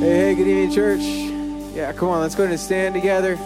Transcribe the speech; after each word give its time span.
Hey, 0.00 0.10
hey, 0.10 0.34
good 0.34 0.48
evening, 0.48 0.72
church. 0.72 1.00
Yeah, 1.72 1.92
come 1.92 2.08
on, 2.08 2.20
let's 2.20 2.34
go 2.34 2.42
ahead 2.42 2.52
and 2.52 2.60
stand 2.60 2.94
together. 2.94 3.36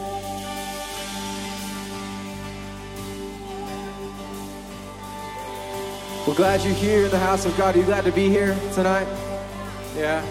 We're 6.27 6.35
glad 6.35 6.63
you're 6.63 6.75
here 6.75 7.05
in 7.05 7.11
the 7.11 7.19
house 7.19 7.45
of 7.45 7.57
God. 7.57 7.77
Are 7.77 7.79
you 7.79 7.85
glad 7.85 8.05
to 8.05 8.13
be 8.13 8.29
here 8.29 8.59
tonight? 8.73 9.07
Yeah. 9.95 10.23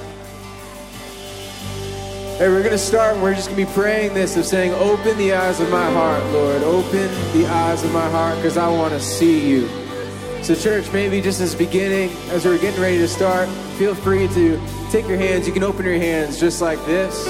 Hey, 2.38 2.50
we're 2.50 2.64
going 2.64 2.72
to 2.72 2.80
start 2.80 3.14
and 3.14 3.24
we're 3.24 3.36
just 3.36 3.50
going 3.50 3.66
to 3.66 3.72
be 3.72 3.74
praying 3.74 4.16
this 4.16 4.36
of 4.38 4.46
saying, 4.46 4.74
Open 4.74 5.18
the 5.18 5.34
eyes 5.34 5.60
of 5.60 5.70
my 5.70 5.90
heart, 5.92 6.24
Lord. 6.34 6.64
Open 6.64 7.08
the 7.32 7.48
eyes 7.48 7.84
of 7.84 7.94
my 7.94 8.10
heart 8.10 8.36
because 8.38 8.58
I 8.58 8.68
want 8.70 8.92
to 8.94 9.00
see 9.00 9.48
you. 9.48 9.68
So, 10.44 10.56
church, 10.56 10.92
maybe 10.92 11.22
just 11.22 11.40
as 11.42 11.54
beginning, 11.54 12.10
as 12.30 12.44
we're 12.44 12.58
getting 12.58 12.82
ready 12.82 12.98
to 12.98 13.08
start, 13.08 13.48
feel 13.78 13.94
free 13.94 14.28
to 14.30 14.60
take 14.92 15.08
your 15.08 15.18
hands. 15.18 15.46
You 15.46 15.54
can 15.54 15.64
open 15.64 15.86
your 15.86 15.98
hands 15.98 16.40
just 16.40 16.62
like 16.62 16.84
this, 16.86 17.28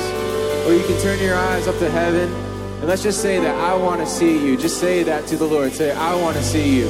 or 0.65 0.73
you 0.73 0.83
can 0.85 1.01
turn 1.01 1.19
your 1.19 1.35
eyes 1.35 1.67
up 1.67 1.77
to 1.79 1.89
heaven. 1.89 2.33
And 2.79 2.87
let's 2.87 3.03
just 3.03 3.21
say 3.21 3.39
that 3.39 3.55
I 3.55 3.75
want 3.75 3.99
to 3.99 4.07
see 4.07 4.45
you. 4.45 4.55
Just 4.55 4.79
say 4.79 5.03
that 5.03 5.27
to 5.27 5.35
the 5.35 5.45
Lord. 5.45 5.73
Say, 5.73 5.91
I 5.91 6.15
want 6.15 6.37
to 6.37 6.43
see 6.43 6.77
you. 6.77 6.87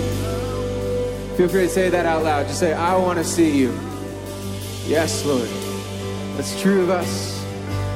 Feel 1.38 1.48
free 1.48 1.62
to 1.62 1.70
say 1.70 1.90
that 1.90 2.06
out 2.06 2.24
loud. 2.24 2.48
Just 2.48 2.60
say, 2.60 2.74
I 2.74 2.96
want 2.98 3.18
to 3.18 3.24
see 3.24 3.58
you. 3.58 3.72
Yes, 4.86 5.26
Lord. 5.26 5.50
That's 6.36 6.60
true 6.62 6.84
of 6.84 6.90
us. 6.90 7.44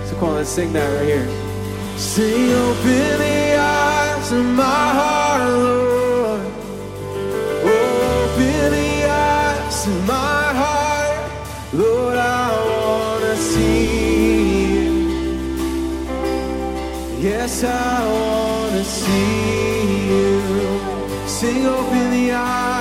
So 0.10 0.16
come 0.16 0.30
on, 0.30 0.36
let's 0.36 0.50
sing 0.50 0.74
that 0.74 0.88
right 0.98 1.06
here. 1.06 1.28
Sing, 1.98 2.54
open 2.54 3.20
the 3.20 3.56
eyes 3.60 4.32
of 4.32 4.46
my 4.46 4.64
heart, 4.64 5.52
Lord. 5.52 5.91
Yes, 17.52 17.66
I 17.66 18.08
want 18.08 18.72
to 18.72 18.86
see 18.86 20.08
you. 20.08 21.28
Sing, 21.28 21.66
open 21.66 22.12
the 22.12 22.32
eyes. 22.32 22.81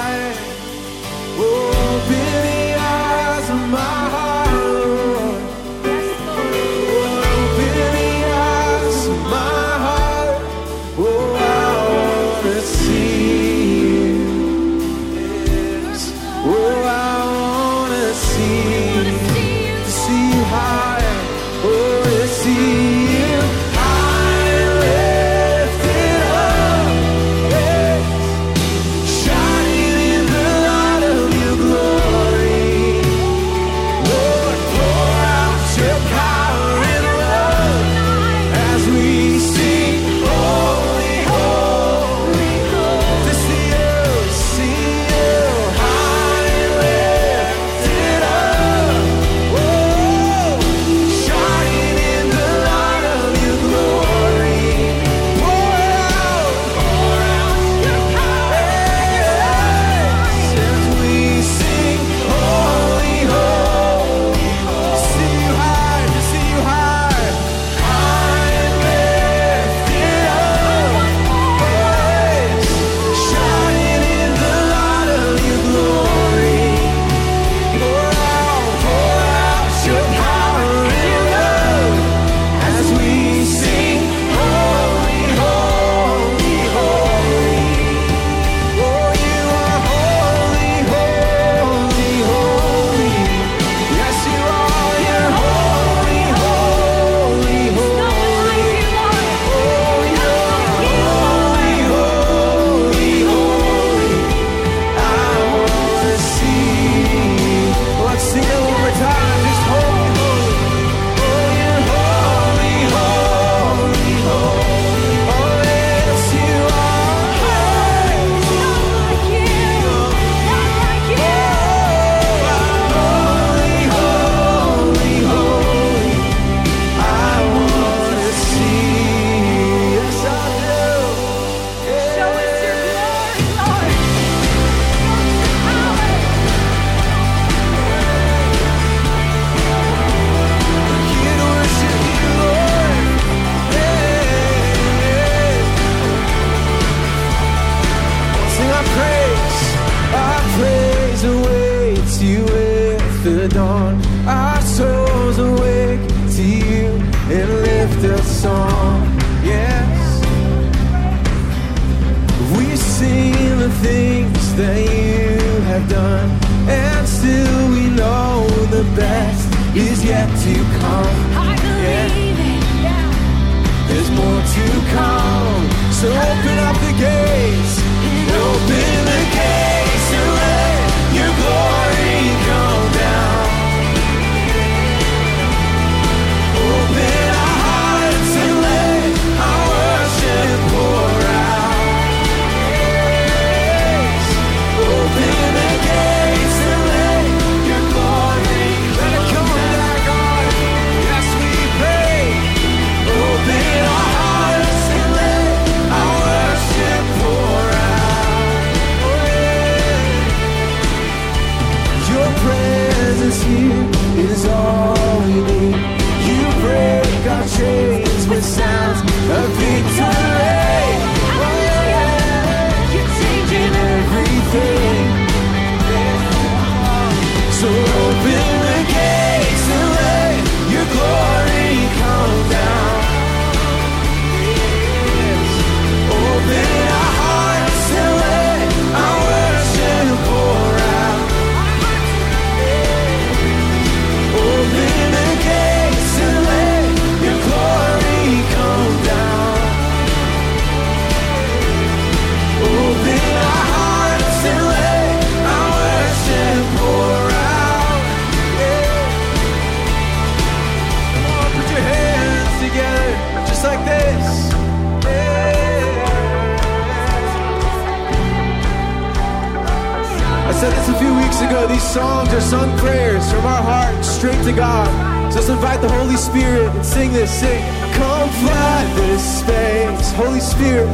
prayers 272.81 273.31
from 273.31 273.45
our 273.45 273.63
heart 273.63 274.05
straight 274.05 274.43
to 274.45 274.53
God. 274.53 274.89
So 275.33 275.39
let's 275.39 275.49
invite 275.51 275.81
the 275.81 275.89
Holy 275.89 276.17
Spirit 276.17 276.69
and 276.75 276.85
sing 276.85 277.13
this. 277.13 277.31
Sing, 277.31 277.63
come 277.93 278.29
fly 278.43 278.93
this 278.97 279.23
space, 279.41 280.13
Holy 280.13 280.41
Spirit. 280.41 280.89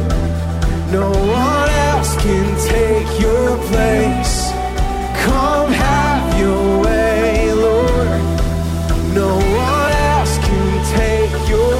No 0.91 1.09
one 1.09 1.69
else 1.89 2.15
can 2.21 2.47
take 2.67 3.09
your 3.19 3.57
place. 3.71 4.51
Come 5.25 5.71
have 5.71 6.39
your 6.39 6.83
way, 6.83 7.53
Lord. 7.53 8.21
No 9.15 9.31
one 9.69 9.93
else 10.13 10.37
can 10.39 10.71
take 10.99 11.49
your. 11.49 11.73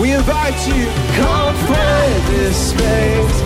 We 0.00 0.12
invite 0.12 0.60
you, 0.68 0.84
come 1.16 1.54
fly 1.66 2.04
this 2.30 2.70
space. 2.70 3.45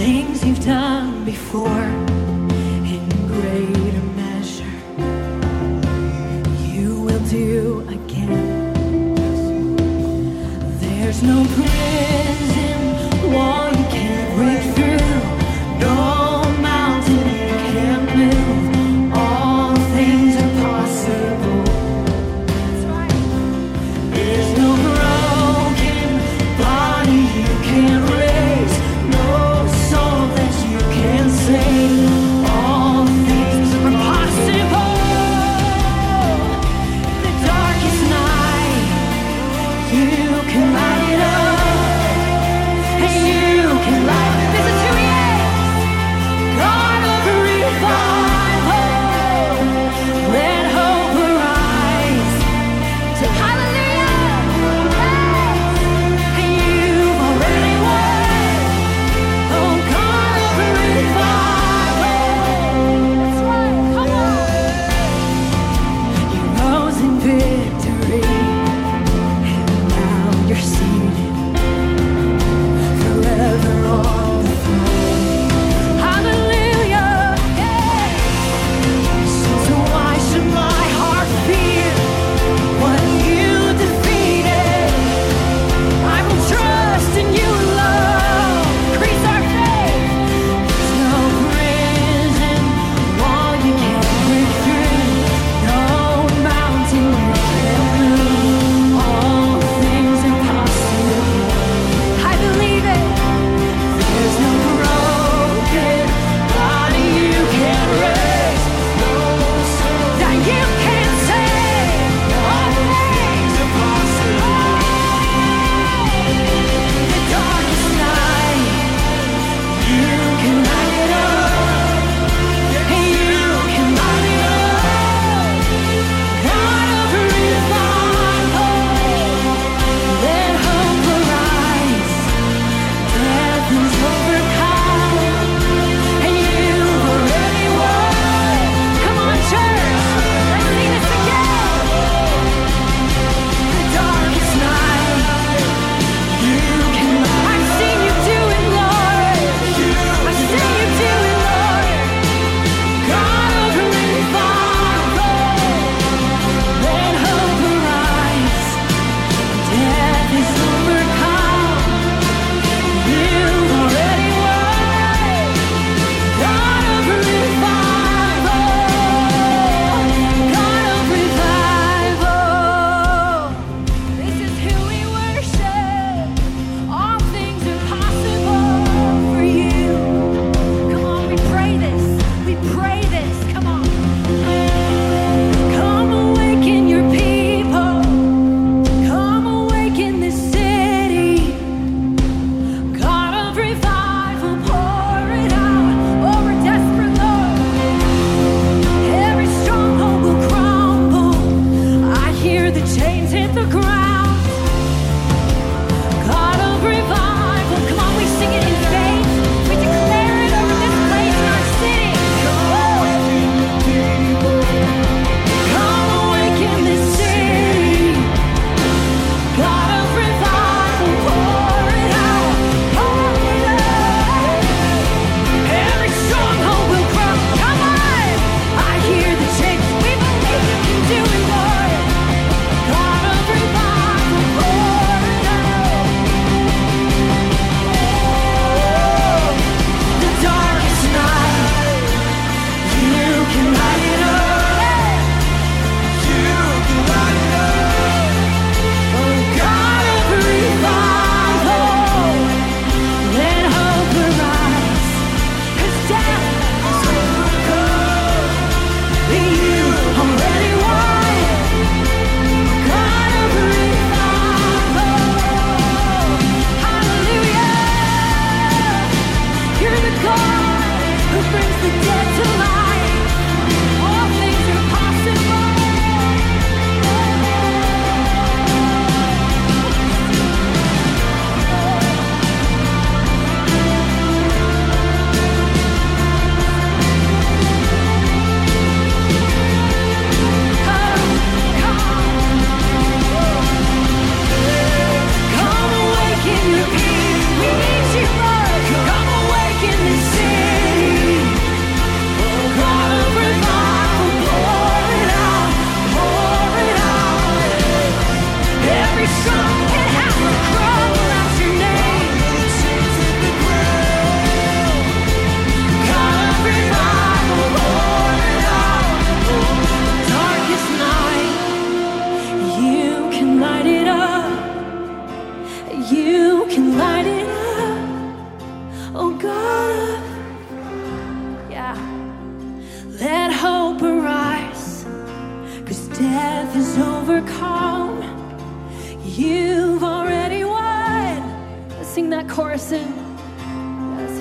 things 0.00 0.42
you've 0.42 0.64
done 0.64 1.26
before 1.26 1.84
in 2.94 3.06
greater 3.28 4.06
measure. 4.22 4.76
You 6.74 7.02
will 7.02 7.24
do 7.28 7.86
again. 7.86 8.72
There's 10.80 11.22
no 11.22 11.44
prayer 11.54 12.09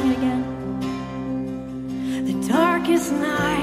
It 0.02 0.18
again. 0.18 0.42
The 2.26 2.36
darkest 2.48 3.12
night, 3.12 3.59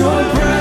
your 0.00 0.08
breath 0.34 0.59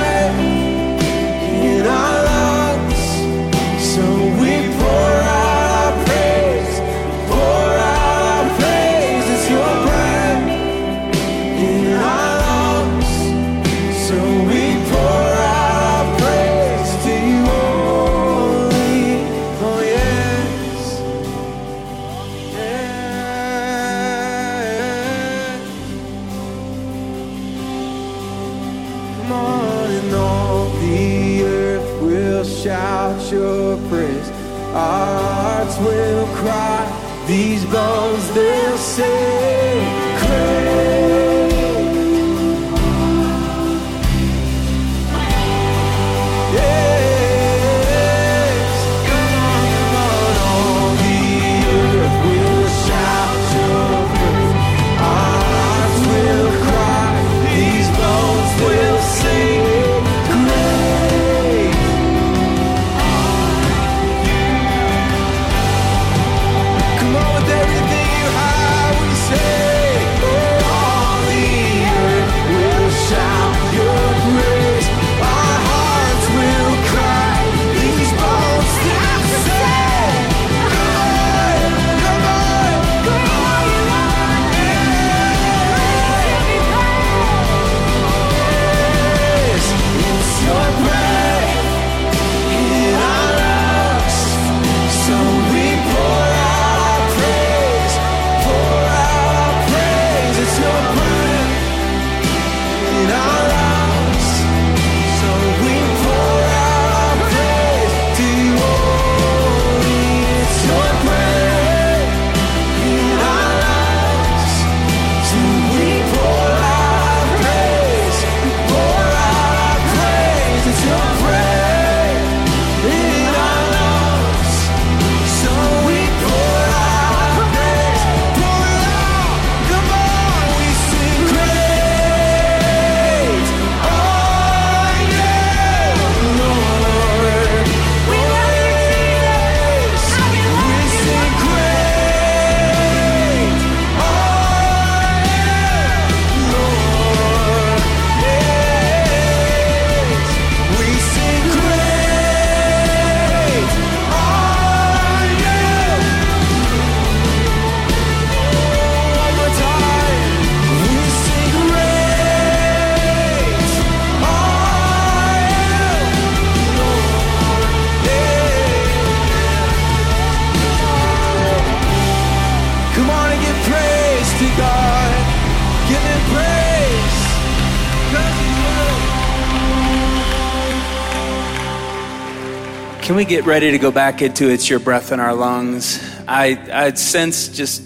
Can 183.10 183.16
we 183.16 183.26
get 183.26 183.48
ready 183.48 183.72
to 183.72 183.80
go 183.80 183.90
back 183.90 184.22
into 184.22 184.52
It's 184.52 184.70
Your 184.70 184.78
Breath 184.78 185.12
in 185.12 185.20
Our 185.20 185.34
Lungs? 185.34 186.00
I, 186.28 186.60
I 186.72 186.94
sense 186.94 187.48
just 187.48 187.82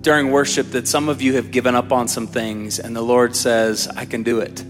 during 0.00 0.30
worship 0.30 0.68
that 0.68 0.86
some 0.86 1.08
of 1.08 1.20
you 1.20 1.34
have 1.34 1.50
given 1.50 1.74
up 1.74 1.90
on 1.90 2.06
some 2.06 2.28
things, 2.28 2.78
and 2.78 2.94
the 2.94 3.02
Lord 3.02 3.34
says, 3.34 3.88
I 3.88 4.04
can 4.04 4.22
do 4.22 4.38
it. 4.38 4.64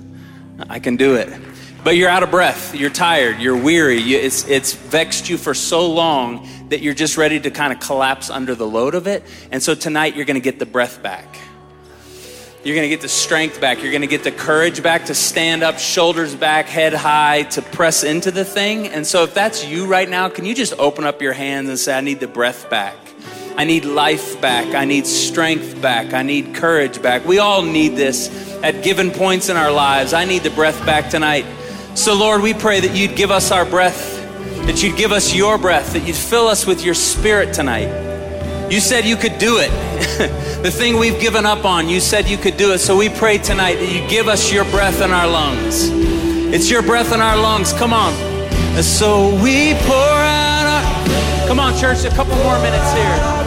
I 0.70 0.78
can 0.78 0.96
do 0.96 1.16
it. 1.16 1.28
But 1.84 1.96
you're 1.96 2.08
out 2.08 2.22
of 2.22 2.30
breath, 2.30 2.74
you're 2.74 2.88
tired, 2.88 3.40
you're 3.40 3.62
weary, 3.62 3.98
you, 3.98 4.16
it's, 4.16 4.48
it's 4.48 4.72
vexed 4.72 5.28
you 5.28 5.36
for 5.36 5.52
so 5.52 5.86
long 5.92 6.48
that 6.70 6.80
you're 6.80 6.94
just 6.94 7.18
ready 7.18 7.38
to 7.38 7.50
kind 7.50 7.70
of 7.70 7.78
collapse 7.78 8.30
under 8.30 8.54
the 8.54 8.66
load 8.66 8.94
of 8.94 9.06
it. 9.06 9.22
And 9.52 9.62
so 9.62 9.74
tonight 9.74 10.16
you're 10.16 10.24
going 10.24 10.40
to 10.40 10.40
get 10.40 10.58
the 10.58 10.64
breath 10.64 11.02
back. 11.02 11.26
You're 12.62 12.74
going 12.76 12.84
to 12.84 12.90
get 12.90 13.00
the 13.00 13.08
strength 13.08 13.58
back. 13.58 13.82
You're 13.82 13.90
going 13.90 14.02
to 14.02 14.06
get 14.06 14.22
the 14.22 14.30
courage 14.30 14.82
back 14.82 15.06
to 15.06 15.14
stand 15.14 15.62
up, 15.62 15.78
shoulders 15.78 16.34
back, 16.34 16.66
head 16.66 16.92
high, 16.92 17.44
to 17.44 17.62
press 17.62 18.04
into 18.04 18.30
the 18.30 18.44
thing. 18.44 18.86
And 18.86 19.06
so, 19.06 19.24
if 19.24 19.32
that's 19.32 19.64
you 19.64 19.86
right 19.86 20.08
now, 20.08 20.28
can 20.28 20.44
you 20.44 20.54
just 20.54 20.74
open 20.78 21.04
up 21.04 21.22
your 21.22 21.32
hands 21.32 21.70
and 21.70 21.78
say, 21.78 21.96
I 21.96 22.02
need 22.02 22.20
the 22.20 22.28
breath 22.28 22.68
back? 22.68 22.96
I 23.56 23.64
need 23.64 23.86
life 23.86 24.38
back. 24.42 24.74
I 24.74 24.84
need 24.84 25.06
strength 25.06 25.80
back. 25.80 26.12
I 26.12 26.22
need 26.22 26.54
courage 26.54 27.00
back. 27.00 27.24
We 27.24 27.38
all 27.38 27.62
need 27.62 27.96
this 27.96 28.28
at 28.62 28.84
given 28.84 29.10
points 29.10 29.48
in 29.48 29.56
our 29.56 29.72
lives. 29.72 30.12
I 30.12 30.26
need 30.26 30.42
the 30.42 30.50
breath 30.50 30.84
back 30.84 31.08
tonight. 31.08 31.46
So, 31.94 32.14
Lord, 32.14 32.42
we 32.42 32.52
pray 32.52 32.80
that 32.80 32.94
you'd 32.94 33.16
give 33.16 33.30
us 33.30 33.50
our 33.50 33.64
breath, 33.64 34.18
that 34.66 34.82
you'd 34.82 34.98
give 34.98 35.12
us 35.12 35.34
your 35.34 35.56
breath, 35.56 35.94
that 35.94 36.06
you'd 36.06 36.14
fill 36.14 36.46
us 36.46 36.66
with 36.66 36.84
your 36.84 36.94
spirit 36.94 37.54
tonight. 37.54 38.09
You 38.70 38.78
said 38.78 39.04
you 39.04 39.16
could 39.16 39.38
do 39.38 39.58
it. 39.58 39.68
the 40.62 40.70
thing 40.70 40.96
we've 40.96 41.20
given 41.20 41.44
up 41.44 41.64
on, 41.64 41.88
you 41.88 41.98
said 41.98 42.28
you 42.28 42.36
could 42.36 42.56
do 42.56 42.72
it. 42.72 42.78
So 42.78 42.96
we 42.96 43.08
pray 43.08 43.38
tonight 43.38 43.74
that 43.76 43.92
you 43.92 44.08
give 44.08 44.28
us 44.28 44.52
your 44.52 44.64
breath 44.66 45.02
in 45.02 45.10
our 45.10 45.26
lungs. 45.26 45.88
It's 46.54 46.70
your 46.70 46.80
breath 46.80 47.12
in 47.12 47.20
our 47.20 47.36
lungs. 47.36 47.72
Come 47.72 47.92
on. 47.92 48.12
So 48.80 49.34
we 49.42 49.74
pour 49.74 49.96
out 49.96 50.66
our. 50.66 51.48
Come 51.48 51.58
on, 51.58 51.76
church, 51.80 52.04
a 52.04 52.10
couple 52.10 52.36
more 52.36 52.60
minutes 52.62 52.92
here. 52.92 53.39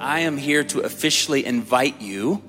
I 0.00 0.20
am 0.20 0.38
here 0.38 0.64
to 0.64 0.80
officially 0.80 1.44
invite 1.44 2.00
you 2.00 2.42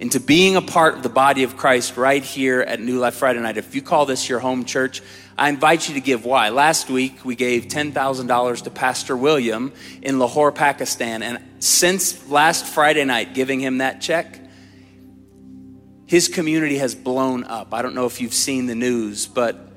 into 0.00 0.18
being 0.18 0.56
a 0.56 0.60
part 0.60 0.96
of 0.96 1.04
the 1.04 1.08
body 1.08 1.44
of 1.44 1.56
Christ 1.56 1.96
right 1.96 2.24
here 2.24 2.60
at 2.60 2.80
New 2.80 2.98
Life 2.98 3.14
Friday 3.14 3.38
night. 3.38 3.56
If 3.56 3.76
you 3.76 3.80
call 3.80 4.06
this 4.06 4.28
your 4.28 4.40
home 4.40 4.64
church, 4.64 5.02
I 5.38 5.48
invite 5.48 5.88
you 5.88 5.94
to 5.94 6.00
give. 6.00 6.24
Why? 6.24 6.48
Last 6.48 6.90
week 6.90 7.24
we 7.24 7.36
gave 7.36 7.66
$10,000 7.66 8.64
to 8.64 8.70
Pastor 8.70 9.16
William 9.16 9.72
in 10.02 10.18
Lahore, 10.18 10.50
Pakistan. 10.50 11.22
And 11.22 11.38
since 11.60 12.28
last 12.28 12.66
Friday 12.66 13.04
night, 13.04 13.34
giving 13.34 13.60
him 13.60 13.78
that 13.78 14.00
check, 14.00 14.40
his 16.06 16.26
community 16.26 16.78
has 16.78 16.96
blown 16.96 17.44
up. 17.44 17.72
I 17.72 17.82
don't 17.82 17.94
know 17.94 18.06
if 18.06 18.20
you've 18.20 18.34
seen 18.34 18.66
the 18.66 18.74
news, 18.74 19.28
but 19.28 19.67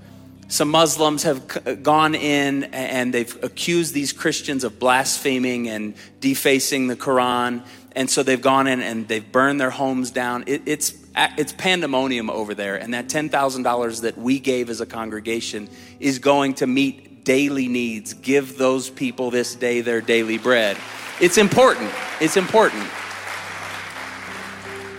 some 0.52 0.68
Muslims 0.68 1.24
have 1.24 1.82
gone 1.82 2.14
in 2.14 2.66
and 2.66 3.14
they've 3.14 3.42
accused 3.42 3.94
these 3.94 4.12
Christians 4.12 4.66
of 4.66 4.80
blaspheming 4.80 5.70
and 5.70 5.94
defacing 6.20 6.88
the 6.88 6.98
Quran. 6.98 7.64
And 7.94 8.10
so 8.10 8.22
they've 8.22 8.42
gone 8.42 8.68
in 8.68 8.82
and 8.82 9.08
they've 9.08 9.32
burned 9.32 9.62
their 9.62 9.70
homes 9.70 10.12
down. 10.12 10.44
It, 10.48 10.64
it's, 10.66 10.94
it's 11.16 11.54
pandemonium 11.54 12.30
over 12.30 12.54
there. 12.54 12.76
And 12.76 12.94
that 12.94 13.08
$10,000 13.08 14.02
that 14.02 14.18
we 14.18 14.40
gave 14.40 14.70
as 14.70 14.82
a 14.82 14.86
congregation 14.86 15.70
is 16.02 16.20
going 16.20 16.56
to 16.56 16.68
meet 16.68 17.24
daily 17.24 17.70
needs. 17.70 18.14
Give 18.14 18.58
those 18.58 18.90
people 18.90 19.32
this 19.32 19.56
day 19.56 19.80
their 19.80 20.02
daily 20.02 20.38
bread. 20.38 20.76
It's 21.22 21.38
important. 21.38 21.94
It's 22.20 22.36
important 22.36 22.86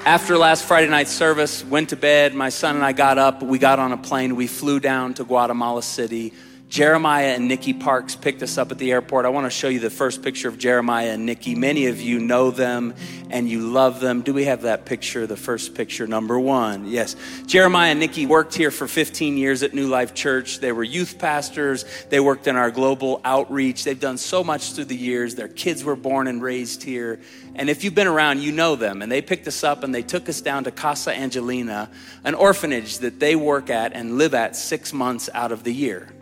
after 0.04 0.36
last 0.36 0.64
Friday 0.64 0.88
night 0.88 1.06
service, 1.06 1.64
went 1.64 1.90
to 1.90 1.96
bed. 1.96 2.34
My 2.34 2.48
son 2.48 2.74
and 2.74 2.84
I 2.84 2.92
got 2.92 3.18
up. 3.18 3.42
We 3.42 3.58
got 3.58 3.78
on 3.78 3.92
a 3.92 3.96
plane. 3.96 4.34
We 4.34 4.48
flew 4.48 4.80
down 4.80 5.14
to 5.14 5.24
Guatemala 5.24 5.82
City. 5.82 6.32
Jeremiah 6.68 7.34
and 7.34 7.48
Nikki 7.48 7.74
Parks 7.74 8.16
picked 8.16 8.42
us 8.42 8.56
up 8.56 8.72
at 8.72 8.78
the 8.78 8.92
airport. 8.92 9.26
I 9.26 9.28
want 9.28 9.44
to 9.44 9.50
show 9.50 9.68
you 9.68 9.78
the 9.78 9.90
first 9.90 10.22
picture 10.22 10.48
of 10.48 10.56
Jeremiah 10.56 11.10
and 11.10 11.26
Nikki. 11.26 11.54
Many 11.54 11.84
of 11.86 12.00
you 12.00 12.18
know 12.18 12.50
them 12.50 12.94
and 13.28 13.46
you 13.46 13.60
love 13.60 14.00
them. 14.00 14.22
Do 14.22 14.32
we 14.32 14.46
have 14.46 14.62
that 14.62 14.86
picture, 14.86 15.26
the 15.26 15.36
first 15.36 15.74
picture, 15.74 16.06
number 16.06 16.40
one? 16.40 16.86
Yes. 16.86 17.14
Jeremiah 17.46 17.90
and 17.90 18.00
Nikki 18.00 18.24
worked 18.24 18.54
here 18.54 18.70
for 18.70 18.88
15 18.88 19.36
years 19.36 19.62
at 19.62 19.74
New 19.74 19.86
Life 19.86 20.14
Church. 20.14 20.60
They 20.60 20.72
were 20.72 20.82
youth 20.82 21.18
pastors, 21.18 21.84
they 22.08 22.20
worked 22.20 22.46
in 22.46 22.56
our 22.56 22.70
global 22.70 23.20
outreach. 23.22 23.84
They've 23.84 24.00
done 24.00 24.16
so 24.16 24.42
much 24.42 24.72
through 24.72 24.86
the 24.86 24.96
years. 24.96 25.34
Their 25.34 25.48
kids 25.48 25.84
were 25.84 25.94
born 25.94 26.26
and 26.26 26.42
raised 26.42 26.82
here. 26.82 27.20
And 27.54 27.68
if 27.68 27.84
you've 27.84 27.94
been 27.94 28.06
around, 28.06 28.40
you 28.40 28.50
know 28.52 28.76
them. 28.76 29.02
And 29.02 29.12
they 29.12 29.20
picked 29.20 29.46
us 29.46 29.62
up 29.62 29.84
and 29.84 29.94
they 29.94 30.02
took 30.02 30.28
us 30.28 30.40
down 30.40 30.64
to 30.64 30.70
Casa 30.70 31.14
Angelina, 31.14 31.90
an 32.24 32.34
orphanage 32.34 32.98
that 32.98 33.20
they 33.20 33.36
work 33.36 33.68
at 33.68 33.92
and 33.92 34.16
live 34.16 34.34
at 34.34 34.56
six 34.56 34.92
months 34.92 35.28
out 35.34 35.52
of 35.52 35.62
the 35.62 35.72
year. 35.72 36.12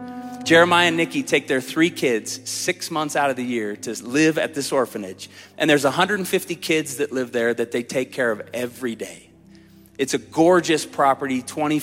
Jeremiah 0.44 0.88
and 0.88 0.96
Nikki 0.96 1.22
take 1.22 1.46
their 1.46 1.60
three 1.60 1.90
kids 1.90 2.48
six 2.48 2.90
months 2.90 3.14
out 3.14 3.30
of 3.30 3.36
the 3.36 3.44
year 3.44 3.76
to 3.76 4.02
live 4.02 4.38
at 4.38 4.54
this 4.54 4.72
orphanage. 4.72 5.28
And 5.58 5.68
there's 5.68 5.84
150 5.84 6.56
kids 6.56 6.96
that 6.96 7.12
live 7.12 7.30
there 7.30 7.54
that 7.54 7.70
they 7.70 7.82
take 7.82 8.12
care 8.12 8.30
of 8.30 8.42
every 8.52 8.96
day. 8.96 9.30
It's 9.98 10.14
a 10.14 10.18
gorgeous 10.18 10.86
property, 10.86 11.42
20, 11.42 11.82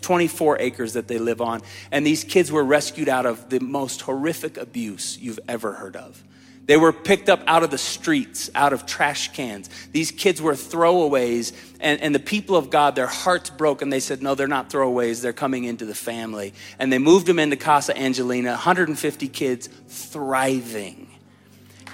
24 0.00 0.58
acres 0.58 0.94
that 0.94 1.06
they 1.06 1.18
live 1.18 1.42
on. 1.42 1.60
And 1.92 2.04
these 2.04 2.24
kids 2.24 2.50
were 2.50 2.64
rescued 2.64 3.10
out 3.10 3.26
of 3.26 3.50
the 3.50 3.60
most 3.60 4.00
horrific 4.00 4.56
abuse 4.56 5.18
you've 5.18 5.40
ever 5.46 5.74
heard 5.74 5.94
of. 5.94 6.24
They 6.68 6.76
were 6.76 6.92
picked 6.92 7.30
up 7.30 7.42
out 7.46 7.62
of 7.62 7.70
the 7.70 7.78
streets, 7.78 8.50
out 8.54 8.74
of 8.74 8.84
trash 8.84 9.32
cans. 9.32 9.70
These 9.90 10.10
kids 10.10 10.42
were 10.42 10.52
throwaways, 10.52 11.54
and, 11.80 11.98
and 12.02 12.14
the 12.14 12.20
people 12.20 12.56
of 12.56 12.68
God, 12.68 12.94
their 12.94 13.06
hearts 13.06 13.48
broke, 13.48 13.80
and 13.80 13.90
they 13.90 14.00
said, 14.00 14.22
No, 14.22 14.34
they're 14.34 14.46
not 14.46 14.68
throwaways, 14.68 15.22
they're 15.22 15.32
coming 15.32 15.64
into 15.64 15.86
the 15.86 15.94
family. 15.94 16.52
And 16.78 16.92
they 16.92 16.98
moved 16.98 17.24
them 17.24 17.38
into 17.38 17.56
Casa 17.56 17.98
Angelina, 17.98 18.50
150 18.50 19.28
kids 19.28 19.70
thriving. 19.88 21.08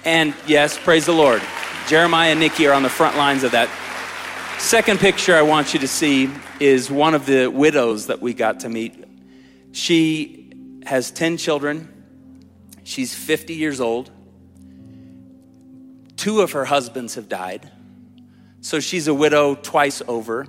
And 0.05 0.35
yes, 0.45 0.77
praise 0.77 1.07
the 1.07 1.13
Lord. 1.13 1.41
Jeremiah 1.87 2.33
and 2.33 2.41
Nikki 2.41 2.67
are 2.67 2.75
on 2.75 2.83
the 2.83 2.89
front 2.89 3.17
lines 3.17 3.45
of 3.45 3.53
that. 3.53 3.69
Second 4.59 4.99
picture 4.99 5.37
I 5.37 5.43
want 5.43 5.73
you 5.73 5.79
to 5.81 5.89
see 5.89 6.29
is 6.59 6.91
one 6.91 7.15
of 7.15 7.27
the 7.27 7.47
widows 7.47 8.09
that 8.09 8.21
we 8.21 8.35
got 8.35 8.61
to 8.61 8.69
meet. 8.69 9.05
She 9.71 10.53
has 10.85 11.13
10 11.13 11.37
children. 11.37 12.05
She's 12.83 13.15
50 13.15 13.55
years 13.55 13.81
old. 13.81 14.11
Two 16.17 16.41
of 16.41 16.53
her 16.53 16.65
husbands 16.65 17.17
have 17.17 17.29
died. 17.29 17.71
So 18.61 18.81
she's 18.81 19.09
a 19.09 19.15
widow 19.15 19.55
twice 19.55 20.03
over. 20.09 20.47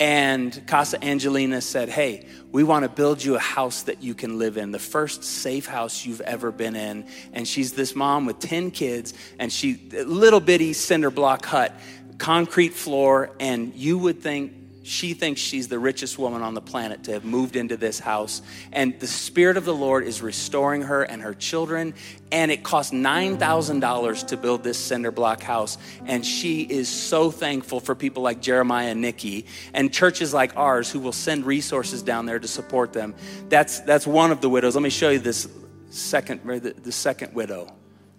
And 0.00 0.66
Casa 0.66 1.02
Angelina 1.04 1.60
said, 1.60 1.88
Hey, 1.88 2.26
we 2.52 2.62
want 2.62 2.84
to 2.84 2.88
build 2.88 3.24
you 3.24 3.34
a 3.34 3.40
house 3.40 3.82
that 3.82 4.02
you 4.02 4.14
can 4.14 4.38
live 4.38 4.56
in, 4.56 4.70
the 4.70 4.78
first 4.78 5.24
safe 5.24 5.66
house 5.66 6.04
you've 6.04 6.20
ever 6.20 6.52
been 6.52 6.76
in. 6.76 7.06
And 7.32 7.48
she's 7.48 7.72
this 7.72 7.96
mom 7.96 8.26
with 8.26 8.38
10 8.38 8.70
kids, 8.70 9.14
and 9.38 9.52
she, 9.52 9.80
little 9.92 10.40
bitty 10.40 10.72
cinder 10.72 11.10
block 11.10 11.44
hut. 11.44 11.74
concrete 12.18 12.74
floor, 12.74 13.30
and 13.38 13.74
you 13.74 13.96
would 13.96 14.20
think 14.20 14.52
she 14.82 15.12
thinks 15.12 15.40
she's 15.40 15.68
the 15.68 15.78
richest 15.78 16.18
woman 16.18 16.42
on 16.42 16.54
the 16.54 16.60
planet 16.60 17.04
to 17.04 17.12
have 17.12 17.24
moved 17.24 17.56
into 17.56 17.76
this 17.76 17.98
house. 17.98 18.40
And 18.72 18.98
the 19.00 19.06
Spirit 19.06 19.56
of 19.56 19.64
the 19.64 19.74
Lord 19.74 20.04
is 20.04 20.22
restoring 20.22 20.82
her 20.82 21.02
and 21.02 21.20
her 21.20 21.34
children. 21.34 21.94
And 22.32 22.50
it 22.50 22.62
cost 22.62 22.92
$9,000 22.92 24.26
to 24.28 24.36
build 24.36 24.64
this 24.64 24.78
cinder 24.78 25.10
block 25.10 25.42
house. 25.42 25.76
And 26.06 26.24
she 26.24 26.62
is 26.62 26.88
so 26.88 27.30
thankful 27.30 27.80
for 27.80 27.94
people 27.94 28.22
like 28.22 28.40
Jeremiah 28.40 28.88
and 28.88 29.00
Nikki 29.00 29.46
and 29.74 29.92
churches 29.92 30.32
like 30.32 30.56
ours 30.56 30.90
who 30.90 31.00
will 31.00 31.12
send 31.12 31.44
resources 31.44 32.02
down 32.02 32.24
there 32.24 32.38
to 32.38 32.48
support 32.48 32.92
them. 32.92 33.14
That's, 33.48 33.80
that's 33.80 34.06
one 34.06 34.30
of 34.30 34.40
the 34.40 34.48
widows. 34.48 34.74
Let 34.74 34.82
me 34.82 34.90
show 34.90 35.10
you 35.10 35.18
this 35.18 35.48
second, 35.90 36.42
the, 36.44 36.74
the 36.82 36.92
second 36.92 37.34
widow. 37.34 37.74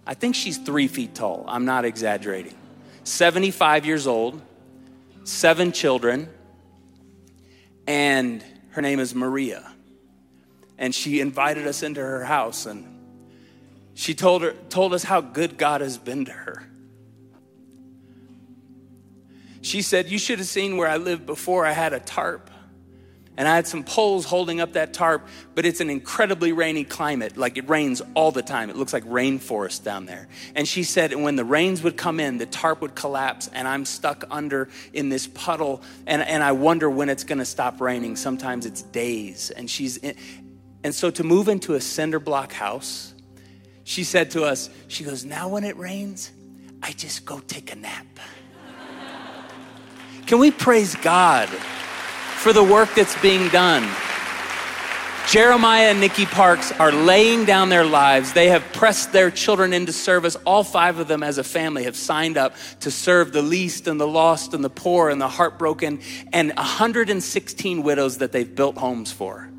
I 0.06 0.14
think 0.14 0.34
she's 0.34 0.58
three 0.58 0.88
feet 0.88 1.14
tall. 1.14 1.44
I'm 1.48 1.64
not 1.64 1.84
exaggerating. 1.84 2.54
75 3.04 3.86
years 3.86 4.06
old, 4.06 4.40
seven 5.24 5.72
children 5.72 6.28
and 7.90 8.44
her 8.70 8.82
name 8.82 9.00
is 9.00 9.16
Maria. 9.16 9.68
And 10.78 10.94
she 10.94 11.18
invited 11.18 11.66
us 11.66 11.82
into 11.82 12.00
her 12.00 12.24
house 12.24 12.64
and 12.64 12.86
she 13.94 14.14
told, 14.14 14.42
her, 14.42 14.52
told 14.68 14.94
us 14.94 15.02
how 15.02 15.20
good 15.20 15.58
God 15.58 15.80
has 15.80 15.98
been 15.98 16.24
to 16.26 16.32
her. 16.32 16.62
She 19.60 19.82
said, 19.82 20.08
You 20.08 20.18
should 20.18 20.38
have 20.38 20.46
seen 20.46 20.76
where 20.76 20.86
I 20.86 20.98
lived 20.98 21.26
before 21.26 21.66
I 21.66 21.72
had 21.72 21.92
a 21.92 21.98
tarp 21.98 22.49
and 23.40 23.48
I 23.48 23.54
had 23.54 23.66
some 23.66 23.84
poles 23.84 24.26
holding 24.26 24.60
up 24.60 24.74
that 24.74 24.92
tarp, 24.92 25.26
but 25.54 25.64
it's 25.64 25.80
an 25.80 25.88
incredibly 25.88 26.52
rainy 26.52 26.84
climate. 26.84 27.38
Like 27.38 27.56
it 27.56 27.66
rains 27.70 28.02
all 28.12 28.32
the 28.32 28.42
time. 28.42 28.68
It 28.68 28.76
looks 28.76 28.92
like 28.92 29.02
rainforest 29.04 29.82
down 29.82 30.04
there. 30.04 30.28
And 30.54 30.68
she 30.68 30.82
said, 30.82 31.10
and 31.10 31.22
when 31.22 31.36
the 31.36 31.44
rains 31.46 31.82
would 31.82 31.96
come 31.96 32.20
in, 32.20 32.36
the 32.36 32.44
tarp 32.44 32.82
would 32.82 32.94
collapse, 32.94 33.48
and 33.54 33.66
I'm 33.66 33.86
stuck 33.86 34.24
under 34.30 34.68
in 34.92 35.08
this 35.08 35.26
puddle, 35.26 35.80
and, 36.06 36.20
and 36.20 36.42
I 36.42 36.52
wonder 36.52 36.90
when 36.90 37.08
it's 37.08 37.24
gonna 37.24 37.46
stop 37.46 37.80
raining. 37.80 38.14
Sometimes 38.16 38.66
it's 38.66 38.82
days. 38.82 39.48
And 39.48 39.70
she's 39.70 39.96
in, 39.96 40.16
and 40.84 40.94
so 40.94 41.10
to 41.10 41.24
move 41.24 41.48
into 41.48 41.72
a 41.72 41.80
cinder 41.80 42.20
block 42.20 42.52
house, 42.52 43.14
she 43.84 44.04
said 44.04 44.32
to 44.32 44.44
us, 44.44 44.68
she 44.88 45.02
goes, 45.02 45.24
Now 45.24 45.48
when 45.48 45.64
it 45.64 45.78
rains, 45.78 46.30
I 46.82 46.92
just 46.92 47.24
go 47.24 47.38
take 47.38 47.72
a 47.72 47.76
nap. 47.76 48.20
Can 50.26 50.38
we 50.40 50.50
praise 50.50 50.94
God? 50.96 51.48
For 52.40 52.54
the 52.54 52.64
work 52.64 52.88
that's 52.94 53.20
being 53.20 53.48
done. 53.48 53.86
Jeremiah 55.28 55.90
and 55.90 56.00
Nikki 56.00 56.24
Parks 56.24 56.72
are 56.72 56.90
laying 56.90 57.44
down 57.44 57.68
their 57.68 57.84
lives. 57.84 58.32
They 58.32 58.48
have 58.48 58.64
pressed 58.72 59.12
their 59.12 59.30
children 59.30 59.74
into 59.74 59.92
service. 59.92 60.36
All 60.46 60.64
five 60.64 60.98
of 60.98 61.06
them, 61.06 61.22
as 61.22 61.36
a 61.36 61.44
family, 61.44 61.84
have 61.84 61.96
signed 61.96 62.38
up 62.38 62.54
to 62.80 62.90
serve 62.90 63.34
the 63.34 63.42
least 63.42 63.86
and 63.86 64.00
the 64.00 64.08
lost 64.08 64.54
and 64.54 64.64
the 64.64 64.70
poor 64.70 65.10
and 65.10 65.20
the 65.20 65.28
heartbroken, 65.28 66.00
and 66.32 66.52
116 66.54 67.82
widows 67.82 68.18
that 68.18 68.32
they've 68.32 68.56
built 68.56 68.78
homes 68.78 69.12
for. 69.12 69.50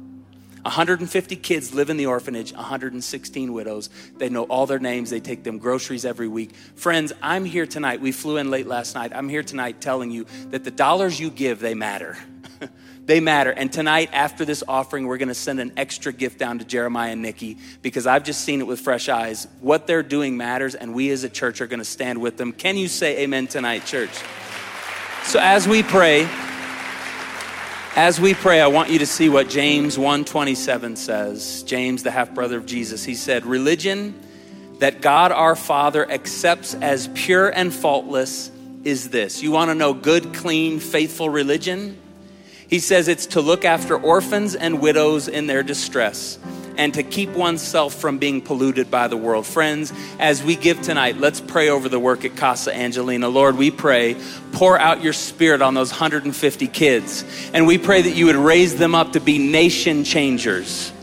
150 0.64 1.36
kids 1.36 1.76
live 1.76 1.92
in 1.92 1.98
the 1.98 2.08
orphanage, 2.08 2.52
116 2.52 3.54
widows. 3.54 3.90
They 4.18 4.30
know 4.30 4.44
all 4.44 4.66
their 4.66 4.80
names. 4.80 5.12
They 5.12 5.20
take 5.20 5.44
them 5.44 5.60
groceries 5.60 6.04
every 6.04 6.28
week. 6.28 6.56
Friends, 6.76 7.14
I'm 7.22 7.46
here 7.46 7.68
tonight. 7.68 8.02
We 8.02 8.12
flew 8.12 8.38
in 8.38 8.50
late 8.50 8.68
last 8.68 8.96
night. 8.96 9.12
I'm 9.14 9.30
here 9.30 9.44
tonight 9.44 9.82
telling 9.82 10.10
you 10.10 10.26
that 10.48 10.64
the 10.64 10.72
dollars 10.72 11.20
you 11.20 11.30
give, 11.30 11.60
they 11.60 11.76
matter. 11.76 12.18
They 13.06 13.20
matter. 13.20 13.52
And 13.52 13.72
tonight, 13.72 14.10
after 14.14 14.46
this 14.46 14.64
offering, 14.68 15.08
we're 15.08 15.18
going 15.18 15.28
to 15.28 15.34
send 15.34 15.60
an 15.60 15.74
extra 15.78 16.14
gift 16.14 16.38
down 16.38 16.60
to 16.60 16.66
Jeremiah 16.66 17.12
and 17.12 17.22
Nikki 17.22 17.58
because 17.82 18.08
I've 18.08 18.24
just 18.24 18.42
seen 18.42 18.62
it 18.62 18.68
with 18.68 18.80
fresh 18.80 19.10
eyes. 19.10 19.48
What 19.60 19.88
they're 19.88 20.04
doing 20.04 20.38
matters, 20.38 20.76
and 20.76 20.94
we 20.94 21.10
as 21.10 21.24
a 21.24 21.30
church 21.30 21.62
are 21.62 21.68
going 21.68 21.80
to 21.80 21.86
stand 21.86 22.22
with 22.22 22.38
them. 22.38 22.52
Can 22.52 22.78
you 22.78 22.88
say 22.88 23.24
amen 23.24 23.48
tonight, 23.48 23.86
church? 23.86 24.12
So 25.24 25.40
as 25.40 25.68
we 25.68 25.84
pray, 25.84 26.28
as 27.96 28.22
we 28.22 28.34
pray, 28.34 28.62
I 28.62 28.68
want 28.68 28.90
you 28.90 29.00
to 29.00 29.06
see 29.06 29.30
what 29.30 29.50
James 29.50 29.98
1:27 29.98 30.96
says. 30.98 31.64
James, 31.64 32.04
the 32.04 32.12
half 32.12 32.34
brother 32.34 32.58
of 32.58 32.66
Jesus, 32.66 33.04
he 33.04 33.16
said, 33.16 33.46
"Religion 33.46 34.14
that 34.82 35.00
God 35.00 35.32
our 35.32 35.56
Father 35.56 36.10
accepts 36.10 36.74
as 36.74 37.08
pure 37.14 37.50
and 37.50 37.72
faultless 37.72 38.50
is 38.84 39.10
this. 39.10 39.44
You 39.44 39.52
want 39.52 39.70
to 39.70 39.76
know 39.76 39.94
good, 39.94 40.34
clean, 40.34 40.80
faithful 40.80 41.30
religion? 41.30 42.02
He 42.72 42.80
says 42.80 43.10
it's 43.10 43.26
to 43.28 43.42
look 43.42 43.66
after 43.66 43.98
orphans 43.98 44.56
and 44.56 44.80
widows 44.80 45.28
in 45.28 45.46
their 45.46 45.62
distress 45.62 46.40
and 46.78 46.94
to 46.94 47.04
keep 47.04 47.30
oneself 47.32 47.94
from 47.94 48.18
being 48.18 48.40
polluted 48.40 48.90
by 48.90 49.10
the 49.10 49.18
world. 49.18 49.46
Friends, 49.46 49.92
as 50.20 50.42
we 50.42 50.56
give 50.56 50.82
tonight, 50.82 51.18
let's 51.18 51.42
pray 51.42 51.68
over 51.68 51.90
the 51.90 52.00
work 52.00 52.24
at 52.24 52.38
Casa 52.38 52.74
Angelina. 52.74 53.28
Lord, 53.28 53.58
we 53.58 53.72
pray, 53.72 54.16
pour 54.54 54.80
out 54.80 55.04
your 55.04 55.12
spirit 55.12 55.62
on 55.62 55.74
those 55.74 55.92
150 55.92 56.68
kids. 56.68 57.26
And 57.54 57.68
we 57.68 57.78
pray 57.78 58.04
that 58.04 58.16
you 58.16 58.28
would 58.28 58.38
raise 58.38 58.78
them 58.78 58.96
up 58.96 59.12
to 59.14 59.20
be 59.20 59.38
nation 59.38 60.06
changers. 60.06 60.94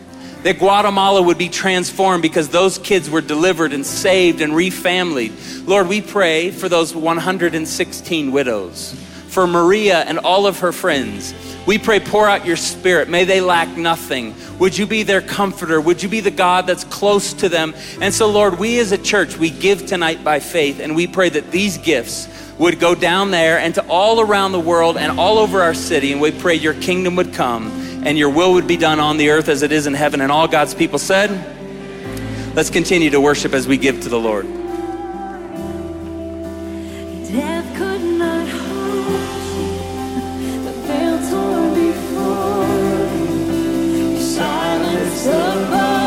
That 0.44 0.58
Guatemala 0.58 1.20
would 1.20 1.36
be 1.36 1.50
transformed 1.50 2.22
because 2.22 2.48
those 2.48 2.78
kids 2.78 3.10
were 3.10 3.20
delivered 3.20 3.74
and 3.74 3.84
saved 3.84 4.40
and 4.40 4.54
refamilied. 4.54 5.68
Lord, 5.68 5.86
we 5.86 6.00
pray 6.00 6.50
for 6.50 6.70
those 6.70 6.94
116 6.94 8.32
widows, 8.32 8.94
for 9.26 9.46
Maria 9.46 9.98
and 9.98 10.18
all 10.18 10.46
of 10.46 10.60
her 10.60 10.72
friends. 10.72 11.34
We 11.66 11.78
pray, 11.78 12.00
pour 12.00 12.28
out 12.28 12.46
your 12.46 12.56
spirit. 12.56 13.08
May 13.08 13.24
they 13.24 13.40
lack 13.40 13.76
nothing. 13.76 14.34
Would 14.58 14.78
you 14.78 14.86
be 14.86 15.02
their 15.02 15.20
comforter? 15.20 15.80
Would 15.80 16.02
you 16.02 16.08
be 16.08 16.20
the 16.20 16.30
God 16.30 16.66
that's 16.66 16.84
close 16.84 17.34
to 17.34 17.48
them? 17.48 17.74
And 18.00 18.14
so, 18.14 18.30
Lord, 18.30 18.58
we 18.58 18.78
as 18.78 18.92
a 18.92 18.98
church, 18.98 19.36
we 19.36 19.50
give 19.50 19.86
tonight 19.86 20.24
by 20.24 20.40
faith, 20.40 20.80
and 20.80 20.96
we 20.96 21.06
pray 21.06 21.28
that 21.28 21.50
these 21.50 21.76
gifts 21.76 22.26
would 22.58 22.80
go 22.80 22.94
down 22.94 23.30
there 23.30 23.58
and 23.58 23.74
to 23.74 23.86
all 23.88 24.20
around 24.20 24.52
the 24.52 24.60
world 24.60 24.96
and 24.96 25.18
all 25.18 25.38
over 25.38 25.62
our 25.62 25.74
city. 25.74 26.12
And 26.12 26.20
we 26.20 26.32
pray 26.32 26.54
your 26.54 26.74
kingdom 26.74 27.16
would 27.16 27.32
come 27.32 27.68
and 28.04 28.18
your 28.18 28.30
will 28.30 28.54
would 28.54 28.66
be 28.66 28.76
done 28.76 28.98
on 29.00 29.16
the 29.16 29.30
earth 29.30 29.48
as 29.48 29.62
it 29.62 29.72
is 29.72 29.86
in 29.86 29.94
heaven. 29.94 30.20
And 30.20 30.32
all 30.32 30.48
God's 30.48 30.74
people 30.74 30.98
said, 30.98 31.30
let's 32.56 32.70
continue 32.70 33.10
to 33.10 33.20
worship 33.20 33.52
as 33.52 33.68
we 33.68 33.76
give 33.76 34.00
to 34.02 34.08
the 34.08 34.18
Lord. 34.18 34.46
Silence 45.28 45.97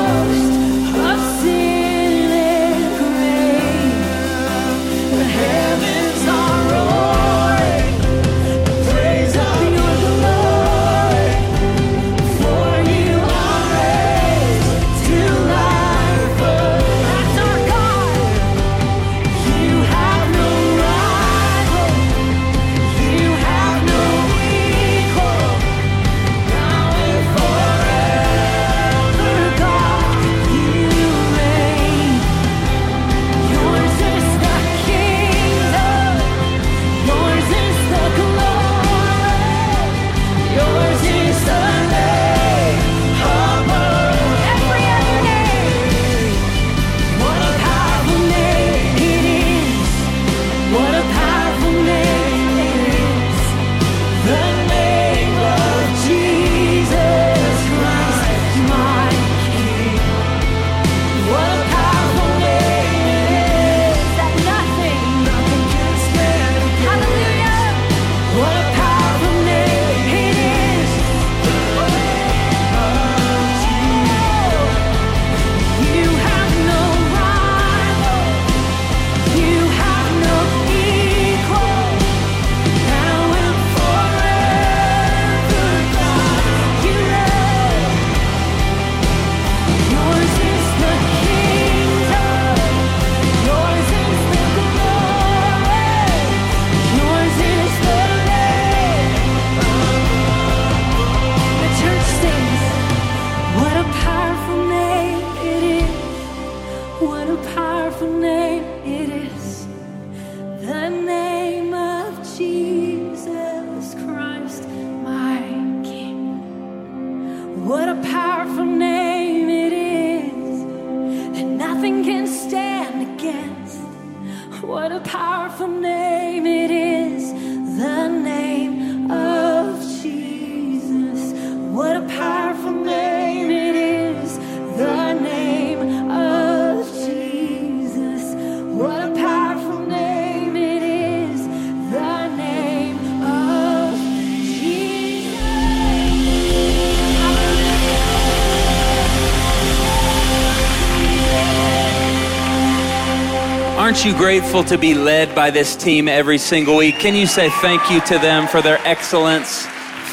aren't 154.02 154.14
you 154.14 154.20
grateful 154.20 154.64
to 154.64 154.80
be 154.80 154.96
led 154.96 155.36
by 155.36 155.52
this 155.52 155.76
team 155.76 156.08
every 156.08 156.40
single 156.40 156.76
week? 156.76 156.98
Can 156.98 157.14
you 157.14 157.28
say 157.28 157.52
thank 157.62 157.92
you 157.92 158.02
to 158.02 158.18
them 158.18 158.48
for 158.48 158.60
their 158.60 158.80
excellence? 158.80 159.64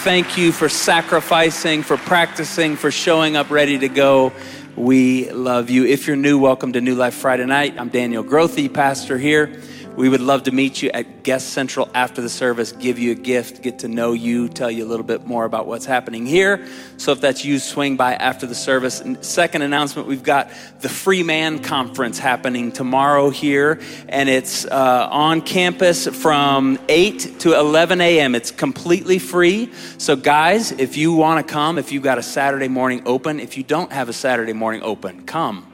Thank 0.04 0.36
you 0.36 0.52
for 0.52 0.68
sacrificing, 0.68 1.82
for 1.82 1.96
practicing, 1.96 2.76
for 2.76 2.90
showing 2.90 3.34
up 3.34 3.50
ready 3.50 3.78
to 3.78 3.88
go. 3.88 4.34
We 4.76 5.30
love 5.30 5.70
you. 5.70 5.86
If 5.86 6.06
you're 6.06 6.16
new, 6.16 6.38
welcome 6.38 6.74
to 6.74 6.82
New 6.82 6.96
Life 6.96 7.14
Friday 7.14 7.46
night. 7.46 7.76
I'm 7.78 7.88
Daniel 7.88 8.22
Grothe, 8.22 8.74
pastor 8.74 9.16
here. 9.16 9.58
We 9.96 10.10
would 10.10 10.20
love 10.20 10.42
to 10.42 10.50
meet 10.50 10.82
you 10.82 10.90
at 10.92 11.07
Guest 11.28 11.50
Central 11.50 11.90
after 11.92 12.22
the 12.22 12.30
service, 12.30 12.72
give 12.72 12.98
you 12.98 13.12
a 13.12 13.14
gift, 13.14 13.60
get 13.60 13.80
to 13.80 13.88
know 13.88 14.14
you, 14.14 14.48
tell 14.48 14.70
you 14.70 14.82
a 14.82 14.88
little 14.88 15.04
bit 15.04 15.26
more 15.26 15.44
about 15.44 15.66
what's 15.66 15.84
happening 15.84 16.24
here. 16.24 16.66
So 16.96 17.12
if 17.12 17.20
that's 17.20 17.44
you, 17.44 17.58
swing 17.58 17.98
by 17.98 18.14
after 18.14 18.46
the 18.46 18.54
service. 18.54 19.02
And 19.02 19.22
second 19.22 19.60
announcement, 19.60 20.08
we've 20.08 20.22
got 20.22 20.50
the 20.80 20.88
Free 20.88 21.22
Man 21.22 21.62
Conference 21.62 22.18
happening 22.18 22.72
tomorrow 22.72 23.28
here, 23.28 23.78
and 24.08 24.30
it's 24.30 24.64
uh, 24.64 25.08
on 25.10 25.42
campus 25.42 26.06
from 26.06 26.78
8 26.88 27.40
to 27.40 27.58
11 27.60 28.00
a.m. 28.00 28.34
It's 28.34 28.50
completely 28.50 29.18
free. 29.18 29.70
So 29.98 30.16
guys, 30.16 30.72
if 30.72 30.96
you 30.96 31.12
want 31.12 31.46
to 31.46 31.52
come, 31.52 31.76
if 31.76 31.92
you've 31.92 32.02
got 32.02 32.16
a 32.16 32.22
Saturday 32.22 32.68
morning 32.68 33.02
open, 33.04 33.38
if 33.38 33.58
you 33.58 33.64
don't 33.64 33.92
have 33.92 34.08
a 34.08 34.14
Saturday 34.14 34.54
morning 34.54 34.80
open, 34.82 35.26
come. 35.26 35.66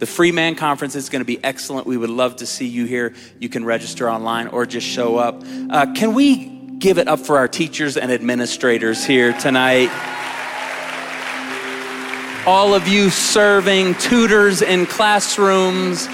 The 0.00 0.06
Free 0.06 0.32
Man 0.32 0.54
Conference 0.54 0.96
is 0.96 1.10
going 1.10 1.20
to 1.20 1.26
be 1.26 1.44
excellent. 1.44 1.86
We 1.86 1.98
would 1.98 2.08
love 2.08 2.36
to 2.36 2.46
see 2.46 2.66
you 2.66 2.86
here. 2.86 3.12
You 3.38 3.50
can 3.50 3.66
register 3.66 4.08
online 4.08 4.48
or 4.48 4.64
just 4.64 4.86
show 4.86 5.18
up. 5.18 5.42
Uh, 5.44 5.92
can 5.92 6.14
we 6.14 6.46
give 6.78 6.96
it 6.96 7.06
up 7.06 7.20
for 7.20 7.36
our 7.36 7.46
teachers 7.46 7.98
and 7.98 8.10
administrators 8.10 9.04
here 9.04 9.34
tonight? 9.34 9.90
All 12.46 12.72
of 12.72 12.88
you 12.88 13.10
serving 13.10 13.94
tutors 13.96 14.62
in 14.62 14.86
classrooms. 14.86 16.08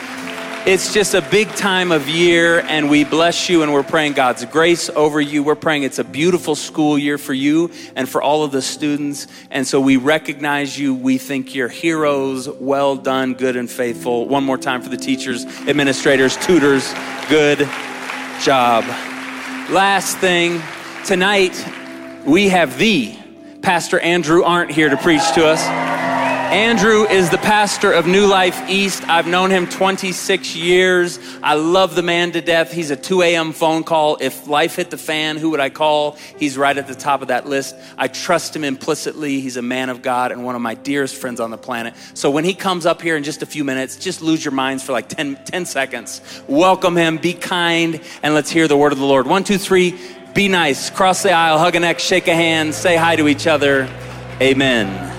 It's 0.67 0.93
just 0.93 1.15
a 1.15 1.23
big 1.23 1.47
time 1.51 1.93
of 1.93 2.09
year, 2.09 2.59
and 2.59 2.91
we 2.91 3.05
bless 3.05 3.49
you 3.49 3.63
and 3.63 3.73
we're 3.73 3.85
praying 3.85 4.15
God's 4.15 4.45
grace 4.47 4.91
over 4.91 5.21
you. 5.21 5.45
We're 5.45 5.55
praying 5.55 5.85
it's 5.85 6.01
a 6.01 6.05
beautiful 6.05 6.57
school 6.57 6.99
year 6.99 7.19
for 7.19 7.33
you 7.33 7.71
and 7.95 8.09
for 8.09 8.21
all 8.21 8.43
of 8.43 8.51
the 8.51 8.61
students. 8.61 9.29
And 9.53 9.65
so 9.65 9.81
we 9.81 9.97
recognize 9.97 10.77
you. 10.77 10.93
We 10.93 11.19
think 11.19 11.55
you're 11.55 11.69
heroes. 11.69 12.49
Well 12.49 12.97
done, 12.97 13.35
good 13.35 13.55
and 13.55 13.71
faithful. 13.71 14.27
One 14.27 14.43
more 14.43 14.59
time 14.59 14.83
for 14.83 14.89
the 14.89 14.97
teachers, 14.97 15.45
administrators, 15.69 16.37
tutors. 16.37 16.93
Good 17.29 17.61
job. 18.43 18.83
Last 19.71 20.19
thing, 20.19 20.61
tonight 21.05 21.55
we 22.27 22.49
have 22.49 22.77
the 22.77 23.17
Pastor 23.63 24.01
Andrew 24.01 24.43
Arndt 24.43 24.73
here 24.73 24.89
to 24.89 24.97
preach 24.97 25.33
to 25.35 25.47
us. 25.47 25.96
Andrew 26.57 27.03
is 27.03 27.29
the 27.29 27.37
pastor 27.37 27.93
of 27.93 28.07
New 28.07 28.27
Life 28.27 28.71
East. 28.71 29.07
I've 29.07 29.27
known 29.27 29.51
him 29.51 29.69
26 29.69 30.57
years. 30.57 31.19
I 31.43 31.53
love 31.53 31.95
the 31.95 32.01
man 32.01 32.33
to 32.33 32.41
death. 32.41 32.73
He's 32.73 32.91
a 32.91 32.97
2 32.97 33.21
a.m. 33.21 33.53
phone 33.53 33.85
call. 33.85 34.17
If 34.23 34.49
life 34.49 34.77
hit 34.77 34.89
the 34.89 34.97
fan, 34.97 35.37
who 35.37 35.51
would 35.51 35.61
I 35.61 35.69
call? 35.69 36.17
He's 36.39 36.57
right 36.57 36.75
at 36.75 36.87
the 36.87 36.95
top 36.95 37.21
of 37.21 37.29
that 37.29 37.47
list. 37.47 37.77
I 37.99 38.09
trust 38.09 38.57
him 38.57 38.65
implicitly. 38.65 39.41
He's 39.41 39.59
a 39.59 39.63
man 39.63 39.91
of 39.91 40.01
God 40.01 40.33
and 40.33 40.47
one 40.47 40.55
of 40.55 40.63
my 40.63 40.73
dearest 40.73 41.17
friends 41.17 41.41
on 41.41 41.51
the 41.51 41.59
planet. 41.59 41.93
So 42.15 42.31
when 42.31 42.45
he 42.45 42.55
comes 42.55 42.87
up 42.87 43.03
here 43.03 43.19
in 43.19 43.23
just 43.23 43.43
a 43.43 43.47
few 43.47 43.63
minutes, 43.63 43.99
just 43.99 44.23
lose 44.23 44.43
your 44.43 44.53
minds 44.53 44.83
for 44.83 44.93
like 44.93 45.11
10, 45.11 45.37
10 45.45 45.67
seconds. 45.67 46.23
Welcome 46.49 46.97
him, 46.97 47.19
be 47.19 47.35
kind, 47.35 48.01
and 48.23 48.33
let's 48.33 48.49
hear 48.49 48.67
the 48.67 48.79
word 48.79 48.93
of 48.93 48.99
the 48.99 49.05
Lord. 49.05 49.27
One, 49.27 49.45
two, 49.45 49.59
three, 49.59 49.95
be 50.33 50.49
nice. 50.49 50.89
Cross 50.89 51.23
the 51.23 51.33
aisle, 51.33 51.59
hug 51.59 51.77
a 51.77 51.81
neck, 51.81 51.99
shake 51.99 52.29
a 52.29 52.35
hand, 52.35 52.73
say 52.73 52.97
hi 52.97 53.17
to 53.17 53.29
each 53.29 53.47
other. 53.47 53.87
Amen. 54.41 55.16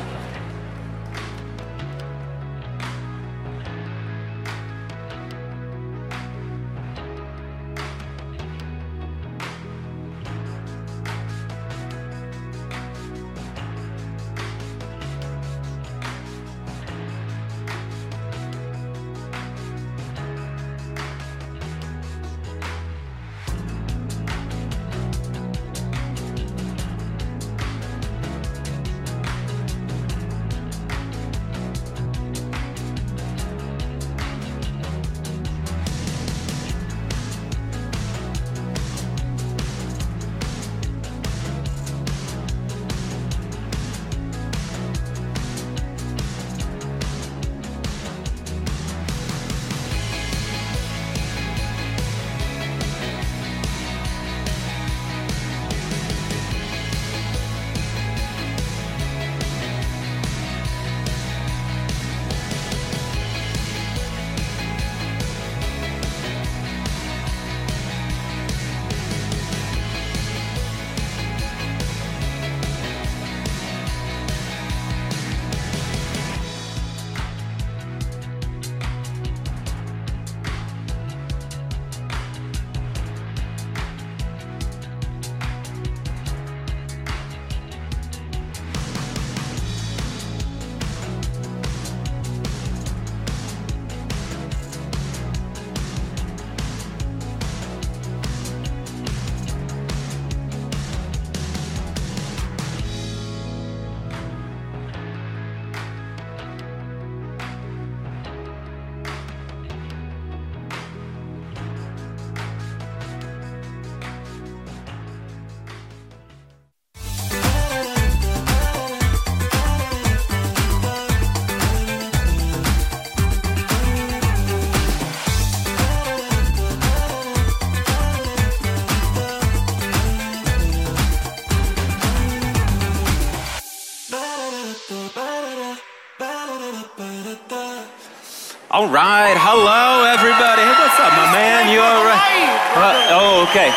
All 138.78 138.86
right. 138.86 139.34
Hello, 139.34 140.06
everybody. 140.06 140.62
Hey, 140.62 140.70
what's 140.78 141.02
up, 141.02 141.10
my 141.18 141.34
man? 141.34 141.66
You 141.66 141.82
all 141.82 142.06
right? 142.06 142.46
Uh, 142.78 143.18
oh, 143.18 143.50
okay. 143.50 143.74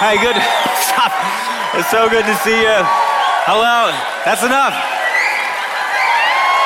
Hey, 0.00 0.16
good. 0.16 0.32
Stop. 0.88 1.12
It's 1.76 1.92
so 1.92 2.08
good 2.08 2.24
to 2.24 2.34
see 2.40 2.56
you. 2.56 2.78
Hello. 3.44 3.92
That's 4.24 4.40
enough. 4.40 4.72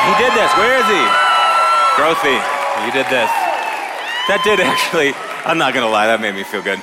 He 0.06 0.12
did 0.22 0.30
this. 0.38 0.46
Where 0.54 0.78
is 0.78 0.86
he? 0.86 1.02
Grothe, 1.98 2.38
you 2.86 2.92
did 2.94 3.10
this. 3.10 3.26
That 4.30 4.38
did 4.46 4.62
actually. 4.62 5.10
I'm 5.42 5.58
not 5.58 5.74
gonna 5.74 5.90
lie. 5.90 6.06
That 6.06 6.20
made 6.20 6.36
me 6.36 6.44
feel 6.44 6.62
good. 6.62 6.78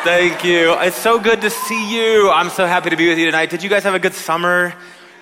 Thank 0.00 0.48
you. 0.48 0.80
It's 0.80 0.96
so 0.96 1.20
good 1.20 1.42
to 1.42 1.50
see 1.50 1.92
you. 1.92 2.30
I'm 2.30 2.48
so 2.48 2.64
happy 2.64 2.88
to 2.88 2.96
be 2.96 3.06
with 3.06 3.18
you 3.18 3.26
tonight. 3.26 3.50
Did 3.50 3.62
you 3.62 3.68
guys 3.68 3.84
have 3.84 3.94
a 3.94 4.00
good 4.00 4.14
summer? 4.14 4.72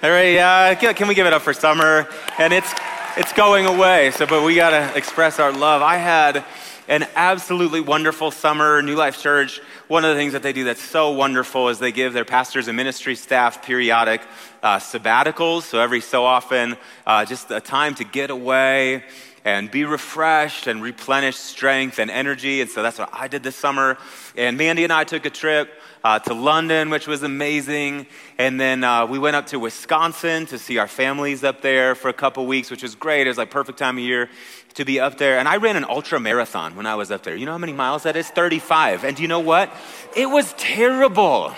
All 0.05 0.11
right. 0.11 0.39
Yeah. 0.39 0.75
Can 0.95 1.09
we 1.09 1.17
give 1.19 1.27
it 1.27 1.33
up 1.33 1.43
for 1.43 1.53
summer? 1.53 2.07
And 2.39 2.53
it's 2.53 2.73
it's 3.17 3.33
going 3.33 3.67
away. 3.67 4.11
So, 4.11 4.27
but 4.27 4.43
we 4.43 4.57
got 4.57 4.71
to 4.71 4.97
express 4.97 5.39
our 5.39 5.53
love. 5.53 5.83
I 5.83 5.99
had 5.99 6.45
an 6.89 7.07
absolutely 7.15 7.81
wonderful 7.81 8.33
summer. 8.33 8.83
New 8.83 8.97
Life 8.97 9.23
Church, 9.23 9.61
one 9.87 10.05
of 10.05 10.11
the 10.11 10.21
things 10.21 10.33
that 10.33 10.43
they 10.43 10.53
do 10.53 10.65
that's 10.65 10.83
so 10.83 11.13
wonderful 11.13 11.69
is 11.69 11.79
they 11.79 11.93
give 11.93 12.13
their 12.13 12.25
pastors 12.25 12.67
and 12.67 12.77
ministry 12.77 13.15
staff 13.15 13.65
periodic 13.65 14.21
uh, 14.65 14.79
sabbaticals. 14.79 15.63
So 15.63 15.79
every 15.79 16.01
so 16.01 16.25
often, 16.25 16.77
uh, 17.07 17.25
just 17.25 17.51
a 17.53 17.61
time 17.61 17.95
to 17.97 18.05
get 18.05 18.31
away 18.31 19.05
and 19.45 19.71
be 19.71 19.85
refreshed 19.85 20.67
and 20.67 20.83
replenish 20.83 21.37
strength 21.37 21.99
and 21.99 22.11
energy. 22.11 22.63
And 22.63 22.71
so 22.71 22.83
that's 22.83 22.99
what 22.99 23.11
I 23.13 23.29
did 23.29 23.43
this 23.43 23.55
summer. 23.55 23.99
And 24.37 24.57
Mandy 24.57 24.85
and 24.85 24.93
I 24.93 25.05
took 25.05 25.27
a 25.27 25.31
trip 25.31 25.71
uh, 26.03 26.19
to 26.21 26.33
London, 26.33 26.89
which 26.89 27.07
was 27.07 27.23
amazing. 27.23 28.07
And 28.39 28.59
then 28.59 28.83
uh, 28.83 29.05
we 29.05 29.19
went 29.19 29.37
up 29.37 29.47
to 29.49 29.59
Wisconsin 29.59 30.47
to 30.47 30.59
see 30.59 30.79
our 30.79 30.89
families 30.89 31.45
up 31.45 31.61
there 31.61 31.95
for 31.95 32.09
a 32.09 32.15
couple 32.15 32.47
weeks, 32.47 32.71
which 32.71 32.83
was 32.83 32.95
great. 32.95 33.27
It 33.27 33.31
was 33.31 33.39
like 33.39 33.51
perfect 33.51 33.79
time 33.79 33.99
of 33.99 34.05
year 34.05 34.31
to 34.75 34.85
be 34.87 34.99
up 34.99 35.19
there. 35.19 35.39
And 35.39 35.47
I 35.47 35.59
ran 35.59 35.77
an 35.77 35.85
ultra 35.85 36.19
marathon 36.19 36.75
when 36.75 36.87
I 36.87 36.95
was 36.95 37.11
up 37.11 37.23
there. 37.23 37.37
You 37.37 37.45
know 37.45 37.53
how 37.53 37.59
many 37.59 37.75
miles 37.75 38.05
that 38.05 38.17
is? 38.17 38.29
35. 38.29 39.05
And 39.05 39.15
do 39.15 39.23
you 39.23 39.29
know 39.29 39.41
what? 39.41 39.71
It 40.17 40.27
was 40.27 40.55
terrible. 40.55 41.55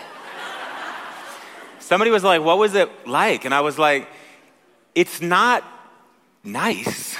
Somebody 1.79 2.11
was 2.11 2.25
like, 2.25 2.43
What 2.43 2.59
was 2.59 2.75
it 2.75 3.07
like? 3.07 3.45
And 3.45 3.55
I 3.55 3.61
was 3.61 3.79
like, 3.79 4.09
It's 4.97 5.23
not 5.23 5.63
nice 6.43 7.17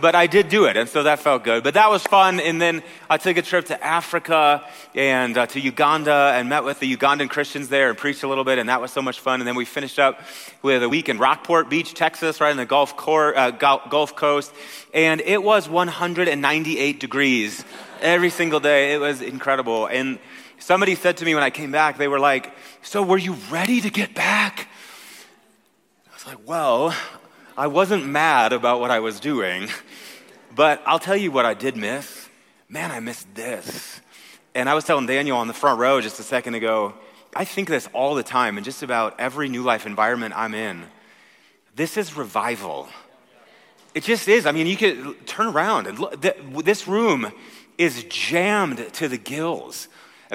but 0.00 0.14
I 0.14 0.26
did 0.26 0.48
do 0.48 0.66
it, 0.66 0.76
and 0.76 0.88
so 0.88 1.04
that 1.04 1.20
felt 1.20 1.44
good. 1.44 1.64
But 1.64 1.74
that 1.74 1.90
was 1.90 2.02
fun. 2.02 2.40
And 2.40 2.60
then 2.60 2.82
I 3.08 3.16
took 3.16 3.36
a 3.36 3.42
trip 3.42 3.66
to 3.66 3.84
Africa 3.84 4.64
and 4.94 5.36
uh, 5.36 5.46
to 5.46 5.60
Uganda 5.60 6.32
and 6.34 6.48
met 6.48 6.64
with 6.64 6.80
the 6.80 6.96
Ugandan 6.96 7.30
Christians 7.30 7.68
there 7.68 7.88
and 7.88 7.96
preached 7.96 8.22
a 8.22 8.28
little 8.28 8.44
bit, 8.44 8.58
and 8.58 8.68
that 8.68 8.80
was 8.80 8.92
so 8.92 9.00
much 9.00 9.20
fun. 9.20 9.40
And 9.40 9.48
then 9.48 9.56
we 9.56 9.64
finished 9.64 9.98
up 9.98 10.20
with 10.62 10.82
a 10.82 10.88
week 10.88 11.08
in 11.08 11.18
Rockport 11.18 11.70
Beach, 11.70 11.94
Texas, 11.94 12.40
right 12.40 12.50
in 12.50 12.56
the 12.56 12.66
Gulf, 12.66 12.96
Cor- 12.96 13.36
uh, 13.36 13.50
Gulf 13.50 14.16
Coast, 14.16 14.52
and 14.92 15.20
it 15.22 15.42
was 15.42 15.68
198 15.68 17.00
degrees 17.00 17.64
every 18.00 18.30
single 18.30 18.60
day. 18.60 18.92
It 18.94 18.98
was 18.98 19.22
incredible. 19.22 19.86
And 19.86 20.18
somebody 20.58 20.94
said 20.94 21.16
to 21.18 21.24
me 21.24 21.34
when 21.34 21.44
I 21.44 21.50
came 21.50 21.72
back, 21.72 21.96
they 21.96 22.08
were 22.08 22.20
like, 22.20 22.52
"So 22.82 23.02
were 23.02 23.18
you 23.18 23.36
ready 23.50 23.80
to 23.80 23.90
get 23.90 24.14
back?" 24.14 24.68
I 26.10 26.14
was 26.14 26.26
like, 26.26 26.38
"Well." 26.46 26.94
I 27.58 27.68
wasn't 27.68 28.04
mad 28.06 28.52
about 28.52 28.80
what 28.80 28.90
I 28.90 29.00
was 29.00 29.18
doing, 29.18 29.68
but 30.54 30.82
I'll 30.84 30.98
tell 30.98 31.16
you 31.16 31.30
what 31.30 31.46
I 31.46 31.54
did 31.54 31.74
miss. 31.74 32.28
Man, 32.68 32.90
I 32.90 33.00
missed 33.00 33.34
this. 33.34 34.02
And 34.54 34.68
I 34.68 34.74
was 34.74 34.84
telling 34.84 35.06
Daniel 35.06 35.38
on 35.38 35.46
the 35.48 35.54
front 35.54 35.80
row 35.80 36.02
just 36.02 36.20
a 36.20 36.22
second 36.22 36.54
ago, 36.54 36.92
I 37.34 37.46
think 37.46 37.68
this 37.68 37.88
all 37.94 38.14
the 38.14 38.22
time 38.22 38.58
in 38.58 38.64
just 38.64 38.82
about 38.82 39.18
every 39.18 39.48
new 39.48 39.62
life 39.62 39.86
environment 39.86 40.34
I'm 40.36 40.54
in. 40.54 40.84
This 41.74 41.96
is 41.96 42.14
revival. 42.14 42.88
It 43.94 44.04
just 44.04 44.28
is. 44.28 44.44
I 44.44 44.52
mean, 44.52 44.66
you 44.66 44.76
could 44.76 45.26
turn 45.26 45.46
around 45.46 45.86
and 45.86 45.98
look. 45.98 46.20
This 46.20 46.86
room 46.86 47.32
is 47.78 48.04
jammed 48.04 48.92
to 48.94 49.08
the 49.08 49.16
gills. 49.16 49.88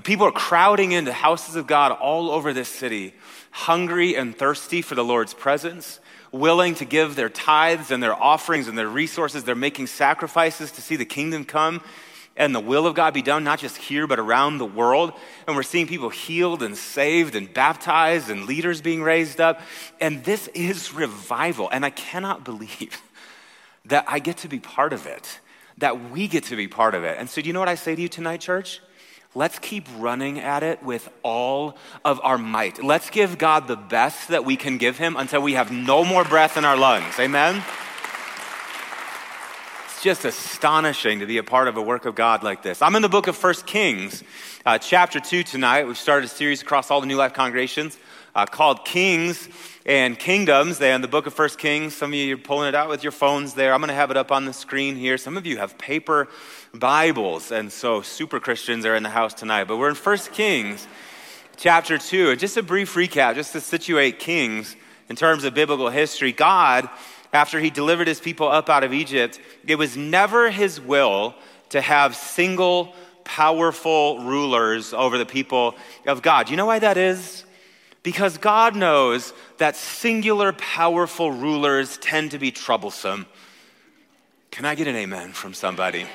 People 0.04 0.26
are 0.26 0.32
crowding 0.32 0.92
into 0.92 1.14
houses 1.14 1.56
of 1.56 1.68
God 1.68 1.92
all 1.92 2.32
over 2.32 2.52
this 2.52 2.70
city, 2.70 3.14
hungry 3.52 4.16
and 4.16 4.36
thirsty 4.36 4.82
for 4.82 4.96
the 4.96 5.04
Lord's 5.04 5.36
presence 5.36 6.00
willing 6.32 6.76
to 6.76 6.86
give 6.86 7.16
their 7.16 7.30
tithes 7.30 7.92
and 7.92 8.02
their 8.02 8.16
offerings 8.16 8.68
and 8.68 8.78
their 8.78 8.88
resources. 8.88 9.44
They're 9.44 9.56
making 9.56 9.88
sacrifices 9.88 10.72
to 10.74 10.82
see 10.82 10.96
the 10.96 11.06
kingdom 11.06 11.46
come 11.46 11.82
and 12.38 12.56
the 12.56 12.60
will 12.60 12.88
of 12.88 12.96
God 12.96 13.14
be 13.14 13.22
done, 13.22 13.44
not 13.44 13.60
just 13.60 13.78
here, 13.78 14.08
but 14.08 14.18
around 14.18 14.58
the 14.58 14.66
world. 14.66 15.14
And 15.48 15.56
we're 15.56 15.64
seeing 15.64 15.88
people 15.88 16.10
healed 16.10 16.64
and 16.64 16.78
saved 16.78 17.36
and 17.36 17.54
baptized 17.54 18.30
and 18.30 18.46
leaders 18.46 18.82
being 18.82 19.04
raised 19.04 19.42
up. 19.42 19.62
And 20.00 20.24
this 20.24 20.48
is 20.50 20.94
revival. 20.94 21.70
And 21.70 21.86
I 21.86 21.90
cannot 21.90 22.46
believe 22.46 23.02
that 23.86 24.06
I 24.08 24.20
get 24.20 24.38
to 24.38 24.48
be 24.48 24.60
part 24.60 24.94
of 24.94 25.06
it, 25.06 25.40
that 25.78 26.12
we 26.12 26.28
get 26.28 26.46
to 26.46 26.56
be 26.56 26.68
part 26.68 26.96
of 26.96 27.04
it. 27.04 27.18
And 27.20 27.30
so, 27.30 27.42
do 27.42 27.48
you 27.48 27.54
know 27.54 27.60
what 27.60 27.70
I 27.70 27.76
say 27.76 27.96
to 27.96 28.02
you 28.02 28.08
tonight, 28.08 28.40
church? 28.40 28.82
Let's 29.34 29.60
keep 29.60 29.88
running 29.98 30.40
at 30.40 30.62
it 30.62 30.84
with 30.84 31.10
all 31.24 31.78
of 32.04 32.20
our 32.22 32.38
might. 32.38 32.84
Let's 32.84 33.10
give 33.10 33.38
God 33.38 33.66
the 33.66 33.78
best 33.78 34.28
that 34.28 34.44
we 34.44 34.58
can 34.58 34.78
give 34.78 34.98
Him 34.98 35.16
until 35.16 35.42
we 35.42 35.54
have 35.54 35.72
no 35.72 36.04
more 36.04 36.26
breath 36.26 36.58
in 36.58 36.66
our 36.66 36.76
lungs. 36.76 37.18
Amen? 37.18 37.64
It's 39.86 40.04
just 40.04 40.26
astonishing 40.26 41.20
to 41.22 41.26
be 41.26 41.38
a 41.38 41.44
part 41.44 41.70
of 41.70 41.78
a 41.78 41.82
work 41.82 42.04
of 42.04 42.14
God 42.14 42.44
like 42.44 42.62
this. 42.62 42.82
I'm 42.82 42.94
in 42.98 43.02
the 43.02 43.08
book 43.08 43.28
of 43.28 43.38
First 43.38 43.66
Kings, 43.66 44.22
uh, 44.66 44.78
chapter 44.80 45.22
2 45.22 45.44
tonight. 45.44 45.88
We've 45.88 45.98
started 45.98 46.26
a 46.26 46.30
series 46.30 46.62
across 46.62 46.92
all 46.92 47.00
the 47.00 47.08
New 47.08 47.16
Life 47.16 47.34
congregations 47.34 47.98
uh, 48.36 48.46
called 48.46 48.86
Kings 48.86 49.50
and 49.86 50.18
Kingdoms. 50.18 50.78
There 50.78 50.94
in 50.94 51.02
the 51.02 51.08
book 51.08 51.26
of 51.28 51.34
First 51.34 51.58
Kings. 51.58 51.96
Some 51.96 52.12
of 52.12 52.16
you 52.16 52.36
are 52.36 52.38
pulling 52.38 52.70
it 52.70 52.76
out 52.76 52.90
with 52.90 53.04
your 53.04 53.12
phones 53.12 53.54
there. 53.54 53.74
I'm 53.74 53.80
going 53.80 53.90
to 53.90 53.94
have 53.94 54.12
it 54.12 54.18
up 54.18 54.32
on 54.32 54.46
the 54.46 54.54
screen 54.54 54.96
here. 54.96 55.18
Some 55.18 55.38
of 55.38 55.46
you 55.46 55.58
have 55.58 55.78
paper 55.78 56.28
Bibles, 56.74 57.52
and 57.52 57.72
so 57.72 58.02
super 58.02 58.40
Christians 58.40 58.86
are 58.86 58.96
in 58.96 59.04
the 59.04 59.10
house 59.10 59.34
tonight. 59.34 59.66
But 59.66 59.78
we're 59.78 59.90
in 59.90 59.96
First 59.96 60.32
Kings 60.32 60.88
chapter 61.58 61.98
2. 61.98 62.32
And 62.32 62.40
just 62.40 62.58
a 62.58 62.64
brief 62.64 62.96
recap, 62.96 63.36
just 63.36 63.54
to 63.54 63.62
situate 63.62 64.20
Kings 64.20 64.76
in 65.10 65.16
terms 65.16 65.44
of 65.44 65.54
biblical 65.54 65.90
history. 65.90 66.32
God, 66.32 66.90
after 67.34 67.60
he 67.60 67.70
delivered 67.70 68.08
his 68.08 68.20
people 68.20 68.48
up 68.48 68.70
out 68.70 68.84
of 68.84 68.94
Egypt, 68.94 69.40
it 69.68 69.76
was 69.76 69.98
never 69.98 70.50
his 70.50 70.80
will 70.80 71.36
to 71.70 71.82
have 71.82 72.16
single, 72.16 72.94
powerful 73.24 74.20
rulers 74.20 74.94
over 74.94 75.18
the 75.18 75.26
people 75.26 75.76
of 76.06 76.22
God. 76.22 76.50
You 76.50 76.58
know 76.58 76.66
why 76.66 76.80
that 76.80 76.98
is? 76.98 77.46
Because 78.04 78.38
God 78.38 78.76
knows 78.76 79.34
that 79.58 79.76
singular, 79.76 80.54
powerful 80.54 81.32
rulers 81.32 81.98
tend 81.98 82.32
to 82.32 82.40
be 82.40 82.52
troublesome. 82.52 83.28
Can 84.50 84.66
I 84.66 84.76
get 84.76 84.88
an 84.88 84.96
amen 84.96 85.34
from 85.34 85.54
somebody? 85.54 86.06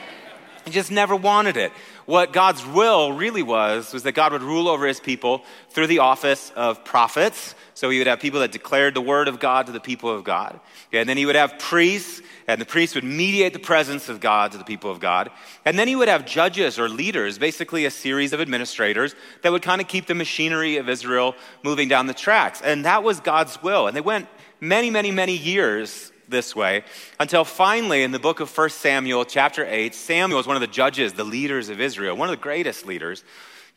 He 0.65 0.73
just 0.73 0.91
never 0.91 1.15
wanted 1.15 1.57
it. 1.57 1.73
What 2.07 2.33
God's 2.33 2.65
will 2.65 3.13
really 3.13 3.43
was 3.43 3.93
was 3.93 4.05
that 4.05 4.13
God 4.13 4.33
would 4.33 4.43
rule 4.43 4.69
over 4.69 4.87
his 4.87 5.01
people 5.01 5.45
through 5.71 5.89
the 5.89 5.99
office 5.99 6.53
of 6.55 6.85
prophets. 6.85 7.57
So 7.75 7.91
he 7.91 7.99
would 7.99 8.07
have 8.07 8.21
people 8.21 8.41
that 8.41 8.53
declared 8.53 8.95
the 8.95 9.01
word 9.01 9.27
of 9.27 9.41
God 9.41 9.67
to 9.67 9.73
the 9.73 9.81
people 9.81 10.09
of 10.09 10.23
God. 10.23 10.61
Okay, 10.89 11.01
and 11.01 11.09
then 11.09 11.17
he 11.17 11.27
would 11.27 11.35
have 11.35 11.59
priests, 11.59 12.23
and 12.47 12.61
the 12.61 12.65
priests 12.65 12.95
would 12.95 13.05
mediate 13.05 13.53
the 13.53 13.59
presence 13.59 14.09
of 14.09 14.21
God 14.21 14.53
to 14.53 14.59
the 14.59 14.65
people 14.65 14.91
of 14.91 15.01
God. 15.01 15.31
And 15.65 15.77
then 15.77 15.89
he 15.89 15.97
would 15.97 16.09
have 16.09 16.25
judges 16.25 16.79
or 16.79 16.89
leaders, 16.89 17.39
basically 17.39 17.85
a 17.85 17.91
series 17.91 18.33
of 18.33 18.41
administrators 18.41 19.17
that 19.43 19.51
would 19.51 19.63
kind 19.63 19.81
of 19.81 19.89
keep 19.89 20.07
the 20.07 20.15
machinery 20.15 20.77
of 20.77 20.89
Israel 20.89 21.35
moving 21.65 21.89
down 21.89 22.07
the 22.07 22.15
tracks. 22.15 22.63
And 22.63 22.85
that 22.85 23.03
was 23.03 23.19
God's 23.19 23.61
will. 23.63 23.89
And 23.89 23.97
they 23.97 24.01
went 24.01 24.29
many, 24.61 24.91
many, 24.91 25.11
many 25.11 25.37
years 25.37 26.13
this 26.29 26.55
way 26.57 26.85
until 27.21 27.45
finally 27.45 28.03
in 28.03 28.13
the 28.13 28.19
book 28.19 28.41
of 28.41 28.57
1 28.57 28.71
Samuel, 28.71 29.25
chapter 29.25 29.65
8, 29.65 29.95
Samuel 29.95 30.41
is 30.41 30.47
one 30.47 30.57
of 30.57 30.61
the 30.61 30.67
judges, 30.67 31.13
the 31.13 31.25
leaders 31.25 31.69
of 31.69 31.81
Israel, 31.81 32.17
one 32.17 32.29
of 32.29 32.37
the 32.37 32.43
greatest 32.43 32.87
leaders 32.87 33.25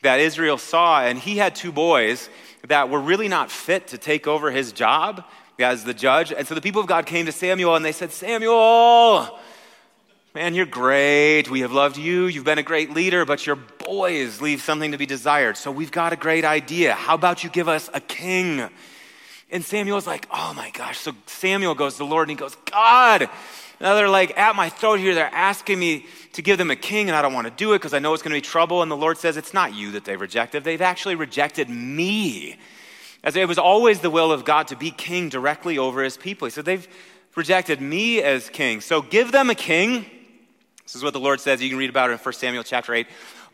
that 0.01 0.19
Israel 0.19 0.57
saw. 0.57 1.01
And 1.01 1.17
he 1.19 1.37
had 1.37 1.55
two 1.55 1.71
boys 1.71 2.29
that 2.67 2.89
were 2.89 2.99
really 2.99 3.27
not 3.27 3.51
fit 3.51 3.87
to 3.87 3.97
take 3.97 4.27
over 4.27 4.51
his 4.51 4.71
job 4.71 5.23
as 5.59 5.83
the 5.83 5.93
judge. 5.93 6.31
And 6.31 6.47
so 6.47 6.55
the 6.55 6.61
people 6.61 6.81
of 6.81 6.87
God 6.87 7.05
came 7.05 7.25
to 7.25 7.31
Samuel 7.31 7.75
and 7.75 7.83
they 7.83 7.91
said, 7.91 8.11
Samuel, 8.11 9.39
man, 10.33 10.53
you're 10.53 10.65
great. 10.65 11.49
We 11.49 11.61
have 11.61 11.71
loved 11.71 11.97
you. 11.97 12.27
You've 12.27 12.45
been 12.45 12.59
a 12.59 12.63
great 12.63 12.91
leader, 12.93 13.25
but 13.25 13.45
your 13.45 13.55
boys 13.55 14.41
leave 14.41 14.61
something 14.61 14.91
to 14.91 14.97
be 14.97 15.05
desired. 15.05 15.57
So 15.57 15.71
we've 15.71 15.91
got 15.91 16.13
a 16.13 16.15
great 16.15 16.45
idea. 16.45 16.93
How 16.93 17.15
about 17.15 17.43
you 17.43 17.49
give 17.49 17.67
us 17.67 17.89
a 17.93 17.99
king? 17.99 18.69
And 19.51 19.65
Samuel's 19.65 20.05
like, 20.05 20.27
oh 20.31 20.53
my 20.55 20.69
gosh. 20.71 20.99
So 20.99 21.13
Samuel 21.25 21.73
goes 21.73 21.93
to 21.93 21.99
the 21.99 22.05
Lord 22.05 22.29
and 22.29 22.37
he 22.37 22.39
goes, 22.39 22.55
God. 22.71 23.29
Now 23.81 23.95
they're 23.95 24.09
like 24.09 24.37
at 24.37 24.55
my 24.55 24.69
throat 24.69 24.99
here. 24.99 25.15
They're 25.15 25.33
asking 25.33 25.79
me 25.79 26.05
to 26.33 26.41
give 26.41 26.57
them 26.57 26.69
a 26.69 26.75
king, 26.75 27.09
and 27.09 27.15
I 27.15 27.21
don't 27.21 27.33
want 27.33 27.47
to 27.47 27.53
do 27.53 27.73
it 27.73 27.79
because 27.79 27.93
I 27.93 27.99
know 27.99 28.13
it's 28.13 28.21
going 28.21 28.33
to 28.33 28.37
be 28.37 28.41
trouble. 28.41 28.81
And 28.81 28.91
the 28.91 28.97
Lord 28.97 29.17
says, 29.17 29.37
It's 29.37 29.53
not 29.53 29.73
you 29.73 29.91
that 29.91 30.05
they've 30.05 30.19
rejected. 30.19 30.63
They've 30.63 30.81
actually 30.81 31.15
rejected 31.15 31.69
me. 31.69 32.57
As 33.23 33.35
it 33.35 33.47
was 33.47 33.57
always 33.57 33.99
the 34.01 34.09
will 34.09 34.31
of 34.31 34.45
God 34.45 34.67
to 34.67 34.75
be 34.75 34.91
king 34.91 35.29
directly 35.29 35.77
over 35.77 36.03
his 36.03 36.17
people. 36.17 36.45
He 36.45 36.51
said, 36.51 36.65
They've 36.65 36.87
rejected 37.35 37.81
me 37.81 38.21
as 38.21 38.49
king. 38.49 38.81
So 38.81 39.01
give 39.01 39.31
them 39.31 39.49
a 39.49 39.55
king. 39.55 40.05
This 40.83 40.95
is 40.95 41.03
what 41.03 41.13
the 41.13 41.19
Lord 41.19 41.39
says. 41.39 41.61
You 41.61 41.69
can 41.69 41.77
read 41.77 41.89
about 41.89 42.09
it 42.09 42.13
in 42.13 42.19
1 42.19 42.33
Samuel 42.33 42.63
chapter 42.63 42.93
8. 42.93 43.07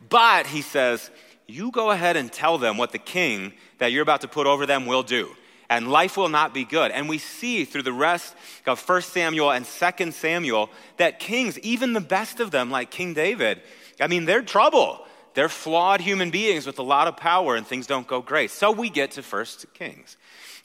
But, 0.10 0.48
he 0.48 0.62
says, 0.62 1.10
you 1.48 1.72
go 1.72 1.91
ahead 1.91 2.16
and 2.16 2.32
tell 2.32 2.58
them 2.58 2.78
what 2.78 2.91
the 2.91 2.98
king 2.98 3.54
that 3.78 3.91
you're 3.91 4.02
about 4.02 4.22
to 4.22 4.28
put 4.28 4.48
over 4.48 4.66
them 4.66 4.86
will 4.86 5.04
do 5.04 5.36
and 5.70 5.91
life 5.91 6.18
will 6.18 6.30
not 6.30 6.53
be 6.53 6.63
good. 6.63 6.91
And 6.91 7.09
we 7.09 7.18
see 7.18 7.66
through 7.66 7.84
the 7.84 7.93
rest 7.93 8.36
of 8.66 8.88
1 8.88 9.01
Samuel 9.01 9.51
and 9.51 9.66
2 9.66 10.11
Samuel 10.11 10.70
that 10.97 11.20
kings, 11.20 11.59
even 11.59 11.93
the 11.93 12.01
best 12.01 12.39
of 12.39 12.51
them, 12.51 12.72
like 12.72 12.91
King 12.91 13.13
David, 13.13 13.61
I 13.99 14.07
mean, 14.07 14.26
they're 14.26 14.41
trouble. 14.41 15.05
They're 15.34 15.49
flawed 15.49 15.99
human 15.99 16.32
beings 16.32 16.66
with 16.66 16.80
a 16.80 16.84
lot 16.84 17.09
of 17.09 17.18
power, 17.18 17.55
and 17.55 17.68
things 17.68 17.88
don't 17.88 18.07
go 18.07 18.22
great. 18.22 18.51
So 18.51 18.72
we 18.72 18.89
get 18.89 19.11
to 19.11 19.22
1 19.22 19.45
Kings. 19.74 20.18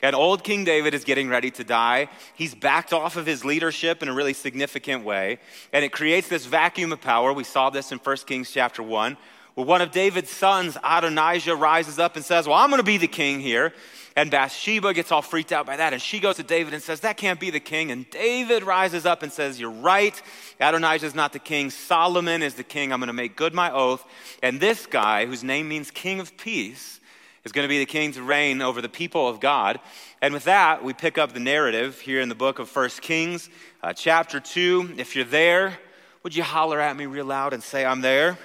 And 0.02 0.16
old 0.16 0.44
King 0.44 0.64
David 0.64 0.94
is 0.94 1.04
getting 1.04 1.28
ready 1.28 1.50
to 1.52 1.64
die. 1.64 2.08
He's 2.34 2.54
backed 2.54 2.92
off 2.92 3.16
of 3.16 3.26
his 3.26 3.44
leadership 3.44 4.02
in 4.02 4.08
a 4.08 4.14
really 4.14 4.32
significant 4.32 5.04
way. 5.04 5.38
And 5.72 5.84
it 5.84 5.92
creates 5.92 6.28
this 6.28 6.46
vacuum 6.46 6.92
of 6.92 7.00
power. 7.00 7.32
We 7.32 7.44
saw 7.44 7.68
this 7.68 7.92
in 7.92 7.98
1 7.98 8.16
Kings 8.26 8.50
chapter 8.50 8.82
1, 8.82 9.16
where 9.54 9.66
one 9.66 9.82
of 9.82 9.90
David's 9.90 10.30
sons, 10.30 10.78
Adonijah, 10.82 11.56
rises 11.56 11.98
up 11.98 12.16
and 12.16 12.24
says, 12.24 12.46
Well, 12.46 12.56
I'm 12.56 12.70
going 12.70 12.78
to 12.78 12.84
be 12.84 12.96
the 12.96 13.08
king 13.08 13.40
here. 13.40 13.74
And 14.16 14.30
Bathsheba 14.30 14.92
gets 14.92 15.12
all 15.12 15.22
freaked 15.22 15.52
out 15.52 15.66
by 15.66 15.76
that. 15.76 15.92
And 15.92 16.02
she 16.02 16.18
goes 16.18 16.36
to 16.36 16.42
David 16.42 16.74
and 16.74 16.82
says, 16.82 17.00
That 17.00 17.16
can't 17.16 17.38
be 17.38 17.50
the 17.50 17.60
king. 17.60 17.90
And 17.90 18.08
David 18.10 18.64
rises 18.64 19.06
up 19.06 19.22
and 19.22 19.32
says, 19.32 19.60
You're 19.60 19.70
right. 19.70 20.20
Adonijah 20.58 21.06
is 21.06 21.14
not 21.14 21.32
the 21.32 21.38
king. 21.38 21.70
Solomon 21.70 22.42
is 22.42 22.54
the 22.54 22.64
king. 22.64 22.92
I'm 22.92 23.00
going 23.00 23.06
to 23.06 23.12
make 23.12 23.36
good 23.36 23.54
my 23.54 23.70
oath. 23.70 24.04
And 24.42 24.60
this 24.60 24.86
guy, 24.86 25.26
whose 25.26 25.44
name 25.44 25.68
means 25.68 25.90
king 25.90 26.18
of 26.18 26.36
peace, 26.36 27.00
is 27.44 27.52
going 27.52 27.64
to 27.64 27.68
be 27.68 27.78
the 27.78 27.86
king 27.86 28.12
to 28.12 28.22
reign 28.22 28.60
over 28.60 28.82
the 28.82 28.88
people 28.88 29.28
of 29.28 29.40
God. 29.40 29.80
And 30.20 30.34
with 30.34 30.44
that, 30.44 30.84
we 30.84 30.92
pick 30.92 31.16
up 31.16 31.32
the 31.32 31.40
narrative 31.40 32.00
here 32.00 32.20
in 32.20 32.28
the 32.28 32.34
book 32.34 32.58
of 32.58 32.68
First 32.68 33.00
Kings, 33.00 33.48
uh, 33.82 33.92
chapter 33.92 34.40
2. 34.40 34.96
If 34.98 35.16
you're 35.16 35.24
there, 35.24 35.78
would 36.22 36.36
you 36.36 36.42
holler 36.42 36.80
at 36.80 36.96
me 36.96 37.06
real 37.06 37.24
loud 37.24 37.54
and 37.54 37.62
say, 37.62 37.84
I'm 37.84 38.02
there? 38.02 38.36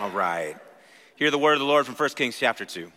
All 0.00 0.10
right. 0.10 0.56
Hear 1.16 1.30
the 1.30 1.38
word 1.38 1.52
of 1.52 1.60
the 1.60 1.66
Lord 1.66 1.86
from 1.86 1.94
1 1.94 2.08
Kings 2.10 2.36
chapter 2.38 2.64
2. 2.64 2.90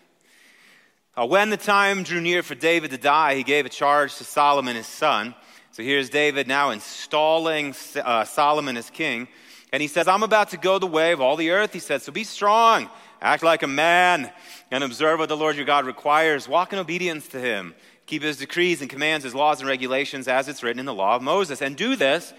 Uh, 1.15 1.27
when 1.27 1.51
the 1.51 1.57
time 1.57 2.01
drew 2.01 2.19
near 2.19 2.41
for 2.41 2.55
David 2.55 2.89
to 2.89 2.97
die, 2.97 3.35
he 3.35 3.43
gave 3.43 3.67
a 3.67 3.69
charge 3.69 4.15
to 4.15 4.23
Solomon 4.23 4.75
his 4.75 4.87
son. 4.87 5.35
So 5.71 5.83
here's 5.83 6.09
David 6.09 6.47
now 6.47 6.71
installing 6.71 7.75
uh, 8.03 8.23
Solomon 8.23 8.77
as 8.77 8.89
king. 8.89 9.27
And 9.71 9.79
he 9.79 9.87
says, 9.87 10.07
I'm 10.07 10.23
about 10.23 10.49
to 10.49 10.57
go 10.57 10.79
the 10.79 10.87
way 10.87 11.11
of 11.11 11.21
all 11.21 11.35
the 11.35 11.51
earth. 11.51 11.71
He 11.71 11.77
said, 11.77 12.01
So 12.01 12.11
be 12.11 12.23
strong, 12.23 12.89
act 13.21 13.43
like 13.43 13.61
a 13.61 13.67
man, 13.67 14.31
and 14.71 14.83
observe 14.83 15.19
what 15.19 15.29
the 15.29 15.37
Lord 15.37 15.55
your 15.55 15.65
God 15.65 15.85
requires. 15.85 16.47
Walk 16.47 16.73
in 16.73 16.79
obedience 16.79 17.27
to 17.27 17.39
him. 17.39 17.75
Keep 18.07 18.23
his 18.23 18.37
decrees 18.37 18.81
and 18.81 18.89
commands, 18.89 19.23
his 19.23 19.35
laws 19.35 19.59
and 19.59 19.69
regulations 19.69 20.27
as 20.27 20.47
it's 20.47 20.63
written 20.63 20.79
in 20.79 20.87
the 20.87 20.93
law 20.95 21.15
of 21.15 21.21
Moses. 21.21 21.61
And 21.61 21.77
do 21.77 21.95
this 21.95 22.33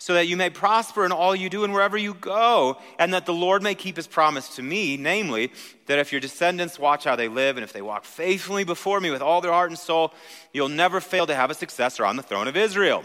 so 0.00 0.14
that 0.14 0.26
you 0.26 0.36
may 0.36 0.48
prosper 0.48 1.04
in 1.04 1.12
all 1.12 1.36
you 1.36 1.50
do 1.50 1.62
and 1.62 1.74
wherever 1.74 1.98
you 1.98 2.14
go, 2.14 2.78
and 2.98 3.12
that 3.12 3.26
the 3.26 3.34
Lord 3.34 3.62
may 3.62 3.74
keep 3.74 3.96
his 3.96 4.06
promise 4.06 4.56
to 4.56 4.62
me, 4.62 4.96
namely, 4.96 5.52
that 5.84 5.98
if 5.98 6.10
your 6.10 6.22
descendants 6.22 6.78
watch 6.78 7.04
how 7.04 7.16
they 7.16 7.28
live, 7.28 7.58
and 7.58 7.64
if 7.64 7.74
they 7.74 7.82
walk 7.82 8.06
faithfully 8.06 8.64
before 8.64 8.98
me 8.98 9.10
with 9.10 9.20
all 9.20 9.42
their 9.42 9.52
heart 9.52 9.68
and 9.68 9.78
soul, 9.78 10.14
you'll 10.54 10.70
never 10.70 11.02
fail 11.02 11.26
to 11.26 11.34
have 11.34 11.50
a 11.50 11.54
successor 11.54 12.06
on 12.06 12.16
the 12.16 12.22
throne 12.22 12.48
of 12.48 12.56
Israel. 12.56 13.04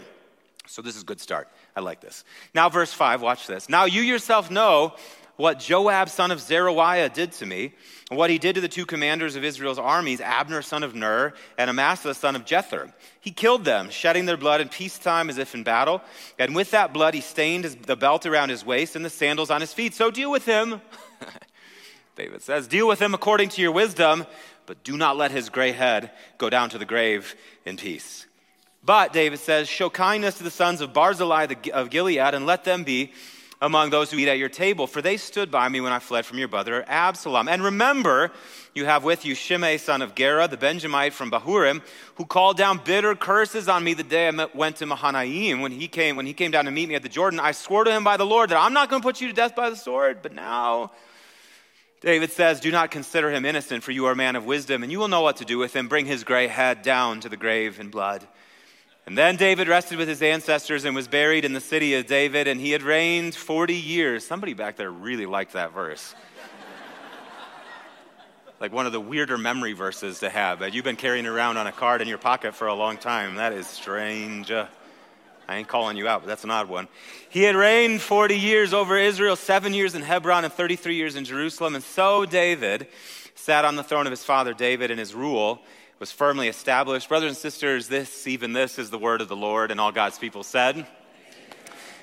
So 0.66 0.80
this 0.80 0.96
is 0.96 1.02
a 1.02 1.04
good 1.04 1.20
start. 1.20 1.48
I 1.76 1.80
like 1.80 2.00
this. 2.00 2.24
Now, 2.54 2.70
verse 2.70 2.94
5, 2.94 3.20
watch 3.20 3.46
this. 3.46 3.68
Now 3.68 3.84
you 3.84 4.00
yourself 4.00 4.50
know 4.50 4.94
what 5.36 5.58
Joab, 5.58 6.08
son 6.08 6.30
of 6.30 6.40
Zeruiah, 6.40 7.10
did 7.10 7.32
to 7.32 7.46
me, 7.46 7.72
and 8.10 8.18
what 8.18 8.30
he 8.30 8.38
did 8.38 8.54
to 8.54 8.60
the 8.60 8.68
two 8.68 8.86
commanders 8.86 9.36
of 9.36 9.44
Israel's 9.44 9.78
armies, 9.78 10.20
Abner, 10.20 10.62
son 10.62 10.82
of 10.82 10.94
Ner, 10.94 11.34
and 11.58 11.68
Amasa, 11.68 12.14
son 12.14 12.36
of 12.36 12.44
Jether. 12.44 12.92
He 13.20 13.30
killed 13.30 13.64
them, 13.64 13.90
shedding 13.90 14.26
their 14.26 14.36
blood 14.36 14.60
in 14.60 14.68
peacetime 14.68 15.28
as 15.28 15.38
if 15.38 15.54
in 15.54 15.62
battle. 15.62 16.00
And 16.38 16.54
with 16.54 16.70
that 16.70 16.92
blood, 16.92 17.14
he 17.14 17.20
stained 17.20 17.64
his, 17.64 17.76
the 17.76 17.96
belt 17.96 18.24
around 18.24 18.50
his 18.50 18.64
waist 18.64 18.96
and 18.96 19.04
the 19.04 19.10
sandals 19.10 19.50
on 19.50 19.60
his 19.60 19.72
feet. 19.72 19.94
So 19.94 20.10
deal 20.10 20.30
with 20.30 20.46
him. 20.46 20.80
David 22.16 22.42
says, 22.42 22.66
Deal 22.66 22.88
with 22.88 23.00
him 23.00 23.12
according 23.12 23.50
to 23.50 23.62
your 23.62 23.72
wisdom, 23.72 24.24
but 24.64 24.82
do 24.84 24.96
not 24.96 25.16
let 25.16 25.30
his 25.30 25.50
gray 25.50 25.72
head 25.72 26.10
go 26.38 26.48
down 26.48 26.70
to 26.70 26.78
the 26.78 26.84
grave 26.86 27.34
in 27.64 27.76
peace. 27.76 28.26
But, 28.82 29.12
David 29.12 29.40
says, 29.40 29.68
Show 29.68 29.90
kindness 29.90 30.38
to 30.38 30.44
the 30.44 30.50
sons 30.50 30.80
of 30.80 30.92
Barzillai 30.92 31.48
of 31.74 31.90
Gilead, 31.90 32.34
and 32.34 32.46
let 32.46 32.64
them 32.64 32.84
be 32.84 33.12
among 33.60 33.90
those 33.90 34.10
who 34.10 34.18
eat 34.18 34.28
at 34.28 34.38
your 34.38 34.48
table, 34.48 34.86
for 34.86 35.00
they 35.00 35.16
stood 35.16 35.50
by 35.50 35.68
me 35.68 35.80
when 35.80 35.92
I 35.92 35.98
fled 35.98 36.26
from 36.26 36.38
your 36.38 36.48
brother 36.48 36.84
Absalom. 36.86 37.48
And 37.48 37.62
remember, 37.62 38.30
you 38.74 38.84
have 38.84 39.02
with 39.02 39.24
you 39.24 39.34
Shimei, 39.34 39.78
son 39.78 40.02
of 40.02 40.14
Gera, 40.14 40.46
the 40.46 40.58
Benjamite 40.58 41.14
from 41.14 41.30
Bahurim, 41.30 41.82
who 42.16 42.26
called 42.26 42.58
down 42.58 42.80
bitter 42.84 43.14
curses 43.14 43.68
on 43.68 43.82
me 43.82 43.94
the 43.94 44.02
day 44.02 44.28
I 44.28 44.48
went 44.54 44.76
to 44.76 44.86
Mahanaim. 44.86 45.60
When 45.60 45.72
he 45.72 45.88
came, 45.88 46.16
when 46.16 46.26
he 46.26 46.34
came 46.34 46.50
down 46.50 46.66
to 46.66 46.70
meet 46.70 46.88
me 46.88 46.94
at 46.94 47.02
the 47.02 47.08
Jordan, 47.08 47.40
I 47.40 47.52
swore 47.52 47.84
to 47.84 47.90
him 47.90 48.04
by 48.04 48.18
the 48.18 48.26
Lord 48.26 48.50
that 48.50 48.58
I'm 48.58 48.74
not 48.74 48.90
going 48.90 49.00
to 49.00 49.06
put 49.06 49.20
you 49.20 49.28
to 49.28 49.34
death 49.34 49.56
by 49.56 49.70
the 49.70 49.76
sword. 49.76 50.18
But 50.20 50.34
now, 50.34 50.92
David 52.02 52.30
says, 52.32 52.60
Do 52.60 52.70
not 52.70 52.90
consider 52.90 53.30
him 53.30 53.46
innocent, 53.46 53.82
for 53.82 53.92
you 53.92 54.04
are 54.04 54.12
a 54.12 54.16
man 54.16 54.36
of 54.36 54.44
wisdom, 54.44 54.82
and 54.82 54.92
you 54.92 54.98
will 54.98 55.08
know 55.08 55.22
what 55.22 55.38
to 55.38 55.46
do 55.46 55.56
with 55.56 55.74
him. 55.74 55.88
Bring 55.88 56.04
his 56.04 56.24
gray 56.24 56.46
head 56.46 56.82
down 56.82 57.20
to 57.20 57.30
the 57.30 57.38
grave 57.38 57.80
in 57.80 57.88
blood. 57.88 58.26
And 59.06 59.16
then 59.16 59.36
David 59.36 59.68
rested 59.68 59.98
with 59.98 60.08
his 60.08 60.20
ancestors 60.20 60.84
and 60.84 60.92
was 60.92 61.06
buried 61.06 61.44
in 61.44 61.52
the 61.52 61.60
city 61.60 61.94
of 61.94 62.06
David, 62.06 62.48
and 62.48 62.60
he 62.60 62.72
had 62.72 62.82
reigned 62.82 63.36
40 63.36 63.72
years. 63.72 64.26
Somebody 64.26 64.52
back 64.52 64.74
there 64.74 64.90
really 64.90 65.26
liked 65.26 65.52
that 65.52 65.72
verse. 65.72 66.12
like 68.60 68.72
one 68.72 68.84
of 68.84 68.90
the 68.90 69.00
weirder 69.00 69.38
memory 69.38 69.74
verses 69.74 70.18
to 70.20 70.28
have 70.28 70.58
that 70.58 70.74
you've 70.74 70.84
been 70.84 70.96
carrying 70.96 71.24
around 71.24 71.56
on 71.56 71.68
a 71.68 71.72
card 71.72 72.02
in 72.02 72.08
your 72.08 72.18
pocket 72.18 72.52
for 72.56 72.66
a 72.66 72.74
long 72.74 72.96
time. 72.96 73.36
That 73.36 73.52
is 73.52 73.68
strange. 73.68 74.50
Uh, 74.50 74.66
I 75.46 75.58
ain't 75.58 75.68
calling 75.68 75.96
you 75.96 76.08
out, 76.08 76.22
but 76.22 76.26
that's 76.26 76.42
an 76.42 76.50
odd 76.50 76.68
one. 76.68 76.88
He 77.28 77.44
had 77.44 77.54
reigned 77.54 78.02
40 78.02 78.36
years 78.36 78.74
over 78.74 78.98
Israel, 78.98 79.36
seven 79.36 79.72
years 79.72 79.94
in 79.94 80.02
Hebron, 80.02 80.42
and 80.42 80.52
33 80.52 80.96
years 80.96 81.14
in 81.14 81.24
Jerusalem. 81.24 81.76
And 81.76 81.84
so 81.84 82.24
David 82.26 82.88
sat 83.36 83.64
on 83.64 83.76
the 83.76 83.84
throne 83.84 84.08
of 84.08 84.10
his 84.10 84.24
father 84.24 84.52
David, 84.52 84.90
and 84.90 84.98
his 84.98 85.14
rule 85.14 85.60
was 85.98 86.12
firmly 86.12 86.48
established. 86.48 87.08
Brothers 87.08 87.30
and 87.30 87.36
sisters, 87.36 87.88
this, 87.88 88.26
even 88.26 88.52
this, 88.52 88.78
is 88.78 88.90
the 88.90 88.98
word 88.98 89.20
of 89.20 89.28
the 89.28 89.36
Lord, 89.36 89.70
and 89.70 89.80
all 89.80 89.92
God's 89.92 90.18
people 90.18 90.42
said. 90.42 90.86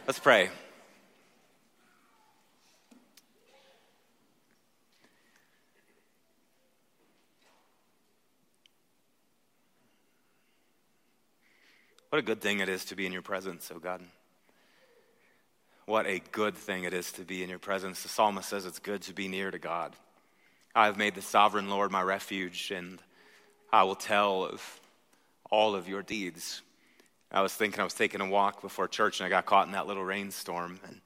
Let's 0.08 0.20
pray. 0.20 0.50
What 12.10 12.20
a 12.20 12.22
good 12.22 12.42
thing 12.42 12.60
it 12.60 12.70
is 12.70 12.86
to 12.86 12.96
be 12.96 13.08
in 13.08 13.12
your 13.12 13.24
presence, 13.24 13.72
oh 13.74 13.80
God. 13.80 14.00
What 15.86 16.06
a 16.06 16.22
good 16.32 16.56
thing 16.56 16.84
it 16.84 16.94
is 16.94 17.12
to 17.14 17.22
be 17.24 17.44
in 17.44 17.50
your 17.50 17.60
presence. 17.60 18.04
The 18.04 18.10
psalmist 18.10 18.48
says 18.48 18.66
it's 18.66 18.80
good 18.80 19.02
to 19.04 19.14
be 19.14 19.28
near 19.28 19.50
to 19.50 19.58
God. 19.58 19.96
I 20.76 20.86
have 20.86 20.98
made 20.98 21.16
the 21.16 21.22
sovereign 21.22 21.70
Lord 21.70 21.92
my 21.92 22.02
refuge, 22.02 22.72
and 22.72 23.00
I 23.74 23.82
will 23.82 23.96
tell 23.96 24.46
of 24.46 24.80
all 25.50 25.74
of 25.74 25.90
your 25.90 26.04
deeds. 26.04 26.62
I 27.32 27.42
was 27.42 27.56
thinking 27.56 27.80
I 27.80 27.84
was 27.84 27.96
taking 27.96 28.22
a 28.22 28.30
walk 28.30 28.62
before 28.62 28.88
church 28.88 29.20
and 29.20 29.26
I 29.26 29.30
got 29.30 29.48
caught 29.48 29.66
in 29.66 29.74
that 29.74 29.88
little 29.88 30.04
rainstorm 30.04 30.80
and 30.86 31.02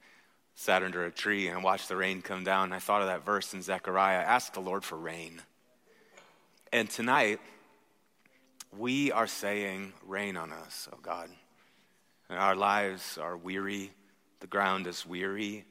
sat 0.53 0.83
under 0.83 1.05
a 1.05 1.11
tree 1.11 1.47
and 1.47 1.63
watched 1.63 1.87
the 1.87 1.95
rain 1.95 2.21
come 2.21 2.43
down. 2.43 2.65
And 2.65 2.73
I 2.73 2.79
thought 2.79 2.99
of 2.99 3.07
that 3.07 3.25
verse 3.25 3.53
in 3.53 3.61
Zechariah 3.61 4.17
ask 4.17 4.53
the 4.53 4.59
Lord 4.59 4.83
for 4.83 4.97
rain. 4.97 5.41
And 6.73 6.89
tonight, 6.89 7.39
we 8.77 9.13
are 9.13 9.27
saying, 9.27 9.93
Rain 10.05 10.35
on 10.35 10.51
us, 10.51 10.89
oh 10.91 10.99
God. 11.01 11.29
And 12.29 12.37
our 12.37 12.57
lives 12.57 13.17
are 13.17 13.37
weary. 13.37 13.91
The 14.41 14.47
ground 14.47 14.87
is 14.87 15.05
weary. 15.05 15.63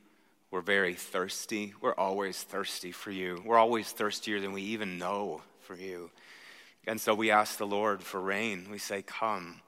We're 0.50 0.62
very 0.62 0.94
thirsty. 0.94 1.74
We're 1.82 1.94
always 1.94 2.42
thirsty 2.42 2.90
for 2.90 3.10
you. 3.10 3.42
We're 3.44 3.58
always 3.58 3.90
thirstier 3.90 4.40
than 4.40 4.52
we 4.52 4.62
even 4.62 4.96
know 4.96 5.42
for 5.60 5.74
you. 5.74 6.10
And 6.86 7.00
so 7.00 7.14
we 7.14 7.30
ask 7.30 7.58
the 7.58 7.66
Lord 7.66 8.02
for 8.02 8.20
rain. 8.20 8.68
We 8.70 8.78
say, 8.78 9.02
Come. 9.02 9.60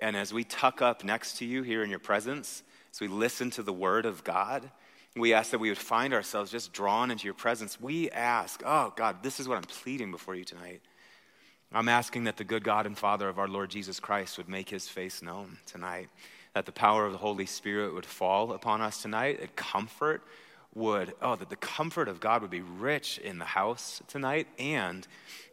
And 0.00 0.16
as 0.16 0.32
we 0.32 0.44
tuck 0.44 0.80
up 0.80 1.02
next 1.02 1.38
to 1.38 1.44
you 1.44 1.62
here 1.62 1.82
in 1.82 1.90
your 1.90 1.98
presence, 1.98 2.62
as 2.92 3.00
we 3.00 3.08
listen 3.08 3.50
to 3.50 3.62
the 3.62 3.72
word 3.72 4.06
of 4.06 4.22
God, 4.22 4.70
we 5.16 5.34
ask 5.34 5.50
that 5.50 5.58
we 5.58 5.70
would 5.70 5.78
find 5.78 6.14
ourselves 6.14 6.52
just 6.52 6.72
drawn 6.72 7.10
into 7.10 7.24
your 7.24 7.34
presence. 7.34 7.80
We 7.80 8.10
ask, 8.10 8.62
Oh, 8.64 8.92
God, 8.96 9.22
this 9.22 9.40
is 9.40 9.48
what 9.48 9.56
I'm 9.56 9.64
pleading 9.64 10.10
before 10.10 10.34
you 10.34 10.44
tonight. 10.44 10.80
I'm 11.72 11.88
asking 11.88 12.24
that 12.24 12.38
the 12.38 12.44
good 12.44 12.64
God 12.64 12.86
and 12.86 12.96
Father 12.96 13.28
of 13.28 13.38
our 13.38 13.48
Lord 13.48 13.70
Jesus 13.70 14.00
Christ 14.00 14.38
would 14.38 14.48
make 14.48 14.70
his 14.70 14.88
face 14.88 15.20
known 15.20 15.58
tonight, 15.66 16.08
that 16.54 16.64
the 16.64 16.72
power 16.72 17.04
of 17.04 17.12
the 17.12 17.18
Holy 17.18 17.44
Spirit 17.44 17.94
would 17.94 18.06
fall 18.06 18.52
upon 18.52 18.80
us 18.80 19.02
tonight, 19.02 19.40
that 19.40 19.54
comfort 19.54 20.22
would, 20.74 21.14
oh, 21.22 21.36
that 21.36 21.50
the 21.50 21.56
comfort 21.56 22.08
of 22.08 22.20
God 22.20 22.42
would 22.42 22.50
be 22.50 22.60
rich 22.60 23.18
in 23.18 23.38
the 23.38 23.44
house 23.44 24.02
tonight, 24.06 24.46
and 24.58 25.06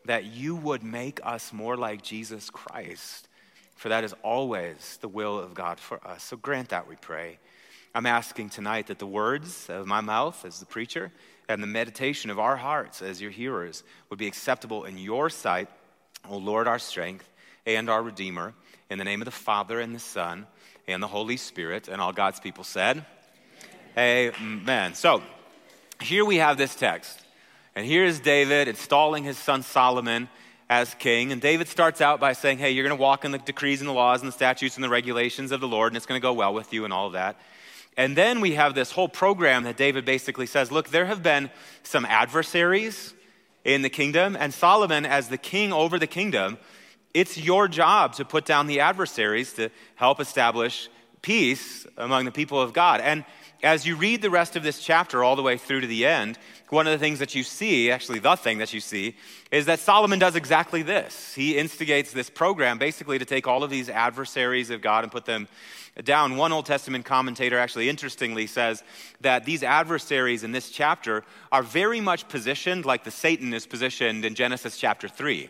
that 0.05 0.25
you 0.25 0.55
would 0.55 0.83
make 0.83 1.19
us 1.23 1.51
more 1.51 1.77
like 1.77 2.01
Jesus 2.01 2.49
Christ. 2.49 3.27
For 3.75 3.89
that 3.89 4.03
is 4.03 4.13
always 4.23 4.97
the 5.01 5.07
will 5.07 5.39
of 5.39 5.53
God 5.53 5.79
for 5.79 6.05
us. 6.07 6.23
So 6.23 6.37
grant 6.37 6.69
that, 6.69 6.87
we 6.87 6.95
pray. 6.95 7.39
I'm 7.93 8.05
asking 8.05 8.49
tonight 8.49 8.87
that 8.87 8.99
the 8.99 9.07
words 9.07 9.69
of 9.69 9.87
my 9.87 10.01
mouth 10.01 10.43
as 10.45 10.59
the 10.59 10.65
preacher 10.65 11.11
and 11.47 11.61
the 11.61 11.67
meditation 11.67 12.29
of 12.29 12.39
our 12.39 12.57
hearts 12.57 13.01
as 13.01 13.21
your 13.21 13.31
hearers 13.31 13.83
would 14.09 14.19
be 14.19 14.27
acceptable 14.27 14.83
in 14.83 14.97
your 14.97 15.29
sight, 15.29 15.69
O 16.29 16.37
Lord, 16.37 16.67
our 16.67 16.79
strength 16.79 17.29
and 17.65 17.89
our 17.89 18.03
Redeemer. 18.03 18.53
In 18.89 18.97
the 18.97 19.05
name 19.05 19.21
of 19.21 19.25
the 19.25 19.31
Father 19.31 19.79
and 19.79 19.95
the 19.95 19.99
Son 19.99 20.45
and 20.87 21.01
the 21.01 21.07
Holy 21.07 21.37
Spirit. 21.37 21.87
And 21.87 22.01
all 22.01 22.13
God's 22.13 22.39
people 22.39 22.63
said, 22.63 23.05
Amen. 23.97 24.93
So 24.93 25.23
here 26.01 26.25
we 26.25 26.35
have 26.35 26.57
this 26.57 26.75
text. 26.75 27.21
And 27.75 27.85
here 27.85 28.03
is 28.03 28.19
David 28.19 28.67
installing 28.67 29.23
his 29.23 29.37
son 29.37 29.63
Solomon 29.63 30.27
as 30.69 30.93
king. 30.95 31.31
And 31.31 31.41
David 31.41 31.69
starts 31.69 32.01
out 32.01 32.19
by 32.19 32.33
saying, 32.33 32.57
Hey, 32.57 32.71
you're 32.71 32.85
going 32.85 32.97
to 32.97 33.01
walk 33.01 33.23
in 33.23 33.31
the 33.31 33.37
decrees 33.37 33.79
and 33.79 33.89
the 33.89 33.93
laws 33.93 34.21
and 34.21 34.27
the 34.27 34.33
statutes 34.33 34.75
and 34.75 34.83
the 34.83 34.89
regulations 34.89 35.53
of 35.53 35.61
the 35.61 35.67
Lord, 35.67 35.93
and 35.93 35.97
it's 35.97 36.05
going 36.05 36.19
to 36.19 36.21
go 36.21 36.33
well 36.33 36.53
with 36.53 36.73
you 36.73 36.83
and 36.83 36.91
all 36.91 37.07
of 37.07 37.13
that. 37.13 37.39
And 37.95 38.17
then 38.17 38.41
we 38.41 38.55
have 38.55 38.75
this 38.75 38.91
whole 38.91 39.07
program 39.07 39.63
that 39.63 39.77
David 39.77 40.03
basically 40.03 40.45
says, 40.45 40.73
Look, 40.73 40.89
there 40.89 41.05
have 41.05 41.23
been 41.23 41.49
some 41.83 42.05
adversaries 42.05 43.13
in 43.63 43.81
the 43.81 43.89
kingdom, 43.89 44.35
and 44.37 44.53
Solomon, 44.53 45.05
as 45.05 45.29
the 45.29 45.37
king 45.37 45.71
over 45.71 45.97
the 45.97 46.07
kingdom, 46.07 46.57
it's 47.13 47.37
your 47.37 47.69
job 47.69 48.13
to 48.15 48.25
put 48.25 48.45
down 48.45 48.67
the 48.67 48.81
adversaries 48.81 49.53
to 49.53 49.69
help 49.95 50.19
establish 50.19 50.89
peace 51.21 51.87
among 51.97 52.25
the 52.25 52.31
people 52.31 52.61
of 52.61 52.73
God. 52.73 52.99
And 53.01 53.23
as 53.63 53.85
you 53.85 53.95
read 53.95 54.21
the 54.21 54.29
rest 54.29 54.55
of 54.55 54.63
this 54.63 54.79
chapter 54.79 55.23
all 55.23 55.35
the 55.35 55.41
way 55.41 55.57
through 55.57 55.81
to 55.81 55.87
the 55.87 56.05
end, 56.05 56.37
one 56.69 56.87
of 56.87 56.91
the 56.91 56.99
things 56.99 57.19
that 57.19 57.35
you 57.35 57.43
see, 57.43 57.91
actually, 57.91 58.19
the 58.19 58.35
thing 58.35 58.57
that 58.57 58.73
you 58.73 58.79
see, 58.79 59.15
is 59.51 59.65
that 59.67 59.79
Solomon 59.79 60.19
does 60.19 60.35
exactly 60.35 60.81
this. 60.81 61.33
He 61.33 61.57
instigates 61.57 62.11
this 62.11 62.29
program 62.29 62.77
basically 62.77 63.19
to 63.19 63.25
take 63.25 63.47
all 63.47 63.63
of 63.63 63.69
these 63.69 63.89
adversaries 63.89 64.69
of 64.69 64.81
God 64.81 65.03
and 65.03 65.11
put 65.11 65.25
them 65.25 65.47
down. 66.03 66.37
One 66.37 66.51
Old 66.51 66.65
Testament 66.65 67.05
commentator 67.05 67.57
actually 67.57 67.87
interestingly 67.87 68.47
says 68.47 68.83
that 69.21 69.45
these 69.45 69.63
adversaries 69.63 70.43
in 70.43 70.51
this 70.51 70.69
chapter 70.69 71.23
are 71.51 71.63
very 71.63 72.01
much 72.01 72.27
positioned 72.27 72.85
like 72.85 73.03
the 73.03 73.11
Satan 73.11 73.53
is 73.53 73.65
positioned 73.65 74.25
in 74.25 74.35
Genesis 74.35 74.77
chapter 74.77 75.07
3 75.07 75.49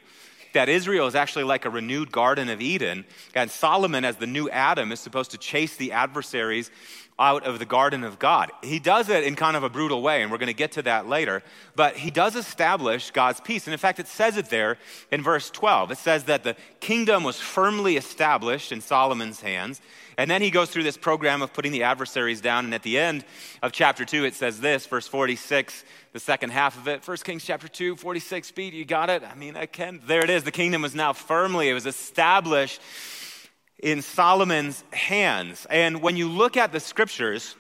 that 0.55 0.69
Israel 0.69 1.05
is 1.05 1.15
actually 1.15 1.43
like 1.43 1.65
a 1.65 1.69
renewed 1.69 2.11
Garden 2.13 2.47
of 2.47 2.61
Eden, 2.61 3.03
and 3.35 3.51
Solomon, 3.51 4.05
as 4.05 4.15
the 4.15 4.25
new 4.25 4.49
Adam, 4.49 4.93
is 4.93 5.01
supposed 5.01 5.31
to 5.31 5.37
chase 5.37 5.75
the 5.75 5.91
adversaries 5.91 6.71
out 7.17 7.45
of 7.45 7.59
the 7.59 7.65
garden 7.65 8.03
of 8.03 8.19
God. 8.19 8.51
He 8.61 8.77
does 8.77 9.07
it 9.07 9.23
in 9.23 9.35
kind 9.35 9.55
of 9.55 9.63
a 9.63 9.69
brutal 9.69 10.01
way, 10.01 10.21
and 10.21 10.29
we're 10.29 10.37
going 10.37 10.47
to 10.47 10.53
get 10.53 10.73
to 10.73 10.81
that 10.81 11.07
later. 11.07 11.43
But 11.75 11.95
he 11.95 12.11
does 12.11 12.35
establish 12.35 13.11
God's 13.11 13.39
peace. 13.39 13.67
And 13.67 13.73
in 13.73 13.79
fact, 13.79 13.99
it 13.99 14.07
says 14.07 14.35
it 14.35 14.49
there 14.49 14.77
in 15.11 15.23
verse 15.23 15.49
12. 15.49 15.91
It 15.91 15.97
says 15.97 16.25
that 16.25 16.43
the 16.43 16.57
kingdom 16.81 17.23
was 17.23 17.39
firmly 17.39 17.95
established 17.95 18.73
in 18.73 18.81
Solomon's 18.81 19.39
hands. 19.39 19.79
And 20.17 20.29
then 20.29 20.41
he 20.41 20.49
goes 20.49 20.69
through 20.69 20.83
this 20.83 20.97
program 20.97 21.41
of 21.41 21.53
putting 21.53 21.71
the 21.71 21.83
adversaries 21.83 22.41
down. 22.41 22.65
And 22.65 22.73
at 22.73 22.83
the 22.83 22.97
end 22.97 23.23
of 23.61 23.71
chapter 23.71 24.03
2, 24.03 24.25
it 24.25 24.33
says 24.33 24.59
this, 24.59 24.85
verse 24.85 25.07
46, 25.07 25.83
the 26.11 26.19
second 26.19 26.51
half 26.51 26.77
of 26.77 26.87
it. 26.87 27.05
1 27.05 27.17
Kings 27.17 27.45
chapter 27.45 27.67
2, 27.67 27.95
46 27.95 28.51
feet. 28.51 28.73
You 28.73 28.85
got 28.85 29.09
it? 29.09 29.23
I 29.23 29.35
mean, 29.35 29.55
I 29.55 29.65
can. 29.65 30.01
There 30.05 30.23
it 30.23 30.29
is. 30.29 30.43
The 30.43 30.51
kingdom 30.51 30.81
was 30.81 30.95
now 30.95 31.13
firmly, 31.13 31.69
it 31.69 31.73
was 31.73 31.85
established 31.85 32.81
in 33.85 34.01
Solomon's 34.01 34.83
hands. 34.91 35.67
And 35.69 36.01
when 36.01 36.17
you 36.17 36.27
look 36.27 36.57
at 36.57 36.71
the 36.71 36.79
scriptures, 36.79 37.55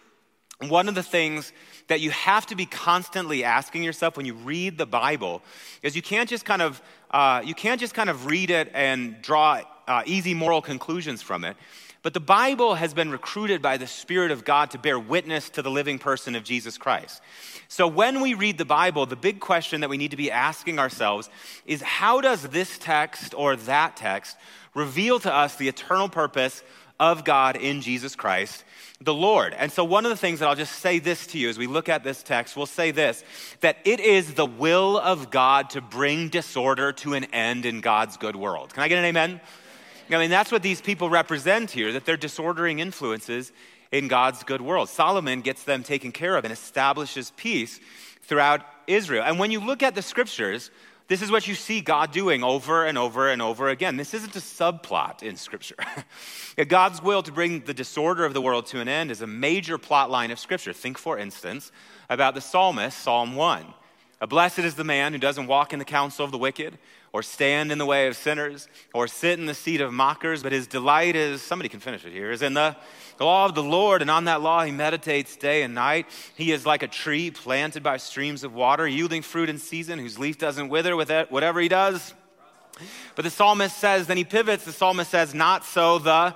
one 0.67 0.89
of 0.89 0.95
the 0.95 1.03
things 1.03 1.53
that 1.87 2.01
you 2.01 2.09
have 2.09 2.47
to 2.47 2.55
be 2.55 2.65
constantly 2.65 3.43
asking 3.43 3.83
yourself 3.83 4.17
when 4.17 4.25
you 4.25 4.33
read 4.33 4.75
the 4.79 4.87
Bible 4.87 5.43
is 5.83 5.95
you 5.95 6.01
can't 6.01 6.27
just 6.27 6.43
kind 6.43 6.63
of 6.63 6.81
uh, 7.11 7.43
you 7.45 7.53
can't 7.53 7.79
just 7.79 7.93
kind 7.93 8.09
of 8.09 8.25
read 8.25 8.49
it 8.49 8.71
and 8.73 9.21
draw 9.21 9.61
uh, 9.87 10.01
easy 10.07 10.33
moral 10.33 10.63
conclusions 10.63 11.21
from 11.21 11.43
it. 11.43 11.55
But 12.01 12.15
the 12.15 12.19
Bible 12.19 12.73
has 12.73 12.93
been 12.95 13.11
recruited 13.11 13.61
by 13.61 13.77
the 13.77 13.87
Spirit 13.87 14.31
of 14.31 14.43
God 14.43 14.71
to 14.71 14.79
bear 14.79 14.99
witness 14.99 15.51
to 15.51 15.61
the 15.61 15.71
living 15.71 15.99
person 15.99 16.35
of 16.35 16.43
Jesus 16.43 16.77
Christ. 16.77 17.21
So 17.67 17.87
when 17.87 18.21
we 18.21 18.33
read 18.33 18.57
the 18.57 18.65
Bible, 18.65 19.05
the 19.05 19.15
big 19.15 19.39
question 19.39 19.81
that 19.81 19.89
we 19.89 19.97
need 19.97 20.11
to 20.11 20.17
be 20.17 20.31
asking 20.31 20.79
ourselves 20.79 21.29
is 21.67 21.83
how 21.83 22.19
does 22.21 22.43
this 22.47 22.79
text 22.79 23.35
or 23.35 23.55
that 23.55 23.95
text 23.95 24.37
reveal 24.75 25.19
to 25.21 25.33
us 25.33 25.55
the 25.55 25.67
eternal 25.67 26.07
purpose 26.07 26.61
of 26.99 27.25
God 27.25 27.55
in 27.55 27.81
Jesus 27.81 28.15
Christ, 28.15 28.63
the 29.01 29.13
Lord. 29.13 29.53
And 29.53 29.71
so, 29.71 29.83
one 29.83 30.05
of 30.05 30.09
the 30.09 30.17
things 30.17 30.39
that 30.39 30.47
I'll 30.47 30.55
just 30.55 30.79
say 30.79 30.99
this 30.99 31.27
to 31.27 31.39
you 31.39 31.49
as 31.49 31.57
we 31.57 31.67
look 31.67 31.89
at 31.89 32.03
this 32.03 32.23
text, 32.23 32.55
we'll 32.55 32.67
say 32.67 32.91
this 32.91 33.23
that 33.61 33.77
it 33.83 33.99
is 33.99 34.35
the 34.35 34.45
will 34.45 34.97
of 34.97 35.31
God 35.31 35.71
to 35.71 35.81
bring 35.81 36.29
disorder 36.29 36.93
to 36.93 37.13
an 37.13 37.25
end 37.25 37.65
in 37.65 37.81
God's 37.81 38.17
good 38.17 38.35
world. 38.35 38.73
Can 38.73 38.83
I 38.83 38.87
get 38.87 38.99
an 38.99 39.05
amen? 39.05 39.41
I 40.09 40.19
mean, 40.19 40.29
that's 40.29 40.51
what 40.51 40.61
these 40.61 40.81
people 40.81 41.09
represent 41.09 41.71
here, 41.71 41.91
that 41.93 42.05
they're 42.05 42.15
disordering 42.15 42.77
influences 42.77 43.51
in 43.91 44.07
God's 44.07 44.43
good 44.43 44.61
world. 44.61 44.87
Solomon 44.87 45.41
gets 45.41 45.63
them 45.63 45.81
taken 45.81 46.11
care 46.11 46.37
of 46.37 46.43
and 46.45 46.53
establishes 46.53 47.31
peace 47.35 47.79
throughout 48.21 48.61
Israel. 48.87 49.23
And 49.25 49.39
when 49.39 49.51
you 49.51 49.59
look 49.59 49.81
at 49.81 49.95
the 49.95 50.01
scriptures, 50.01 50.69
this 51.07 51.21
is 51.21 51.29
what 51.29 51.47
you 51.47 51.53
see 51.53 51.81
God 51.81 52.11
doing 52.11 52.43
over 52.43 52.85
and 52.85 52.97
over 52.97 53.29
and 53.29 53.41
over 53.41 53.69
again. 53.69 53.95
This 53.95 54.13
isn't 54.15 54.35
a 54.35 54.39
subplot 54.39 55.21
in 55.21 55.35
Scripture. 55.35 55.75
God's 56.67 57.01
will 57.01 57.21
to 57.23 57.31
bring 57.31 57.61
the 57.61 57.73
disorder 57.73 58.25
of 58.25 58.33
the 58.33 58.41
world 58.41 58.65
to 58.67 58.79
an 58.79 58.87
end 58.87 59.11
is 59.11 59.21
a 59.21 59.27
major 59.27 59.77
plot 59.77 60.09
line 60.09 60.31
of 60.31 60.39
Scripture. 60.39 60.73
Think, 60.73 60.97
for 60.97 61.19
instance, 61.19 61.71
about 62.09 62.33
the 62.33 62.41
psalmist, 62.41 62.97
Psalm 62.97 63.35
1. 63.35 63.65
A 64.21 64.27
blessed 64.27 64.59
is 64.59 64.75
the 64.75 64.83
man 64.83 65.13
who 65.13 65.19
doesn't 65.19 65.45
walk 65.45 65.73
in 65.73 65.79
the 65.79 65.85
counsel 65.85 66.25
of 66.25 66.31
the 66.31 66.37
wicked, 66.37 66.77
or 67.15 67.23
stand 67.23 67.71
in 67.71 67.77
the 67.77 67.85
way 67.85 68.07
of 68.07 68.17
sinners, 68.17 68.67
or 68.93 69.07
sit 69.07 69.39
in 69.39 69.45
the 69.45 69.53
seat 69.53 69.79
of 69.79 69.93
mockers, 69.93 70.43
but 70.43 70.51
his 70.51 70.67
delight 70.67 71.15
is, 71.15 71.41
somebody 71.41 71.69
can 71.69 71.79
finish 71.79 72.03
it 72.03 72.11
here, 72.11 72.29
is 72.29 72.41
in 72.41 72.53
the 72.53 72.75
law 73.21 73.45
of 73.45 73.55
the 73.55 73.63
Lord, 73.63 74.01
and 74.01 74.11
on 74.11 74.25
that 74.25 74.41
law 74.41 74.65
he 74.65 74.71
meditates 74.73 75.37
day 75.37 75.63
and 75.63 75.73
night. 75.73 76.07
He 76.35 76.51
is 76.51 76.65
like 76.65 76.83
a 76.83 76.89
tree 76.89 77.31
planted 77.31 77.83
by 77.83 77.95
streams 77.95 78.43
of 78.43 78.53
water, 78.53 78.85
yielding 78.85 79.21
fruit 79.21 79.47
in 79.47 79.59
season, 79.59 79.97
whose 79.97 80.19
leaf 80.19 80.37
doesn't 80.37 80.67
wither 80.67 80.97
with 80.97 81.09
it, 81.09 81.31
whatever 81.31 81.61
he 81.61 81.69
does. 81.69 82.13
But 83.15 83.23
the 83.23 83.31
psalmist 83.31 83.77
says, 83.77 84.07
then 84.07 84.17
he 84.17 84.25
pivots, 84.25 84.65
the 84.65 84.73
psalmist 84.73 85.09
says, 85.09 85.33
Not 85.33 85.63
so 85.63 85.99
the 85.99 86.35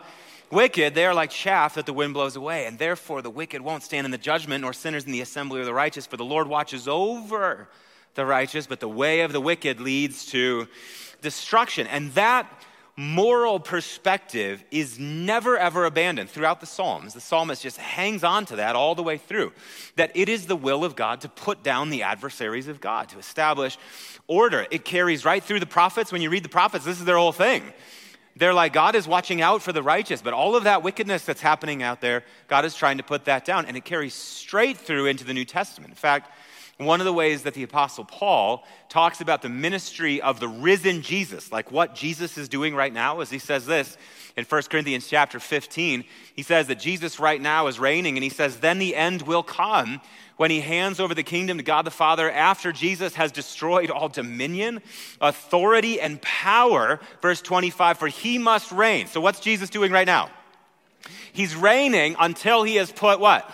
wicked. 0.50 0.96
They 0.96 1.06
are 1.06 1.14
like 1.14 1.30
chaff 1.30 1.76
that 1.76 1.88
the 1.88 1.94
wind 1.94 2.14
blows 2.14 2.38
away. 2.38 2.68
And 2.68 2.80
therefore 2.80 3.22
the 3.22 3.30
wicked 3.30 3.60
won't 3.60 3.84
stand 3.84 4.06
in 4.06 4.12
the 4.12 4.18
judgment, 4.18 4.62
nor 4.62 4.72
sinners 4.72 5.04
in 5.04 5.12
the 5.12 5.20
assembly 5.20 5.60
of 5.60 5.66
the 5.66 5.74
righteous, 5.74 6.06
for 6.06 6.16
the 6.16 6.24
Lord 6.24 6.48
watches 6.48 6.88
over 6.88 7.68
the 8.20 8.26
righteous, 8.26 8.68
but 8.68 8.82
the 8.82 8.90
way 8.90 9.22
of 9.22 9.32
the 9.32 9.40
wicked 9.40 9.80
leads 9.80 10.26
to 10.28 10.68
destruction. 11.22 11.88
And 11.88 12.12
that 12.14 12.52
moral 12.98 13.62
perspective 13.62 14.62
is 14.72 15.00
never 15.00 15.58
ever 15.58 15.86
abandoned 15.86 16.30
throughout 16.30 16.60
the 16.60 16.66
Psalms. 16.66 17.14
The 17.14 17.22
psalmist 17.22 17.64
just 17.64 17.78
hangs 17.78 18.26
on 18.26 18.46
to 18.48 18.58
that 18.58 18.76
all 18.76 18.94
the 18.94 19.04
way 19.04 19.18
through. 19.18 19.54
That 19.96 20.12
it 20.16 20.28
is 20.28 20.48
the 20.48 20.58
will 20.58 20.84
of 20.84 20.98
God 20.98 21.22
to 21.22 21.30
put 21.30 21.64
down 21.64 21.92
the 21.92 22.04
adversaries 22.04 22.68
of 22.68 22.82
God, 22.82 23.08
to 23.10 23.20
establish 23.20 23.78
order. 24.28 24.68
It 24.70 24.84
carries 24.84 25.24
right 25.24 25.42
through 25.42 25.62
the 25.62 25.66
prophets. 25.66 26.12
When 26.12 26.22
you 26.22 26.30
read 26.30 26.44
the 26.44 26.50
prophets, 26.50 26.84
this 26.84 27.00
is 27.00 27.06
their 27.06 27.18
whole 27.18 27.32
thing. 27.32 27.64
They're 28.36 28.54
like, 28.54 28.74
God 28.74 28.96
is 28.96 29.08
watching 29.08 29.42
out 29.42 29.62
for 29.62 29.72
the 29.72 29.84
righteous, 29.84 30.22
but 30.22 30.34
all 30.34 30.58
of 30.58 30.66
that 30.66 30.84
wickedness 30.84 31.24
that's 31.24 31.42
happening 31.42 31.82
out 31.84 32.02
there, 32.02 32.24
God 32.48 32.66
is 32.66 32.76
trying 32.76 32.98
to 32.98 33.04
put 33.04 33.26
that 33.26 33.46
down. 33.46 33.66
And 33.66 33.78
it 33.78 33.86
carries 33.86 34.14
straight 34.14 34.78
through 34.78 35.06
into 35.06 35.24
the 35.24 35.34
New 35.34 35.46
Testament. 35.46 35.92
In 35.92 35.96
fact, 35.96 36.32
one 36.86 37.02
of 37.02 37.06
the 37.06 37.14
ways 37.14 37.44
that 37.44 37.54
the 37.54 37.64
Apostle 37.64 38.06
Paul 38.06 38.66
talks 38.88 39.20
about 39.20 39.42
the 39.42 39.50
ministry 39.50 40.22
of 40.22 40.40
the 40.40 40.48
risen 40.48 41.02
Jesus, 41.02 41.52
like 41.52 41.72
what 41.72 41.94
Jesus 41.94 42.38
is 42.38 42.48
doing 42.48 42.74
right 42.74 42.94
now, 42.94 43.20
is 43.20 43.30
he 43.30 43.38
says 43.38 43.66
this 43.66 43.98
in 44.38 44.46
1 44.46 44.62
Corinthians 44.64 45.08
chapter 45.08 45.42
15. 45.42 46.06
He 46.34 46.42
says 46.42 46.68
that 46.68 46.80
Jesus 46.80 47.20
right 47.20 47.42
now 47.42 47.68
is 47.68 47.80
reigning, 47.80 48.16
and 48.16 48.24
he 48.24 48.30
says, 48.30 48.62
Then 48.62 48.80
the 48.80 48.96
end 48.96 49.24
will 49.24 49.44
come 49.44 50.00
when 50.38 50.52
he 50.52 50.62
hands 50.62 51.02
over 51.02 51.14
the 51.14 51.22
kingdom 51.22 51.58
to 51.58 51.64
God 51.64 51.84
the 51.84 51.92
Father 51.92 52.32
after 52.32 52.72
Jesus 52.72 53.16
has 53.16 53.34
destroyed 53.34 53.92
all 53.92 54.08
dominion, 54.08 54.82
authority, 55.20 56.00
and 56.00 56.22
power. 56.22 57.02
Verse 57.22 57.42
25, 57.42 57.98
for 57.98 58.08
he 58.08 58.38
must 58.38 58.72
reign. 58.72 59.08
So, 59.08 59.20
what's 59.20 59.42
Jesus 59.42 59.70
doing 59.70 59.92
right 59.92 60.08
now? 60.08 60.30
He's 61.34 61.58
reigning 61.58 62.16
until 62.18 62.64
he 62.64 62.78
has 62.78 62.90
put 62.90 63.20
what? 63.20 63.52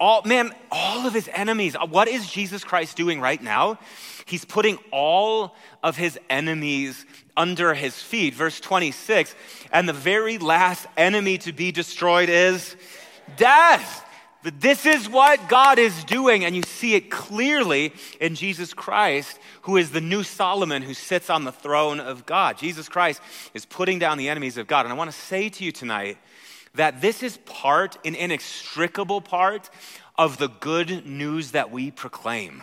All, 0.00 0.22
man, 0.24 0.52
all 0.70 1.06
of 1.06 1.14
his 1.14 1.28
enemies. 1.32 1.76
Uh, 1.76 1.86
what 1.86 2.08
is 2.08 2.30
Jesus 2.30 2.64
Christ 2.64 2.96
doing 2.96 3.20
right 3.20 3.42
now? 3.42 3.78
He's 4.26 4.44
putting 4.44 4.78
all 4.90 5.54
of 5.82 5.96
his 5.96 6.18
enemies 6.28 7.06
under 7.36 7.74
his 7.74 8.00
feet. 8.00 8.34
Verse 8.34 8.60
26 8.60 9.34
and 9.72 9.88
the 9.88 9.92
very 9.92 10.38
last 10.38 10.86
enemy 10.96 11.38
to 11.38 11.52
be 11.52 11.72
destroyed 11.72 12.28
is 12.28 12.76
death. 13.36 14.04
But 14.42 14.60
this 14.60 14.86
is 14.86 15.08
what 15.08 15.48
God 15.48 15.80
is 15.80 16.04
doing, 16.04 16.44
and 16.44 16.54
you 16.54 16.62
see 16.62 16.94
it 16.94 17.10
clearly 17.10 17.92
in 18.20 18.36
Jesus 18.36 18.72
Christ, 18.72 19.38
who 19.62 19.76
is 19.76 19.90
the 19.90 20.00
new 20.00 20.22
Solomon 20.22 20.82
who 20.82 20.94
sits 20.94 21.28
on 21.28 21.42
the 21.42 21.52
throne 21.52 21.98
of 21.98 22.24
God. 22.24 22.56
Jesus 22.56 22.88
Christ 22.88 23.20
is 23.52 23.66
putting 23.66 23.98
down 23.98 24.16
the 24.16 24.28
enemies 24.28 24.56
of 24.56 24.68
God. 24.68 24.86
And 24.86 24.92
I 24.92 24.96
want 24.96 25.10
to 25.10 25.16
say 25.16 25.48
to 25.48 25.64
you 25.64 25.72
tonight 25.72 26.18
that 26.78 27.00
this 27.00 27.24
is 27.24 27.36
part, 27.38 27.98
an 28.06 28.14
inextricable 28.14 29.20
part 29.20 29.68
of 30.16 30.38
the 30.38 30.48
good 30.48 31.04
news 31.04 31.50
that 31.50 31.72
we 31.72 31.90
proclaim. 31.90 32.62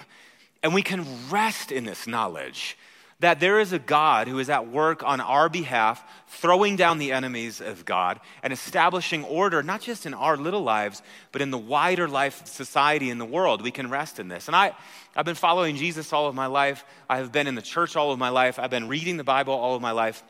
And 0.63 0.73
we 0.73 0.81
can 0.81 1.05
rest 1.29 1.69
in 1.69 1.83
this 1.83 2.07
knowledge 2.07 2.77
that 3.19 3.41
there 3.41 3.59
is 3.59 3.73
a 3.73 3.79
God 3.79 4.29
who 4.29 4.39
is 4.39 4.49
at 4.49 4.69
work 4.69 5.03
on 5.03 5.19
our 5.19 5.49
behalf, 5.49 6.01
throwing 6.27 6.77
down 6.77 6.97
the 6.97 7.11
enemies 7.11 7.59
of 7.59 7.83
God 7.83 8.21
and 8.41 8.53
establishing 8.53 9.25
order, 9.25 9.61
not 9.61 9.81
just 9.81 10.05
in 10.05 10.13
our 10.13 10.37
little 10.37 10.63
lives, 10.63 11.01
but 11.33 11.41
in 11.41 11.51
the 11.51 11.57
wider 11.57 12.07
life 12.07 12.45
society 12.45 13.09
in 13.09 13.17
the 13.17 13.25
world. 13.25 13.61
We 13.61 13.71
can 13.71 13.89
rest 13.89 14.19
in 14.19 14.29
this. 14.29 14.47
And 14.47 14.55
I, 14.55 14.73
I've 15.13 15.25
been 15.25 15.35
following 15.35 15.75
Jesus 15.75 16.13
all 16.13 16.27
of 16.27 16.35
my 16.35 16.47
life. 16.47 16.85
I 17.09 17.17
have 17.17 17.33
been 17.33 17.47
in 17.47 17.55
the 17.55 17.61
church 17.61 17.97
all 17.97 18.13
of 18.13 18.19
my 18.19 18.29
life. 18.29 18.59
I've 18.59 18.69
been 18.69 18.87
reading 18.87 19.17
the 19.17 19.25
Bible 19.25 19.53
all 19.53 19.75
of 19.75 19.81
my 19.81 19.91
life. 19.91 20.23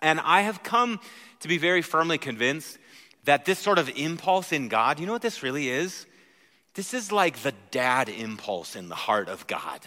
And 0.00 0.18
I 0.20 0.42
have 0.42 0.62
come 0.62 1.00
to 1.40 1.48
be 1.48 1.58
very 1.58 1.82
firmly 1.82 2.16
convinced 2.16 2.78
that 3.24 3.44
this 3.44 3.58
sort 3.58 3.78
of 3.78 3.88
impulse 3.90 4.52
in 4.52 4.68
God, 4.68 5.00
you 5.00 5.06
know 5.06 5.12
what 5.12 5.22
this 5.22 5.42
really 5.42 5.68
is? 5.68 6.06
This 6.74 6.94
is 6.94 7.10
like 7.10 7.42
the 7.42 7.54
dad 7.70 8.08
impulse 8.08 8.76
in 8.76 8.88
the 8.88 8.94
heart 8.94 9.28
of 9.28 9.46
God. 9.46 9.80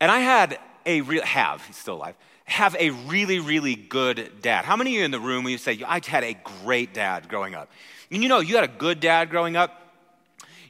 And 0.00 0.10
I 0.10 0.20
had 0.20 0.58
a 0.86 1.00
real, 1.02 1.22
have, 1.22 1.64
he's 1.66 1.76
still 1.76 1.96
alive, 1.96 2.16
have 2.44 2.76
a 2.78 2.90
really, 2.90 3.38
really 3.38 3.74
good 3.74 4.42
dad. 4.42 4.64
How 4.64 4.76
many 4.76 4.90
of 4.90 4.98
you 4.98 5.04
in 5.04 5.10
the 5.10 5.20
room 5.20 5.44
when 5.44 5.52
you 5.52 5.58
say, 5.58 5.82
I 5.86 6.00
had 6.06 6.24
a 6.24 6.34
great 6.62 6.92
dad 6.94 7.28
growing 7.28 7.54
up? 7.54 7.70
And 8.10 8.22
you 8.22 8.28
know, 8.28 8.40
you 8.40 8.54
had 8.54 8.64
a 8.64 8.72
good 8.72 9.00
dad 9.00 9.30
growing 9.30 9.56
up. 9.56 9.80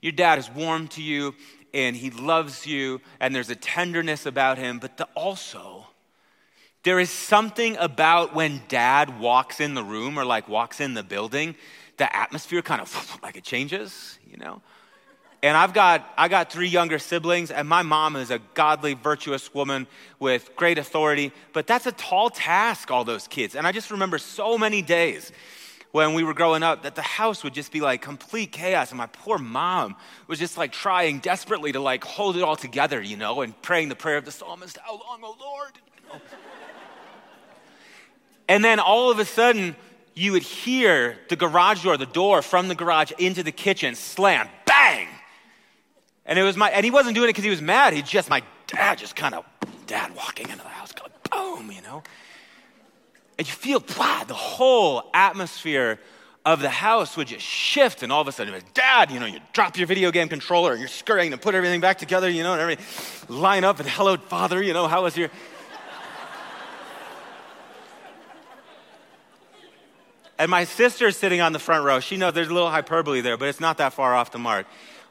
Your 0.00 0.12
dad 0.12 0.38
is 0.38 0.50
warm 0.50 0.88
to 0.88 1.02
you 1.02 1.34
and 1.72 1.96
he 1.96 2.10
loves 2.10 2.66
you 2.66 3.00
and 3.20 3.34
there's 3.34 3.50
a 3.50 3.56
tenderness 3.56 4.26
about 4.26 4.58
him, 4.58 4.78
but 4.78 4.96
the, 4.96 5.04
also, 5.14 5.83
there 6.84 7.00
is 7.00 7.10
something 7.10 7.76
about 7.78 8.34
when 8.34 8.62
dad 8.68 9.18
walks 9.18 9.58
in 9.60 9.74
the 9.74 9.82
room 9.82 10.18
or 10.18 10.24
like 10.24 10.48
walks 10.48 10.80
in 10.80 10.94
the 10.94 11.02
building 11.02 11.56
the 11.96 12.16
atmosphere 12.16 12.62
kind 12.62 12.80
of 12.80 13.18
like 13.22 13.36
it 13.36 13.44
changes, 13.44 14.18
you 14.30 14.36
know? 14.36 14.62
And 15.42 15.58
I've 15.58 15.74
got, 15.74 16.10
I 16.16 16.28
got 16.28 16.50
three 16.50 16.68
younger 16.68 16.98
siblings, 16.98 17.50
and 17.50 17.68
my 17.68 17.82
mom 17.82 18.16
is 18.16 18.30
a 18.30 18.38
godly, 18.54 18.94
virtuous 18.94 19.52
woman 19.52 19.86
with 20.18 20.56
great 20.56 20.78
authority. 20.78 21.32
But 21.52 21.66
that's 21.66 21.84
a 21.84 21.92
tall 21.92 22.30
task, 22.30 22.90
all 22.90 23.04
those 23.04 23.28
kids. 23.28 23.54
And 23.54 23.66
I 23.66 23.72
just 23.72 23.90
remember 23.90 24.16
so 24.16 24.56
many 24.56 24.80
days 24.80 25.32
when 25.92 26.14
we 26.14 26.24
were 26.24 26.32
growing 26.32 26.62
up 26.62 26.84
that 26.84 26.94
the 26.94 27.02
house 27.02 27.44
would 27.44 27.52
just 27.52 27.72
be 27.72 27.82
like 27.82 28.00
complete 28.00 28.52
chaos. 28.52 28.90
And 28.90 28.96
my 28.96 29.06
poor 29.06 29.36
mom 29.36 29.96
was 30.28 30.38
just 30.38 30.56
like 30.56 30.72
trying 30.72 31.18
desperately 31.18 31.72
to 31.72 31.80
like 31.80 32.04
hold 32.04 32.38
it 32.38 32.42
all 32.42 32.56
together, 32.56 33.02
you 33.02 33.18
know, 33.18 33.42
and 33.42 33.60
praying 33.60 33.90
the 33.90 33.96
prayer 33.96 34.16
of 34.16 34.24
the 34.24 34.32
psalmist, 34.32 34.78
How 34.78 34.92
long, 34.92 35.20
O 35.22 35.36
Lord? 35.38 35.72
You 36.02 36.08
know? 36.08 36.20
And 38.48 38.64
then 38.64 38.80
all 38.80 39.10
of 39.10 39.18
a 39.18 39.24
sudden, 39.24 39.76
you 40.14 40.32
would 40.32 40.42
hear 40.42 41.18
the 41.28 41.36
garage 41.36 41.82
door, 41.82 41.96
the 41.96 42.06
door 42.06 42.42
from 42.42 42.68
the 42.68 42.74
garage 42.74 43.12
into 43.18 43.42
the 43.42 43.52
kitchen 43.52 43.94
slam, 43.94 44.48
bang! 44.64 45.08
And 46.26 46.38
it 46.38 46.42
was 46.42 46.56
my, 46.56 46.70
and 46.70 46.84
he 46.84 46.90
wasn't 46.90 47.14
doing 47.14 47.28
it 47.28 47.32
because 47.32 47.44
he 47.44 47.50
was 47.50 47.62
mad. 47.62 47.92
He 47.92 48.02
just, 48.02 48.30
my 48.30 48.42
dad 48.66 48.98
just 48.98 49.16
kind 49.16 49.34
of, 49.34 49.44
dad 49.86 50.14
walking 50.14 50.48
into 50.48 50.62
the 50.62 50.68
house, 50.68 50.92
going, 50.92 51.10
boom, 51.30 51.70
you 51.70 51.82
know? 51.82 52.02
And 53.38 53.46
you 53.46 53.52
feel, 53.52 53.82
wow, 53.98 54.22
the 54.26 54.34
whole 54.34 55.10
atmosphere 55.12 55.98
of 56.46 56.60
the 56.60 56.70
house 56.70 57.16
would 57.16 57.26
just 57.26 57.44
shift, 57.44 58.02
and 58.02 58.12
all 58.12 58.20
of 58.20 58.28
a 58.28 58.32
sudden, 58.32 58.52
it 58.52 58.56
was, 58.56 58.64
dad, 58.74 59.10
you 59.10 59.18
know, 59.18 59.26
you 59.26 59.40
drop 59.52 59.76
your 59.76 59.86
video 59.86 60.10
game 60.10 60.28
controller, 60.28 60.72
and 60.72 60.80
you're 60.80 60.88
scurrying 60.88 61.30
to 61.32 61.38
put 61.38 61.54
everything 61.54 61.80
back 61.80 61.98
together, 61.98 62.28
you 62.28 62.42
know, 62.42 62.52
and 62.52 62.60
everything 62.60 62.84
line 63.28 63.64
up, 63.64 63.80
and 63.80 63.88
hello, 63.88 64.16
father, 64.16 64.62
you 64.62 64.72
know, 64.72 64.86
how 64.86 65.02
was 65.02 65.16
your. 65.16 65.30
And 70.38 70.50
my 70.50 70.64
sister's 70.64 71.16
sitting 71.16 71.40
on 71.40 71.52
the 71.52 71.58
front 71.58 71.84
row. 71.84 72.00
She 72.00 72.16
knows 72.16 72.34
there's 72.34 72.48
a 72.48 72.54
little 72.54 72.70
hyperbole 72.70 73.20
there, 73.20 73.36
but 73.36 73.48
it's 73.48 73.60
not 73.60 73.78
that 73.78 73.92
far 73.92 74.14
off 74.14 74.32
the 74.32 74.38
mark. 74.38 74.66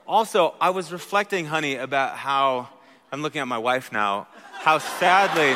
Also, 0.05 0.53
I 0.59 0.71
was 0.71 0.91
reflecting, 0.91 1.45
honey, 1.45 1.75
about 1.75 2.17
how 2.17 2.67
I'm 3.11 3.21
looking 3.21 3.39
at 3.41 3.47
my 3.47 3.57
wife 3.57 3.91
now, 3.91 4.27
how 4.53 4.79
sadly. 4.79 5.55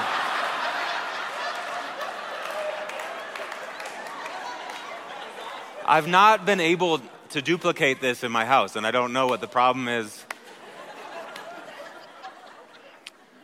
I've 5.86 6.08
not 6.08 6.46
been 6.46 6.60
able 6.60 7.02
to 7.30 7.42
duplicate 7.42 8.00
this 8.00 8.24
in 8.24 8.32
my 8.32 8.46
house, 8.46 8.76
and 8.76 8.86
I 8.86 8.92
don't 8.92 9.12
know 9.12 9.28
what 9.28 9.42
the 9.42 9.48
problem 9.48 9.88
is. 9.88 10.26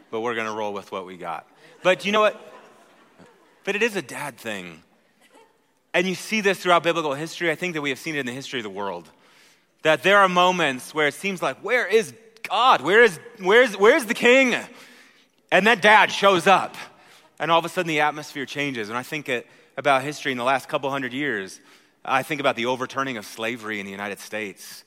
But 0.10 0.22
we're 0.22 0.36
going 0.36 0.48
to 0.48 0.54
roll 0.54 0.74
with 0.74 0.92
what 0.92 1.06
we 1.06 1.18
got. 1.18 1.48
But 1.82 2.06
you 2.06 2.12
know 2.12 2.22
what? 2.22 2.40
But 3.64 3.76
it 3.76 3.84
is 3.84 3.96
a 3.96 4.02
dad 4.02 4.38
thing. 4.38 4.84
And 5.94 6.08
you 6.08 6.16
see 6.16 6.42
this 6.42 6.60
throughout 6.60 6.84
biblical 6.84 7.14
history. 7.14 7.52
I 7.52 7.56
think 7.56 7.76
that 7.76 7.82
we 7.82 7.90
have 7.90 8.00
seen 8.00 8.16
it 8.16 8.20
in 8.20 8.26
the 8.26 8.32
history 8.32 8.60
of 8.60 8.64
the 8.64 8.70
world. 8.70 9.10
That 9.84 10.04
there 10.04 10.20
are 10.20 10.30
moments 10.30 10.94
where 10.94 11.08
it 11.08 11.14
seems 11.14 11.42
like, 11.42 11.58
where 11.58 11.86
is 11.86 12.14
God? 12.48 12.82
Where 12.82 13.04
is, 13.04 13.20
where's, 13.40 13.78
where's 13.78 14.06
the 14.06 14.14
king? 14.14 14.56
And 15.52 15.68
that 15.68 15.82
dad 15.82 16.12
shows 16.12 16.48
up. 16.48 16.76
And 17.40 17.52
all 17.52 17.60
of 17.60 17.66
a 17.66 17.70
sudden 17.70 17.88
the 17.88 18.00
atmosphere 18.00 18.46
changes. 18.46 18.90
And 18.90 18.98
I 18.98 19.04
think 19.04 19.30
it, 19.30 19.48
about 19.78 20.04
history 20.04 20.32
in 20.32 20.38
the 20.38 20.44
last 20.44 20.70
couple 20.70 20.90
hundred 20.90 21.14
years. 21.14 21.60
I 22.06 22.24
think 22.24 22.42
about 22.42 22.56
the 22.56 22.66
overturning 22.66 23.18
of 23.18 23.26
slavery 23.26 23.80
in 23.80 23.86
the 23.86 23.92
United 23.92 24.20
States. 24.20 24.84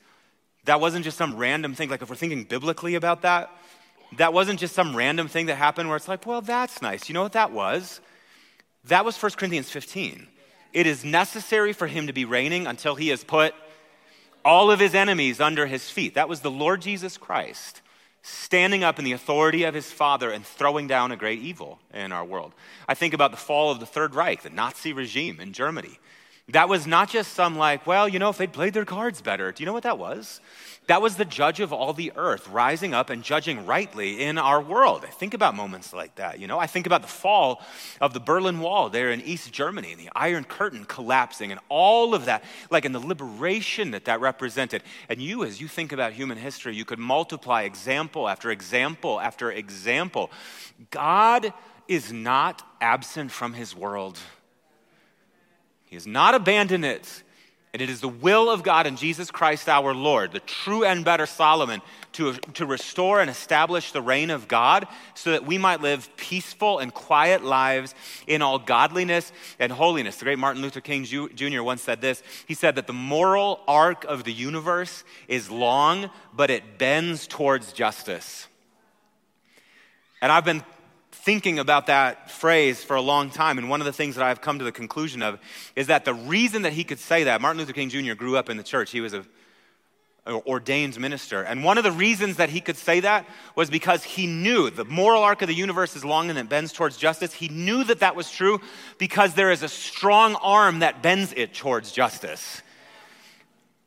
That 0.65 0.81
wasn't 0.81 1.03
just 1.05 1.17
some 1.17 1.35
random 1.35 1.73
thing. 1.73 1.89
Like, 1.89 2.01
if 2.01 2.09
we're 2.09 2.15
thinking 2.15 2.43
biblically 2.43 2.95
about 2.95 3.21
that, 3.21 3.49
that 4.17 4.33
wasn't 4.33 4.59
just 4.59 4.75
some 4.75 4.95
random 4.95 5.27
thing 5.27 5.47
that 5.47 5.55
happened 5.55 5.89
where 5.89 5.97
it's 5.97 6.07
like, 6.07 6.25
well, 6.25 6.41
that's 6.41 6.81
nice. 6.81 7.09
You 7.09 7.13
know 7.13 7.23
what 7.23 7.33
that 7.33 7.51
was? 7.51 7.99
That 8.85 9.03
was 9.03 9.21
1 9.21 9.33
Corinthians 9.33 9.69
15. 9.69 10.27
It 10.73 10.87
is 10.87 11.03
necessary 11.03 11.73
for 11.73 11.87
him 11.87 12.07
to 12.07 12.13
be 12.13 12.25
reigning 12.25 12.67
until 12.67 12.95
he 12.95 13.09
has 13.09 13.23
put 13.23 13.53
all 14.43 14.71
of 14.71 14.79
his 14.79 14.95
enemies 14.95 15.41
under 15.41 15.65
his 15.65 15.89
feet. 15.89 16.15
That 16.15 16.29
was 16.29 16.41
the 16.41 16.51
Lord 16.51 16.81
Jesus 16.81 17.17
Christ 17.17 17.81
standing 18.21 18.83
up 18.83 18.99
in 18.99 19.05
the 19.05 19.13
authority 19.13 19.63
of 19.63 19.73
his 19.73 19.91
Father 19.91 20.31
and 20.31 20.45
throwing 20.45 20.87
down 20.87 21.11
a 21.11 21.17
great 21.17 21.39
evil 21.39 21.79
in 21.93 22.11
our 22.11 22.25
world. 22.25 22.53
I 22.87 22.93
think 22.93 23.13
about 23.13 23.31
the 23.31 23.37
fall 23.37 23.71
of 23.71 23.79
the 23.79 23.85
Third 23.85 24.15
Reich, 24.15 24.43
the 24.43 24.49
Nazi 24.49 24.91
regime 24.91 25.39
in 25.39 25.53
Germany. 25.53 25.99
That 26.51 26.69
was 26.69 26.87
not 26.87 27.09
just 27.09 27.33
some 27.33 27.57
like, 27.57 27.85
well, 27.85 28.07
you 28.07 28.19
know, 28.19 28.29
if 28.29 28.37
they'd 28.37 28.53
played 28.53 28.73
their 28.73 28.85
cards 28.85 29.21
better. 29.21 29.51
Do 29.51 29.61
you 29.61 29.65
know 29.65 29.73
what 29.73 29.83
that 29.83 29.97
was? 29.97 30.39
That 30.87 31.01
was 31.01 31.17
the 31.17 31.25
judge 31.25 31.59
of 31.59 31.73
all 31.73 31.91
the 31.91 32.13
earth 32.15 32.47
rising 32.47 32.93
up 32.93 33.09
and 33.09 33.21
judging 33.21 33.65
rightly 33.65 34.23
in 34.23 34.37
our 34.37 34.61
world. 34.61 35.03
I 35.05 35.09
think 35.09 35.33
about 35.33 35.53
moments 35.55 35.91
like 35.91 36.15
that, 36.15 36.39
you 36.39 36.47
know. 36.47 36.57
I 36.57 36.65
think 36.65 36.85
about 36.85 37.01
the 37.01 37.09
fall 37.09 37.61
of 37.99 38.13
the 38.13 38.21
Berlin 38.21 38.61
Wall 38.61 38.89
there 38.89 39.11
in 39.11 39.19
East 39.19 39.51
Germany 39.51 39.91
and 39.91 39.99
the 39.99 40.09
Iron 40.15 40.45
Curtain 40.45 40.85
collapsing 40.85 41.51
and 41.51 41.59
all 41.67 42.15
of 42.15 42.23
that, 42.25 42.45
like 42.71 42.85
in 42.85 42.93
the 42.93 42.99
liberation 42.99 43.91
that 43.91 44.05
that 44.05 44.21
represented. 44.21 44.83
And 45.09 45.21
you, 45.21 45.43
as 45.43 45.59
you 45.59 45.67
think 45.67 45.91
about 45.91 46.13
human 46.13 46.37
history, 46.37 46.73
you 46.73 46.85
could 46.85 46.99
multiply 46.99 47.63
example 47.63 48.29
after 48.29 48.51
example 48.51 49.19
after 49.19 49.51
example. 49.51 50.31
God 50.91 51.51
is 51.89 52.13
not 52.13 52.65
absent 52.79 53.31
from 53.31 53.51
his 53.51 53.75
world. 53.75 54.17
He 55.87 55.95
has 55.95 56.07
not 56.07 56.35
abandoned 56.35 56.85
it. 56.85 57.23
And 57.73 57.81
it 57.81 57.89
is 57.89 58.01
the 58.01 58.07
will 58.07 58.49
of 58.49 58.63
God 58.63 58.87
and 58.87 58.97
Jesus 58.97 59.29
Christ 59.29 59.69
our 59.69 59.93
Lord, 59.93 60.31
the 60.31 60.39
true 60.39 60.83
and 60.83 61.05
better 61.05 61.25
Solomon, 61.25 61.81
to, 62.13 62.33
to 62.33 62.65
restore 62.65 63.19
and 63.19 63.29
establish 63.29 63.91
the 63.91 64.01
reign 64.01 64.31
of 64.31 64.47
God 64.47 64.87
so 65.13 65.31
that 65.31 65.45
we 65.45 65.57
might 65.57 65.81
live 65.81 66.09
peaceful 66.17 66.79
and 66.79 66.93
quiet 66.93 67.43
lives 67.43 67.93
in 68.25 68.41
all 68.41 68.57
godliness 68.57 69.31
and 69.59 69.71
holiness. 69.71 70.15
The 70.17 70.25
great 70.25 70.39
Martin 70.39 70.61
Luther 70.61 70.81
King 70.81 71.03
Jr. 71.03 71.61
once 71.61 71.83
said 71.83 72.01
this 72.01 72.23
He 72.47 72.55
said 72.55 72.75
that 72.75 72.87
the 72.87 72.93
moral 72.93 73.59
arc 73.67 74.05
of 74.05 74.23
the 74.23 74.33
universe 74.33 75.03
is 75.27 75.51
long, 75.51 76.09
but 76.33 76.49
it 76.49 76.79
bends 76.79 77.27
towards 77.27 77.73
justice. 77.73 78.47
And 80.21 80.31
I've 80.31 80.45
been 80.45 80.63
thinking 81.27 81.59
about 81.59 81.87
that 81.87 82.31
phrase 82.31 82.81
for 82.81 82.95
a 82.95 83.01
long 83.01 83.29
time. 83.29 83.57
And 83.57 83.69
one 83.69 83.81
of 83.81 83.85
the 83.85 83.91
things 83.91 84.15
that 84.15 84.23
I've 84.23 84.39
come 84.39 84.59
to 84.59 84.63
the 84.63 84.71
conclusion 84.71 85.21
of 85.21 85.41
is 85.75 85.87
that 85.87 86.05
the 86.05 86.13
reason 86.13 86.61
that 86.61 86.71
he 86.71 86.85
could 86.85 86.99
say 86.99 87.25
that, 87.25 87.41
Martin 87.41 87.59
Luther 87.59 87.73
King 87.73 87.89
Jr. 87.89 88.13
grew 88.13 88.37
up 88.37 88.49
in 88.49 88.55
the 88.55 88.63
church. 88.63 88.91
He 88.91 89.01
was 89.01 89.13
a 89.13 89.25
ordained 90.25 90.97
minister. 90.97 91.41
And 91.41 91.65
one 91.65 91.77
of 91.77 91.83
the 91.83 91.91
reasons 91.91 92.37
that 92.37 92.49
he 92.49 92.61
could 92.61 92.77
say 92.77 93.01
that 93.01 93.27
was 93.57 93.69
because 93.69 94.05
he 94.05 94.25
knew 94.25 94.69
the 94.69 94.85
moral 94.85 95.21
arc 95.21 95.41
of 95.41 95.49
the 95.49 95.53
universe 95.53 95.97
is 95.97 96.05
long 96.05 96.29
and 96.29 96.39
it 96.39 96.47
bends 96.47 96.71
towards 96.71 96.95
justice. 96.95 97.33
He 97.33 97.49
knew 97.49 97.83
that 97.83 97.99
that 97.99 98.15
was 98.15 98.31
true 98.31 98.61
because 98.97 99.33
there 99.33 99.51
is 99.51 99.63
a 99.63 99.69
strong 99.69 100.35
arm 100.35 100.79
that 100.79 101.03
bends 101.03 101.33
it 101.33 101.53
towards 101.53 101.91
justice. 101.91 102.61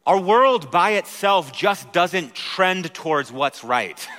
Our 0.07 0.21
world 0.21 0.71
by 0.71 0.91
itself 0.91 1.55
just 1.55 1.91
doesn't 1.95 2.35
trend 2.35 2.93
towards 2.93 3.33
what's 3.33 3.65
right. 3.65 4.07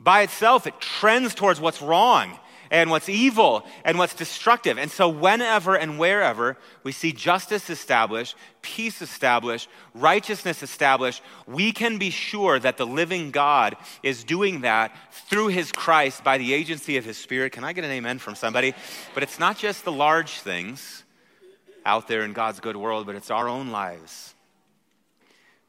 by 0.00 0.22
itself, 0.22 0.66
it 0.66 0.80
trends 0.80 1.34
towards 1.34 1.60
what's 1.60 1.82
wrong 1.82 2.38
and 2.70 2.88
what's 2.90 3.08
evil 3.08 3.66
and 3.84 3.98
what's 3.98 4.14
destructive. 4.14 4.78
And 4.78 4.90
so, 4.90 5.08
whenever 5.08 5.76
and 5.76 5.98
wherever 5.98 6.56
we 6.84 6.92
see 6.92 7.12
justice 7.12 7.68
established, 7.68 8.36
peace 8.62 9.02
established, 9.02 9.68
righteousness 9.94 10.62
established, 10.62 11.22
we 11.46 11.72
can 11.72 11.98
be 11.98 12.10
sure 12.10 12.58
that 12.58 12.76
the 12.76 12.86
living 12.86 13.30
God 13.30 13.76
is 14.02 14.24
doing 14.24 14.62
that 14.62 14.96
through 15.28 15.48
his 15.48 15.72
Christ 15.72 16.24
by 16.24 16.38
the 16.38 16.54
agency 16.54 16.96
of 16.96 17.04
his 17.04 17.18
Spirit. 17.18 17.52
Can 17.52 17.64
I 17.64 17.72
get 17.72 17.84
an 17.84 17.90
amen 17.90 18.18
from 18.18 18.34
somebody? 18.34 18.74
But 19.14 19.22
it's 19.22 19.38
not 19.38 19.58
just 19.58 19.84
the 19.84 19.92
large 19.92 20.40
things 20.40 21.04
out 21.84 22.08
there 22.08 22.22
in 22.22 22.32
God's 22.32 22.60
good 22.60 22.76
world, 22.76 23.06
but 23.06 23.16
it's 23.16 23.30
our 23.30 23.48
own 23.48 23.70
lives. 23.70 24.34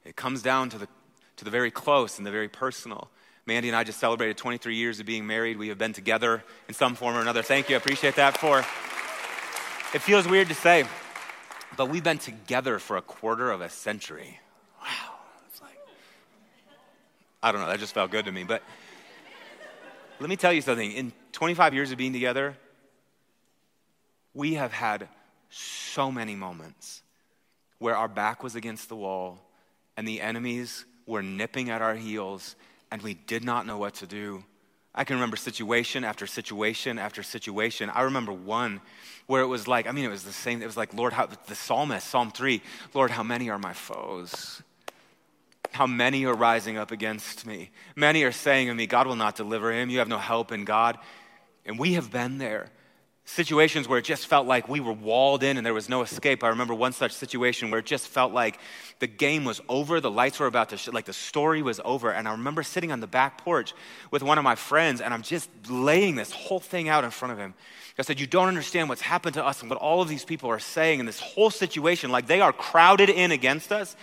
It 0.04 0.16
comes 0.16 0.42
down 0.42 0.70
to 0.70 0.78
the, 0.78 0.88
to 1.36 1.44
the 1.44 1.50
very 1.50 1.70
close 1.70 2.18
and 2.18 2.26
the 2.26 2.30
very 2.30 2.48
personal. 2.48 3.10
Mandy 3.44 3.68
and 3.68 3.76
I 3.76 3.82
just 3.82 3.98
celebrated 3.98 4.36
23 4.36 4.76
years 4.76 5.00
of 5.00 5.06
being 5.06 5.26
married. 5.26 5.58
We 5.58 5.68
have 5.68 5.78
been 5.78 5.92
together 5.92 6.44
in 6.68 6.74
some 6.74 6.94
form 6.94 7.16
or 7.16 7.20
another. 7.20 7.42
Thank 7.42 7.68
you. 7.68 7.74
I 7.74 7.78
appreciate 7.78 8.14
that 8.16 8.38
for. 8.38 8.58
It 9.94 10.00
feels 10.00 10.28
weird 10.28 10.48
to 10.48 10.54
say, 10.54 10.84
but 11.76 11.88
we've 11.88 12.04
been 12.04 12.18
together 12.18 12.78
for 12.78 12.96
a 12.96 13.02
quarter 13.02 13.50
of 13.50 13.60
a 13.60 13.68
century. 13.68 14.38
Wow. 14.80 15.14
It's 15.48 15.60
like, 15.60 15.78
I 17.42 17.50
don't 17.50 17.60
know. 17.60 17.66
That 17.66 17.80
just 17.80 17.94
felt 17.94 18.12
good 18.12 18.26
to 18.26 18.32
me. 18.32 18.44
But 18.44 18.62
let 20.20 20.30
me 20.30 20.36
tell 20.36 20.52
you 20.52 20.62
something. 20.62 20.92
In 20.92 21.12
25 21.32 21.74
years 21.74 21.90
of 21.90 21.98
being 21.98 22.12
together, 22.12 22.56
we 24.34 24.54
have 24.54 24.72
had 24.72 25.08
so 25.50 26.12
many 26.12 26.36
moments 26.36 27.02
where 27.78 27.96
our 27.96 28.08
back 28.08 28.44
was 28.44 28.54
against 28.54 28.88
the 28.88 28.96
wall 28.96 29.40
and 29.96 30.06
the 30.06 30.20
enemies 30.20 30.84
were 31.06 31.22
nipping 31.22 31.68
at 31.68 31.82
our 31.82 31.96
heels 31.96 32.54
and 32.92 33.00
we 33.00 33.14
did 33.14 33.42
not 33.42 33.66
know 33.66 33.78
what 33.78 33.94
to 33.94 34.06
do. 34.06 34.44
I 34.94 35.04
can 35.04 35.16
remember 35.16 35.38
situation 35.38 36.04
after 36.04 36.26
situation 36.26 36.98
after 36.98 37.22
situation. 37.22 37.88
I 37.88 38.02
remember 38.02 38.32
one 38.32 38.82
where 39.26 39.40
it 39.40 39.46
was 39.46 39.66
like, 39.66 39.86
I 39.86 39.92
mean, 39.92 40.04
it 40.04 40.10
was 40.10 40.24
the 40.24 40.32
same. 40.32 40.60
It 40.60 40.66
was 40.66 40.76
like, 40.76 40.92
Lord, 40.92 41.14
how, 41.14 41.26
the 41.26 41.54
psalmist, 41.54 42.06
Psalm 42.06 42.30
3, 42.30 42.60
Lord, 42.92 43.10
how 43.10 43.22
many 43.22 43.48
are 43.48 43.58
my 43.58 43.72
foes? 43.72 44.62
How 45.70 45.86
many 45.86 46.26
are 46.26 46.34
rising 46.34 46.76
up 46.76 46.90
against 46.90 47.46
me? 47.46 47.70
Many 47.96 48.24
are 48.24 48.32
saying 48.32 48.66
to 48.66 48.74
me, 48.74 48.86
God 48.86 49.06
will 49.06 49.16
not 49.16 49.36
deliver 49.36 49.72
him. 49.72 49.88
You 49.88 50.00
have 50.00 50.08
no 50.08 50.18
help 50.18 50.52
in 50.52 50.66
God. 50.66 50.98
And 51.64 51.78
we 51.78 51.94
have 51.94 52.12
been 52.12 52.36
there. 52.36 52.68
Situations 53.24 53.88
where 53.88 53.98
it 53.98 54.04
just 54.04 54.26
felt 54.26 54.46
like 54.46 54.68
we 54.68 54.80
were 54.80 54.92
walled 54.92 55.42
in 55.42 55.56
and 55.56 55.64
there 55.64 55.74
was 55.74 55.88
no 55.88 56.02
escape. 56.02 56.42
I 56.42 56.48
remember 56.48 56.74
one 56.74 56.92
such 56.92 57.12
situation 57.12 57.70
where 57.70 57.78
it 57.78 57.86
just 57.86 58.08
felt 58.08 58.32
like 58.32 58.58
the 58.98 59.06
game 59.06 59.44
was 59.44 59.60
over, 59.68 60.00
the 60.00 60.10
lights 60.10 60.40
were 60.40 60.46
about 60.46 60.70
to, 60.70 60.76
sh- 60.76 60.88
like 60.88 61.04
the 61.04 61.12
story 61.12 61.62
was 61.62 61.80
over. 61.84 62.10
And 62.10 62.26
I 62.26 62.32
remember 62.32 62.62
sitting 62.62 62.90
on 62.90 63.00
the 63.00 63.06
back 63.06 63.38
porch 63.38 63.74
with 64.10 64.22
one 64.22 64.38
of 64.38 64.44
my 64.44 64.56
friends 64.56 65.00
and 65.00 65.14
I'm 65.14 65.22
just 65.22 65.48
laying 65.68 66.16
this 66.16 66.32
whole 66.32 66.60
thing 66.60 66.88
out 66.88 67.04
in 67.04 67.10
front 67.10 67.32
of 67.32 67.38
him. 67.38 67.54
I 67.98 68.02
said, 68.02 68.18
You 68.18 68.26
don't 68.26 68.48
understand 68.48 68.88
what's 68.88 69.02
happened 69.02 69.34
to 69.34 69.44
us 69.44 69.60
and 69.60 69.70
what 69.70 69.78
all 69.78 70.02
of 70.02 70.08
these 70.08 70.24
people 70.24 70.50
are 70.50 70.58
saying 70.58 71.00
in 71.00 71.06
this 71.06 71.20
whole 71.20 71.50
situation. 71.50 72.10
Like 72.10 72.26
they 72.26 72.40
are 72.40 72.52
crowded 72.52 73.08
in 73.08 73.30
against 73.30 73.70
us. 73.70 73.96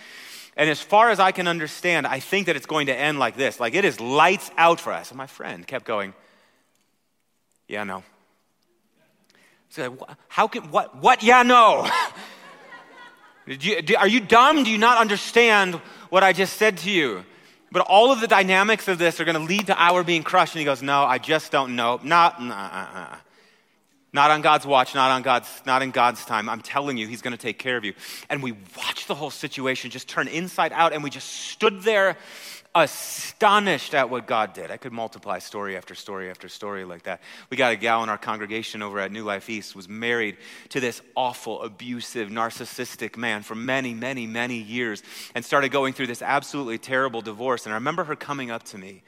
And 0.56 0.68
as 0.70 0.80
far 0.80 1.10
as 1.10 1.20
I 1.20 1.32
can 1.32 1.46
understand, 1.46 2.06
I 2.06 2.20
think 2.20 2.46
that 2.46 2.56
it's 2.56 2.66
going 2.66 2.86
to 2.86 2.94
end 2.94 3.18
like 3.18 3.36
this. 3.36 3.60
Like 3.60 3.74
it 3.74 3.84
is 3.84 4.00
lights 4.00 4.50
out 4.56 4.80
for 4.80 4.92
us. 4.92 5.10
And 5.10 5.18
my 5.18 5.26
friend 5.26 5.66
kept 5.66 5.84
going, 5.84 6.14
Yeah, 7.68 7.84
no. 7.84 8.02
So, 9.70 9.96
how 10.26 10.48
can, 10.48 10.72
what, 10.72 10.96
what, 10.96 11.22
yeah, 11.22 11.44
no. 11.44 11.88
are 13.98 14.08
you 14.08 14.20
dumb? 14.20 14.64
Do 14.64 14.70
you 14.70 14.78
not 14.78 14.98
understand 14.98 15.76
what 16.08 16.24
I 16.24 16.32
just 16.32 16.56
said 16.56 16.78
to 16.78 16.90
you? 16.90 17.24
But 17.70 17.82
all 17.82 18.10
of 18.10 18.20
the 18.20 18.26
dynamics 18.26 18.88
of 18.88 18.98
this 18.98 19.20
are 19.20 19.24
going 19.24 19.36
to 19.36 19.44
lead 19.44 19.68
to 19.68 19.80
our 19.80 20.02
being 20.02 20.24
crushed. 20.24 20.56
And 20.56 20.58
he 20.58 20.64
goes, 20.64 20.82
No, 20.82 21.04
I 21.04 21.18
just 21.18 21.52
don't 21.52 21.76
know. 21.76 22.00
Not, 22.02 22.42
nah, 22.42 22.54
uh, 22.54 22.98
uh. 22.98 23.16
Not 24.12 24.32
on 24.32 24.42
God's 24.42 24.66
watch, 24.66 24.92
not 24.96 25.12
on 25.12 25.22
God's, 25.22 25.48
not 25.64 25.82
in 25.82 25.92
God's 25.92 26.24
time. 26.24 26.48
I'm 26.48 26.62
telling 26.62 26.96
you, 26.96 27.06
He's 27.06 27.22
going 27.22 27.30
to 27.30 27.40
take 27.40 27.60
care 27.60 27.76
of 27.76 27.84
you. 27.84 27.94
And 28.28 28.42
we 28.42 28.56
watched 28.76 29.06
the 29.06 29.14
whole 29.14 29.30
situation 29.30 29.92
just 29.92 30.08
turn 30.08 30.26
inside 30.26 30.72
out, 30.72 30.92
and 30.92 31.04
we 31.04 31.10
just 31.10 31.28
stood 31.28 31.82
there 31.82 32.16
astonished 32.74 33.94
at 33.94 34.10
what 34.10 34.26
God 34.26 34.52
did. 34.52 34.70
I 34.70 34.76
could 34.76 34.92
multiply 34.92 35.40
story 35.40 35.76
after 35.76 35.94
story 35.94 36.30
after 36.30 36.48
story 36.48 36.84
like 36.84 37.02
that. 37.04 37.20
We 37.50 37.56
got 37.56 37.72
a 37.72 37.76
gal 37.76 38.02
in 38.02 38.08
our 38.08 38.18
congregation 38.18 38.80
over 38.82 39.00
at 39.00 39.10
New 39.10 39.24
Life 39.24 39.50
East 39.50 39.74
was 39.74 39.88
married 39.88 40.36
to 40.68 40.80
this 40.80 41.02
awful, 41.16 41.62
abusive, 41.62 42.28
narcissistic 42.28 43.16
man 43.16 43.42
for 43.42 43.54
many, 43.54 43.92
many, 43.92 44.26
many 44.26 44.58
years 44.58 45.02
and 45.34 45.44
started 45.44 45.70
going 45.70 45.94
through 45.94 46.06
this 46.06 46.22
absolutely 46.22 46.78
terrible 46.78 47.22
divorce. 47.22 47.66
And 47.66 47.72
I 47.72 47.76
remember 47.76 48.04
her 48.04 48.16
coming 48.16 48.50
up 48.50 48.62
to 48.64 48.78
me 48.78 49.02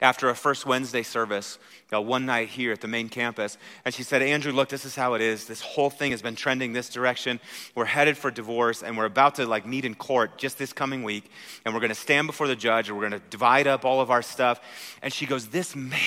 after 0.00 0.28
a 0.28 0.34
first 0.34 0.66
Wednesday 0.66 1.02
service 1.02 1.58
uh, 1.92 2.00
one 2.00 2.26
night 2.26 2.48
here 2.48 2.72
at 2.72 2.80
the 2.80 2.88
main 2.88 3.08
campus. 3.08 3.56
And 3.84 3.94
she 3.94 4.02
said, 4.02 4.22
Andrew, 4.22 4.52
look, 4.52 4.68
this 4.68 4.84
is 4.84 4.94
how 4.94 5.14
it 5.14 5.22
is. 5.22 5.46
This 5.46 5.60
whole 5.60 5.90
thing 5.90 6.10
has 6.10 6.22
been 6.22 6.36
trending 6.36 6.72
this 6.72 6.88
direction. 6.88 7.40
We're 7.74 7.86
headed 7.86 8.16
for 8.16 8.30
divorce 8.30 8.82
and 8.82 8.96
we're 8.96 9.06
about 9.06 9.36
to 9.36 9.46
like 9.46 9.66
meet 9.66 9.84
in 9.84 9.94
court 9.94 10.38
just 10.38 10.58
this 10.58 10.72
coming 10.72 11.02
week. 11.02 11.30
And 11.64 11.74
we're 11.74 11.80
going 11.80 11.90
to 11.90 11.94
stand 11.94 12.26
before 12.26 12.48
the 12.48 12.56
judge 12.56 12.88
and 12.88 12.98
we're 12.98 13.08
going 13.08 13.20
to 13.20 13.28
divide 13.30 13.66
up 13.66 13.84
all 13.84 14.00
of 14.00 14.10
our 14.10 14.22
stuff. 14.22 14.60
And 15.02 15.12
she 15.12 15.26
goes, 15.26 15.48
This 15.48 15.74
man 15.74 16.00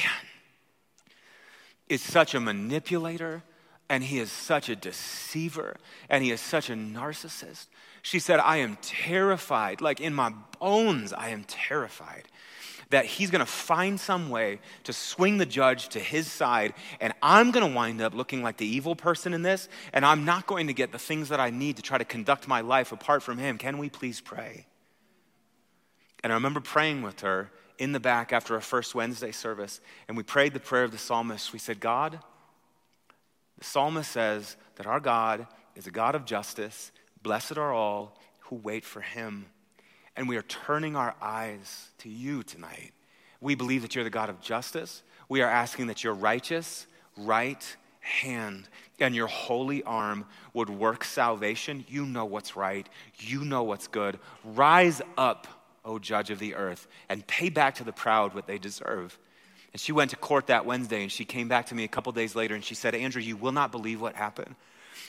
is 1.87 2.01
such 2.01 2.35
a 2.35 2.39
manipulator 2.39 3.43
and 3.89 4.03
he 4.03 4.19
is 4.19 4.31
such 4.31 4.69
a 4.69 4.75
deceiver 4.75 5.77
and 6.09 6.23
he 6.23 6.31
is 6.31 6.41
such 6.41 6.69
a 6.69 6.73
narcissist. 6.73 7.67
She 8.01 8.19
said, 8.19 8.39
I 8.39 8.57
am 8.57 8.77
terrified. 8.81 9.81
Like 9.81 9.99
in 9.99 10.13
my 10.13 10.31
bones, 10.59 11.11
I 11.11 11.29
am 11.29 11.43
terrified 11.45 12.25
that 12.89 13.05
he's 13.05 13.29
going 13.29 13.39
to 13.39 13.45
find 13.45 13.99
some 13.99 14.29
way 14.29 14.59
to 14.83 14.93
swing 14.93 15.37
the 15.37 15.45
judge 15.45 15.89
to 15.89 15.99
his 15.99 16.31
side, 16.31 16.73
and 16.99 17.13
I'm 17.21 17.51
going 17.51 17.67
to 17.67 17.75
wind 17.75 18.01
up 18.01 18.15
looking 18.15 18.41
like 18.41 18.57
the 18.57 18.65
evil 18.65 18.95
person 18.95 19.33
in 19.33 19.43
this, 19.43 19.69
and 19.93 20.03
I'm 20.03 20.25
not 20.25 20.47
going 20.47 20.67
to 20.67 20.73
get 20.73 20.91
the 20.91 20.99
things 20.99 21.29
that 21.29 21.39
I 21.39 21.51
need 21.51 21.75
to 21.75 21.81
try 21.81 21.97
to 21.97 22.05
conduct 22.05 22.47
my 22.47 22.61
life 22.61 22.91
apart 22.91 23.21
from 23.21 23.37
him. 23.37 23.57
Can 23.57 23.77
we 23.77 23.89
please 23.89 24.21
pray? 24.21 24.65
And 26.23 26.33
I 26.33 26.35
remember 26.35 26.59
praying 26.59 27.03
with 27.03 27.21
her 27.21 27.51
in 27.77 27.91
the 27.91 27.99
back 27.99 28.33
after 28.33 28.55
a 28.55 28.61
first 28.61 28.95
Wednesday 28.95 29.31
service, 29.31 29.81
and 30.07 30.17
we 30.17 30.23
prayed 30.23 30.53
the 30.53 30.59
prayer 30.59 30.83
of 30.83 30.91
the 30.91 30.97
psalmist. 30.97 31.53
We 31.53 31.59
said, 31.59 31.79
God, 31.79 32.19
the 33.57 33.65
psalmist 33.65 34.11
says 34.11 34.57
that 34.75 34.87
our 34.87 34.99
God 34.99 35.45
is 35.75 35.85
a 35.85 35.91
God 35.91 36.15
of 36.15 36.25
justice. 36.25 36.91
Blessed 37.21 37.57
are 37.57 37.71
all 37.71 38.17
who 38.41 38.55
wait 38.55 38.83
for 38.83 39.01
him 39.01 39.45
and 40.19 40.27
we 40.27 40.35
are 40.35 40.41
turning 40.41 40.97
our 40.97 41.15
eyes 41.21 41.91
to 41.97 42.09
you 42.09 42.43
tonight. 42.43 42.91
We 43.39 43.55
believe 43.55 43.83
that 43.83 43.95
you're 43.95 44.03
the 44.03 44.09
God 44.09 44.29
of 44.29 44.41
justice. 44.41 45.01
We 45.29 45.41
are 45.41 45.49
asking 45.49 45.87
that 45.87 46.03
your 46.03 46.13
righteous 46.13 46.87
right 47.15 47.77
hand 48.01 48.67
and 48.99 49.15
your 49.15 49.27
holy 49.27 49.81
arm 49.83 50.25
would 50.53 50.69
work 50.69 51.05
salvation. 51.05 51.85
You 51.87 52.05
know 52.05 52.25
what's 52.25 52.57
right, 52.57 52.87
you 53.17 53.45
know 53.45 53.63
what's 53.63 53.87
good. 53.87 54.19
Rise 54.43 55.01
up, 55.17 55.47
O 55.85 55.97
judge 55.99 56.31
of 56.31 56.39
the 56.39 56.53
earth, 56.53 56.89
and 57.07 57.25
pay 57.25 57.49
back 57.49 57.75
to 57.75 57.85
the 57.85 57.93
proud 57.93 58.35
what 58.35 58.45
they 58.45 58.57
deserve. 58.57 59.17
And 59.71 59.79
she 59.79 59.93
went 59.93 60.11
to 60.11 60.17
court 60.17 60.47
that 60.47 60.65
Wednesday 60.65 61.01
and 61.01 61.11
she 61.11 61.23
came 61.23 61.47
back 61.47 61.67
to 61.67 61.75
me 61.75 61.85
a 61.85 61.87
couple 61.87 62.11
days 62.11 62.35
later 62.35 62.55
and 62.55 62.63
she 62.63 62.75
said, 62.75 62.93
Andrew, 62.93 63.21
you 63.21 63.37
will 63.37 63.53
not 63.53 63.71
believe 63.71 64.01
what 64.01 64.15
happened. 64.15 64.55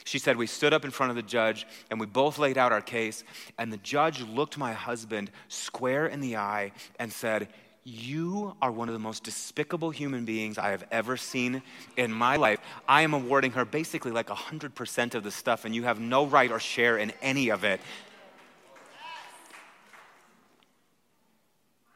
She 0.04 0.18
said, 0.18 0.36
We 0.36 0.46
stood 0.46 0.72
up 0.72 0.84
in 0.84 0.90
front 0.90 1.10
of 1.10 1.16
the 1.16 1.22
judge 1.22 1.66
and 1.90 2.00
we 2.00 2.06
both 2.06 2.38
laid 2.38 2.58
out 2.58 2.72
our 2.72 2.80
case. 2.80 3.24
And 3.58 3.72
the 3.72 3.78
judge 3.78 4.22
looked 4.22 4.58
my 4.58 4.72
husband 4.72 5.30
square 5.48 6.06
in 6.06 6.20
the 6.20 6.36
eye 6.36 6.72
and 6.98 7.12
said, 7.12 7.48
you 7.82 8.54
are 8.60 8.70
one 8.70 8.88
of 8.88 8.92
the 8.92 8.98
most 8.98 9.24
despicable 9.24 9.90
human 9.90 10.24
beings 10.24 10.58
I 10.58 10.70
have 10.70 10.84
ever 10.90 11.16
seen 11.16 11.62
in 11.96 12.12
my 12.12 12.36
life. 12.36 12.60
I 12.86 13.02
am 13.02 13.14
awarding 13.14 13.52
her 13.52 13.64
basically 13.64 14.10
like 14.10 14.28
100% 14.28 15.14
of 15.14 15.24
the 15.24 15.30
stuff, 15.30 15.64
and 15.64 15.74
you 15.74 15.84
have 15.84 15.98
no 15.98 16.26
right 16.26 16.50
or 16.50 16.60
share 16.60 16.98
in 16.98 17.12
any 17.22 17.48
of 17.48 17.64
it. 17.64 17.80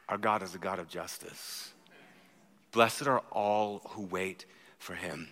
Our 0.09 0.17
God 0.17 0.43
is 0.43 0.55
a 0.55 0.59
God 0.59 0.79
of 0.79 0.87
justice. 0.87 1.71
Blessed 2.71 3.07
are 3.07 3.19
all 3.31 3.81
who 3.89 4.03
wait 4.03 4.45
for 4.79 4.95
him. 4.95 5.29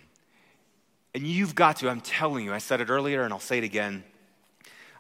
And 1.14 1.28
you've 1.28 1.56
got 1.56 1.78
to, 1.78 1.90
I'm 1.90 2.02
telling 2.02 2.46
you, 2.46 2.54
I 2.54 2.58
said 2.58 2.82
it 2.82 2.90
earlier 2.90 3.24
and 3.24 3.34
I'll 3.34 3.40
say 3.40 3.60
it 3.60 3.64
again. 3.64 4.04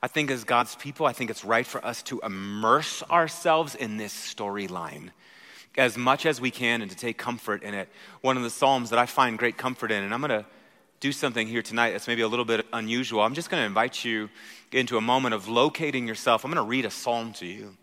I 0.01 0.07
think 0.07 0.29
as 0.29 0.43
God's 0.43 0.75
people, 0.75 1.05
I 1.05 1.13
think 1.13 1.29
it's 1.29 1.45
right 1.45 1.65
for 1.65 1.83
us 1.83 2.03
to 2.03 2.19
immerse 2.23 3.01
ourselves 3.03 3.73
in 3.73 3.97
this 3.97 4.13
storyline 4.13 5.11
as 5.77 5.97
much 5.97 6.25
as 6.25 6.39
we 6.39 6.51
can 6.51 6.81
and 6.81 6.91
to 6.91 6.97
take 6.97 7.17
comfort 7.17 7.63
in 7.63 7.73
it. 7.73 7.89
One 8.21 8.37
of 8.37 8.43
the 8.43 8.49
Psalms 8.49 8.91
that 8.91 8.99
I 8.99 9.05
find 9.05 9.39
great 9.39 9.57
comfort 9.57 9.91
in, 9.91 10.03
and 10.03 10.13
I'm 10.13 10.21
going 10.21 10.29
to 10.29 10.45
do 10.99 11.11
something 11.11 11.47
here 11.47 11.61
tonight 11.61 11.91
that's 11.91 12.07
maybe 12.07 12.21
a 12.21 12.27
little 12.27 12.45
bit 12.45 12.65
unusual. 12.71 13.21
I'm 13.21 13.33
just 13.33 13.49
going 13.49 13.61
to 13.61 13.65
invite 13.65 14.05
you 14.05 14.29
into 14.71 14.97
a 14.97 15.01
moment 15.01 15.33
of 15.33 15.47
locating 15.47 16.07
yourself. 16.07 16.45
I'm 16.45 16.51
going 16.51 16.63
to 16.63 16.69
read 16.69 16.85
a 16.85 16.91
psalm 16.91 17.33
to 17.33 17.45
you. 17.45 17.75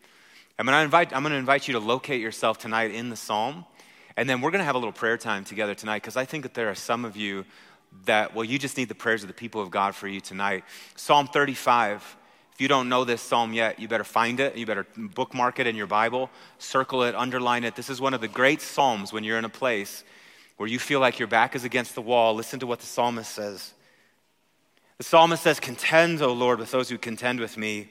I'm 0.58 0.66
going 0.66 0.76
to 0.76 0.82
invite, 0.82 1.14
I'm 1.14 1.22
going 1.22 1.32
to 1.32 1.38
invite 1.38 1.68
you 1.68 1.72
to 1.72 1.80
locate 1.80 2.20
yourself 2.20 2.58
tonight 2.58 2.92
in 2.92 3.10
the 3.10 3.16
psalm. 3.16 3.64
And 4.16 4.28
then 4.28 4.40
we're 4.40 4.50
going 4.50 4.60
to 4.60 4.64
have 4.64 4.74
a 4.74 4.78
little 4.78 4.92
prayer 4.92 5.16
time 5.16 5.44
together 5.44 5.74
tonight 5.74 6.02
because 6.02 6.16
I 6.16 6.24
think 6.24 6.42
that 6.44 6.54
there 6.54 6.70
are 6.70 6.74
some 6.74 7.04
of 7.04 7.16
you 7.16 7.44
that, 8.06 8.34
well, 8.34 8.44
you 8.44 8.58
just 8.58 8.76
need 8.76 8.88
the 8.88 8.94
prayers 8.94 9.22
of 9.22 9.28
the 9.28 9.34
people 9.34 9.60
of 9.60 9.70
God 9.70 9.94
for 9.94 10.08
you 10.08 10.20
tonight. 10.20 10.64
Psalm 10.96 11.26
35. 11.26 12.16
If 12.52 12.60
you 12.60 12.68
don't 12.68 12.88
know 12.88 13.04
this 13.04 13.22
psalm 13.22 13.52
yet, 13.52 13.78
you 13.78 13.88
better 13.88 14.04
find 14.04 14.38
it. 14.40 14.56
You 14.56 14.66
better 14.66 14.86
bookmark 14.96 15.58
it 15.58 15.66
in 15.66 15.76
your 15.76 15.86
Bible, 15.86 16.30
circle 16.58 17.04
it, 17.04 17.14
underline 17.14 17.64
it. 17.64 17.74
This 17.74 17.88
is 17.88 18.00
one 18.00 18.14
of 18.14 18.20
the 18.20 18.28
great 18.28 18.60
psalms 18.60 19.12
when 19.12 19.24
you're 19.24 19.38
in 19.38 19.44
a 19.44 19.50
place 19.50 20.04
where 20.56 20.68
you 20.68 20.78
feel 20.78 21.00
like 21.00 21.18
your 21.18 21.28
back 21.28 21.56
is 21.56 21.64
against 21.64 21.94
the 21.94 22.02
wall. 22.02 22.34
Listen 22.34 22.60
to 22.60 22.66
what 22.66 22.80
the 22.80 22.86
psalmist 22.86 23.32
says. 23.32 23.72
The 24.98 25.04
psalmist 25.04 25.42
says, 25.42 25.58
Contend, 25.58 26.20
O 26.20 26.34
Lord, 26.34 26.58
with 26.58 26.70
those 26.70 26.90
who 26.90 26.98
contend 26.98 27.40
with 27.40 27.56
me. 27.56 27.88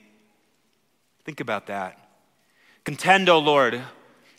Think 1.24 1.40
about 1.40 1.66
that. 1.66 1.98
Contend, 2.84 3.28
O 3.28 3.40
Lord, 3.40 3.82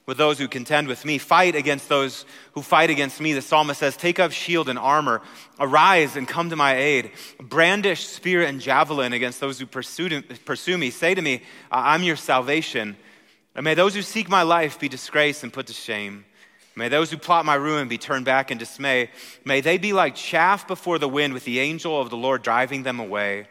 with 0.07 0.19
those 0.19 0.39
who 0.39 0.49
contend 0.49 0.89
with 0.89 1.05
me. 1.05 1.19
Fight 1.19 1.55
against 1.55 1.89
those 1.89 2.25
who 2.53 2.63
fight 2.63 2.91
against 2.91 3.21
me. 3.21 3.33
The 3.33 3.43
psalmist 3.43 3.81
says, 3.81 3.97
Take 3.97 4.19
up 4.19 4.33
shield 4.33 4.69
and 4.69 4.79
armor. 4.79 5.23
Arise 5.59 6.17
and 6.17 6.27
come 6.27 6.51
to 6.51 6.57
my 6.57 6.77
aid. 6.77 7.13
Brandish 7.41 8.07
spear 8.07 8.43
and 8.43 8.61
javelin 8.61 9.13
against 9.13 9.41
those 9.41 9.59
who 9.59 9.67
pursue, 9.67 10.79
me. 10.79 10.91
Say 10.91 11.15
to 11.15 11.23
me, 11.23 11.43
I'm 11.71 12.03
your 12.03 12.17
salvation. 12.17 12.97
And 13.55 13.65
may 13.65 13.75
those 13.75 13.95
who 13.95 14.03
seek 14.03 14.29
my 14.29 14.43
life 14.43 14.81
be 14.81 14.89
disgraced 14.89 15.43
and 15.43 15.53
put 15.53 15.67
to 15.69 15.73
shame. 15.73 16.25
May 16.77 16.89
those 16.89 17.11
who 17.11 17.19
plot 17.19 17.45
my 17.45 17.57
ruin 17.57 17.89
be 17.89 17.99
turned 17.99 18.25
back 18.25 18.51
in 18.51 18.59
dismay. 18.59 19.11
May 19.45 19.61
they 19.61 19.77
be 19.77 19.93
like 19.93 20.15
chaff 20.15 20.67
before 20.67 20.99
the 20.99 21.09
wind, 21.09 21.35
with 21.35 21.45
the 21.45 21.59
angel 21.59 22.01
of 22.01 22.11
the 22.11 22.17
Lord 22.17 22.43
driving 22.43 22.85
them 22.85 23.01
away. 23.01 23.49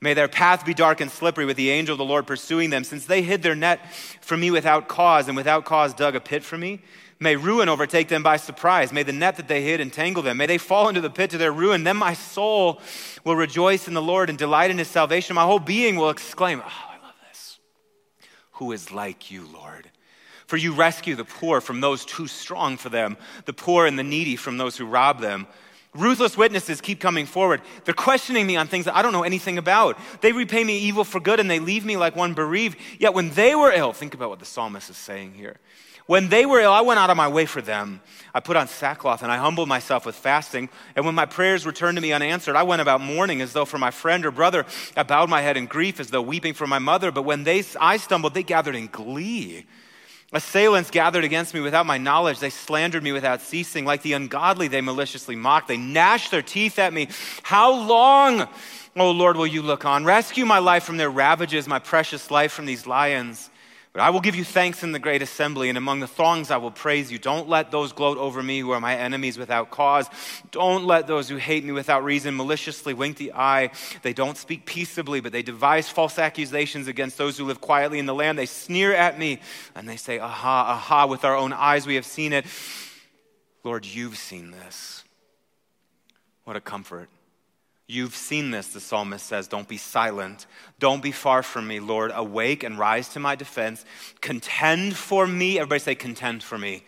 May 0.00 0.14
their 0.14 0.28
path 0.28 0.64
be 0.64 0.72
dark 0.72 1.00
and 1.00 1.10
slippery 1.10 1.44
with 1.44 1.58
the 1.58 1.70
angel 1.70 1.92
of 1.92 1.98
the 1.98 2.04
Lord 2.04 2.26
pursuing 2.26 2.70
them, 2.70 2.84
since 2.84 3.04
they 3.04 3.20
hid 3.22 3.42
their 3.42 3.54
net 3.54 3.80
from 4.22 4.40
me 4.40 4.50
without 4.50 4.88
cause 4.88 5.28
and 5.28 5.36
without 5.36 5.66
cause 5.66 5.92
dug 5.92 6.16
a 6.16 6.20
pit 6.20 6.42
for 6.42 6.56
me. 6.56 6.80
May 7.22 7.36
ruin 7.36 7.68
overtake 7.68 8.08
them 8.08 8.22
by 8.22 8.38
surprise. 8.38 8.94
May 8.94 9.02
the 9.02 9.12
net 9.12 9.36
that 9.36 9.46
they 9.46 9.62
hid 9.62 9.78
entangle 9.78 10.22
them. 10.22 10.38
May 10.38 10.46
they 10.46 10.56
fall 10.56 10.88
into 10.88 11.02
the 11.02 11.10
pit 11.10 11.28
to 11.30 11.38
their 11.38 11.52
ruin. 11.52 11.84
Then 11.84 11.98
my 11.98 12.14
soul 12.14 12.80
will 13.24 13.36
rejoice 13.36 13.86
in 13.86 13.92
the 13.92 14.00
Lord 14.00 14.30
and 14.30 14.38
delight 14.38 14.70
in 14.70 14.78
his 14.78 14.88
salvation. 14.88 15.34
My 15.34 15.44
whole 15.44 15.58
being 15.58 15.96
will 15.96 16.08
exclaim, 16.08 16.62
Oh, 16.64 16.86
I 16.88 17.04
love 17.04 17.14
this. 17.28 17.58
Who 18.52 18.72
is 18.72 18.90
like 18.90 19.30
you, 19.30 19.46
Lord? 19.52 19.90
For 20.46 20.56
you 20.56 20.72
rescue 20.72 21.14
the 21.14 21.26
poor 21.26 21.60
from 21.60 21.82
those 21.82 22.06
too 22.06 22.26
strong 22.26 22.78
for 22.78 22.88
them, 22.88 23.18
the 23.44 23.52
poor 23.52 23.84
and 23.84 23.98
the 23.98 24.02
needy 24.02 24.34
from 24.34 24.56
those 24.56 24.78
who 24.78 24.86
rob 24.86 25.20
them. 25.20 25.46
Ruthless 25.94 26.36
witnesses 26.36 26.80
keep 26.80 27.00
coming 27.00 27.26
forward. 27.26 27.62
They're 27.84 27.94
questioning 27.94 28.46
me 28.46 28.56
on 28.56 28.68
things 28.68 28.84
that 28.84 28.94
I 28.94 29.02
don't 29.02 29.12
know 29.12 29.24
anything 29.24 29.58
about. 29.58 29.98
They 30.20 30.30
repay 30.30 30.62
me 30.62 30.78
evil 30.78 31.02
for 31.02 31.18
good 31.18 31.40
and 31.40 31.50
they 31.50 31.58
leave 31.58 31.84
me 31.84 31.96
like 31.96 32.14
one 32.14 32.32
bereaved. 32.32 32.78
Yet 33.00 33.12
when 33.12 33.30
they 33.30 33.56
were 33.56 33.72
ill, 33.72 33.92
think 33.92 34.14
about 34.14 34.30
what 34.30 34.38
the 34.38 34.44
psalmist 34.44 34.88
is 34.88 34.96
saying 34.96 35.34
here. 35.34 35.56
When 36.06 36.28
they 36.28 36.46
were 36.46 36.60
ill, 36.60 36.72
I 36.72 36.80
went 36.80 37.00
out 37.00 37.10
of 37.10 37.16
my 37.16 37.28
way 37.28 37.44
for 37.46 37.60
them. 37.60 38.00
I 38.32 38.40
put 38.40 38.56
on 38.56 38.68
sackcloth 38.68 39.22
and 39.22 39.32
I 39.32 39.36
humbled 39.36 39.68
myself 39.68 40.06
with 40.06 40.14
fasting. 40.14 40.68
And 40.94 41.04
when 41.04 41.14
my 41.14 41.26
prayers 41.26 41.66
returned 41.66 41.96
to 41.96 42.02
me 42.02 42.12
unanswered, 42.12 42.56
I 42.56 42.62
went 42.62 42.82
about 42.82 43.00
mourning 43.00 43.40
as 43.40 43.52
though 43.52 43.64
for 43.64 43.78
my 43.78 43.90
friend 43.90 44.24
or 44.24 44.30
brother. 44.30 44.66
I 44.96 45.02
bowed 45.02 45.28
my 45.28 45.40
head 45.40 45.56
in 45.56 45.66
grief 45.66 45.98
as 45.98 46.08
though 46.08 46.22
weeping 46.22 46.54
for 46.54 46.66
my 46.66 46.78
mother. 46.78 47.10
But 47.10 47.22
when 47.22 47.44
they, 47.44 47.64
I 47.80 47.96
stumbled, 47.96 48.34
they 48.34 48.42
gathered 48.44 48.76
in 48.76 48.86
glee. 48.86 49.66
Assailants 50.32 50.90
gathered 50.90 51.24
against 51.24 51.54
me 51.54 51.60
without 51.60 51.86
my 51.86 51.98
knowledge. 51.98 52.38
They 52.38 52.50
slandered 52.50 53.02
me 53.02 53.10
without 53.10 53.40
ceasing. 53.40 53.84
Like 53.84 54.02
the 54.02 54.12
ungodly, 54.12 54.68
they 54.68 54.80
maliciously 54.80 55.34
mocked. 55.34 55.66
They 55.66 55.76
gnashed 55.76 56.30
their 56.30 56.42
teeth 56.42 56.78
at 56.78 56.92
me. 56.92 57.08
How 57.42 57.72
long, 57.72 58.48
O 58.96 59.10
Lord, 59.10 59.36
will 59.36 59.46
you 59.46 59.62
look 59.62 59.84
on? 59.84 60.04
Rescue 60.04 60.46
my 60.46 60.58
life 60.58 60.84
from 60.84 60.98
their 60.98 61.10
ravages, 61.10 61.66
my 61.66 61.80
precious 61.80 62.30
life 62.30 62.52
from 62.52 62.66
these 62.66 62.86
lions. 62.86 63.50
But 63.92 64.02
I 64.02 64.10
will 64.10 64.20
give 64.20 64.36
you 64.36 64.44
thanks 64.44 64.84
in 64.84 64.92
the 64.92 65.00
great 65.00 65.20
assembly, 65.20 65.68
and 65.68 65.76
among 65.76 65.98
the 65.98 66.06
throngs 66.06 66.52
I 66.52 66.58
will 66.58 66.70
praise 66.70 67.10
you. 67.10 67.18
Don't 67.18 67.48
let 67.48 67.72
those 67.72 67.92
gloat 67.92 68.18
over 68.18 68.40
me 68.40 68.60
who 68.60 68.70
are 68.70 68.80
my 68.80 68.94
enemies 68.94 69.36
without 69.36 69.70
cause. 69.70 70.08
Don't 70.52 70.84
let 70.84 71.08
those 71.08 71.28
who 71.28 71.36
hate 71.36 71.64
me 71.64 71.72
without 71.72 72.04
reason 72.04 72.36
maliciously 72.36 72.94
wink 72.94 73.16
the 73.16 73.32
eye. 73.32 73.72
They 74.02 74.12
don't 74.12 74.36
speak 74.36 74.64
peaceably, 74.64 75.20
but 75.20 75.32
they 75.32 75.42
devise 75.42 75.88
false 75.88 76.20
accusations 76.20 76.86
against 76.86 77.18
those 77.18 77.36
who 77.36 77.44
live 77.44 77.60
quietly 77.60 77.98
in 77.98 78.06
the 78.06 78.14
land. 78.14 78.38
They 78.38 78.46
sneer 78.46 78.94
at 78.94 79.18
me, 79.18 79.40
and 79.74 79.88
they 79.88 79.96
say, 79.96 80.20
Aha, 80.20 80.74
aha, 80.74 81.06
with 81.06 81.24
our 81.24 81.34
own 81.34 81.52
eyes 81.52 81.84
we 81.84 81.96
have 81.96 82.06
seen 82.06 82.32
it. 82.32 82.46
Lord, 83.64 83.84
you've 83.84 84.16
seen 84.16 84.52
this. 84.52 85.02
What 86.44 86.54
a 86.54 86.60
comfort. 86.60 87.08
You've 87.90 88.14
seen 88.14 88.52
this, 88.52 88.68
the 88.68 88.78
psalmist 88.78 89.26
says. 89.26 89.48
Don't 89.48 89.66
be 89.66 89.76
silent. 89.76 90.46
Don't 90.78 91.02
be 91.02 91.10
far 91.10 91.42
from 91.42 91.66
me, 91.66 91.80
Lord. 91.80 92.12
Awake 92.14 92.62
and 92.62 92.78
rise 92.78 93.08
to 93.10 93.20
my 93.20 93.34
defense. 93.34 93.84
Contend 94.20 94.96
for 94.96 95.26
me. 95.26 95.58
Everybody 95.58 95.80
say, 95.80 95.94
contend 95.96 96.44
for 96.44 96.56
me. 96.56 96.84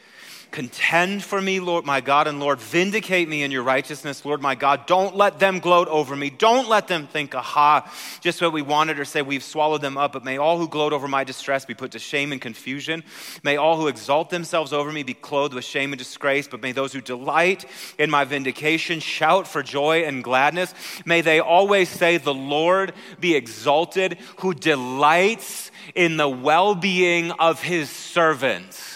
Contend 0.52 1.24
for 1.24 1.40
me, 1.40 1.60
Lord 1.60 1.86
my 1.86 2.02
God 2.02 2.28
and 2.28 2.38
Lord. 2.38 2.60
Vindicate 2.60 3.26
me 3.26 3.42
in 3.42 3.50
your 3.50 3.62
righteousness, 3.62 4.22
Lord 4.22 4.42
my 4.42 4.54
God. 4.54 4.84
Don't 4.84 5.16
let 5.16 5.38
them 5.38 5.60
gloat 5.60 5.88
over 5.88 6.14
me. 6.14 6.28
Don't 6.28 6.68
let 6.68 6.88
them 6.88 7.06
think, 7.06 7.34
aha, 7.34 7.90
just 8.20 8.42
what 8.42 8.52
we 8.52 8.60
wanted 8.60 9.00
or 9.00 9.06
say 9.06 9.22
we've 9.22 9.42
swallowed 9.42 9.80
them 9.80 9.96
up. 9.96 10.12
But 10.12 10.24
may 10.24 10.36
all 10.36 10.58
who 10.58 10.68
gloat 10.68 10.92
over 10.92 11.08
my 11.08 11.24
distress 11.24 11.64
be 11.64 11.72
put 11.72 11.92
to 11.92 11.98
shame 11.98 12.32
and 12.32 12.40
confusion. 12.40 13.02
May 13.42 13.56
all 13.56 13.78
who 13.78 13.88
exalt 13.88 14.28
themselves 14.28 14.74
over 14.74 14.92
me 14.92 15.02
be 15.02 15.14
clothed 15.14 15.54
with 15.54 15.64
shame 15.64 15.90
and 15.90 15.98
disgrace. 15.98 16.46
But 16.46 16.60
may 16.60 16.72
those 16.72 16.92
who 16.92 17.00
delight 17.00 17.64
in 17.98 18.10
my 18.10 18.24
vindication 18.24 19.00
shout 19.00 19.48
for 19.48 19.62
joy 19.62 20.02
and 20.02 20.22
gladness. 20.22 20.74
May 21.06 21.22
they 21.22 21.40
always 21.40 21.88
say, 21.88 22.18
The 22.18 22.34
Lord 22.34 22.92
be 23.18 23.34
exalted, 23.34 24.18
who 24.40 24.52
delights 24.52 25.70
in 25.94 26.18
the 26.18 26.28
well 26.28 26.74
being 26.74 27.30
of 27.32 27.62
his 27.62 27.88
servants. 27.88 28.91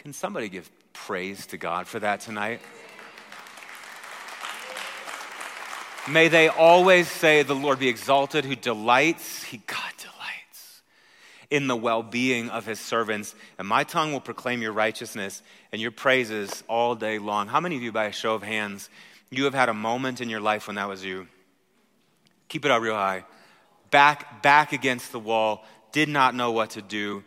Can 0.00 0.14
somebody 0.14 0.48
give 0.48 0.70
praise 0.94 1.44
to 1.48 1.58
God 1.58 1.86
for 1.86 1.98
that 1.98 2.20
tonight? 2.20 2.62
May 6.08 6.28
they 6.28 6.48
always 6.48 7.06
say, 7.06 7.42
The 7.42 7.54
Lord 7.54 7.78
be 7.78 7.88
exalted, 7.88 8.46
who 8.46 8.56
delights, 8.56 9.42
he 9.42 9.58
God 9.58 9.92
delights 9.98 10.80
in 11.50 11.66
the 11.66 11.76
well 11.76 12.02
being 12.02 12.48
of 12.48 12.64
his 12.64 12.80
servants. 12.80 13.34
And 13.58 13.68
my 13.68 13.84
tongue 13.84 14.12
will 14.12 14.22
proclaim 14.22 14.62
your 14.62 14.72
righteousness 14.72 15.42
and 15.70 15.82
your 15.82 15.90
praises 15.90 16.64
all 16.66 16.94
day 16.94 17.18
long. 17.18 17.48
How 17.48 17.60
many 17.60 17.76
of 17.76 17.82
you, 17.82 17.92
by 17.92 18.06
a 18.06 18.12
show 18.12 18.34
of 18.34 18.42
hands, 18.42 18.88
you 19.28 19.44
have 19.44 19.52
had 19.52 19.68
a 19.68 19.74
moment 19.74 20.22
in 20.22 20.30
your 20.30 20.40
life 20.40 20.66
when 20.66 20.76
that 20.76 20.88
was 20.88 21.04
you? 21.04 21.28
Keep 22.48 22.64
it 22.64 22.70
up 22.70 22.80
real 22.80 22.94
high. 22.94 23.26
Back, 23.90 24.42
back 24.42 24.72
against 24.72 25.12
the 25.12 25.20
wall, 25.20 25.62
did 25.92 26.08
not 26.08 26.34
know 26.34 26.52
what 26.52 26.70
to 26.70 26.80
do 26.80 27.22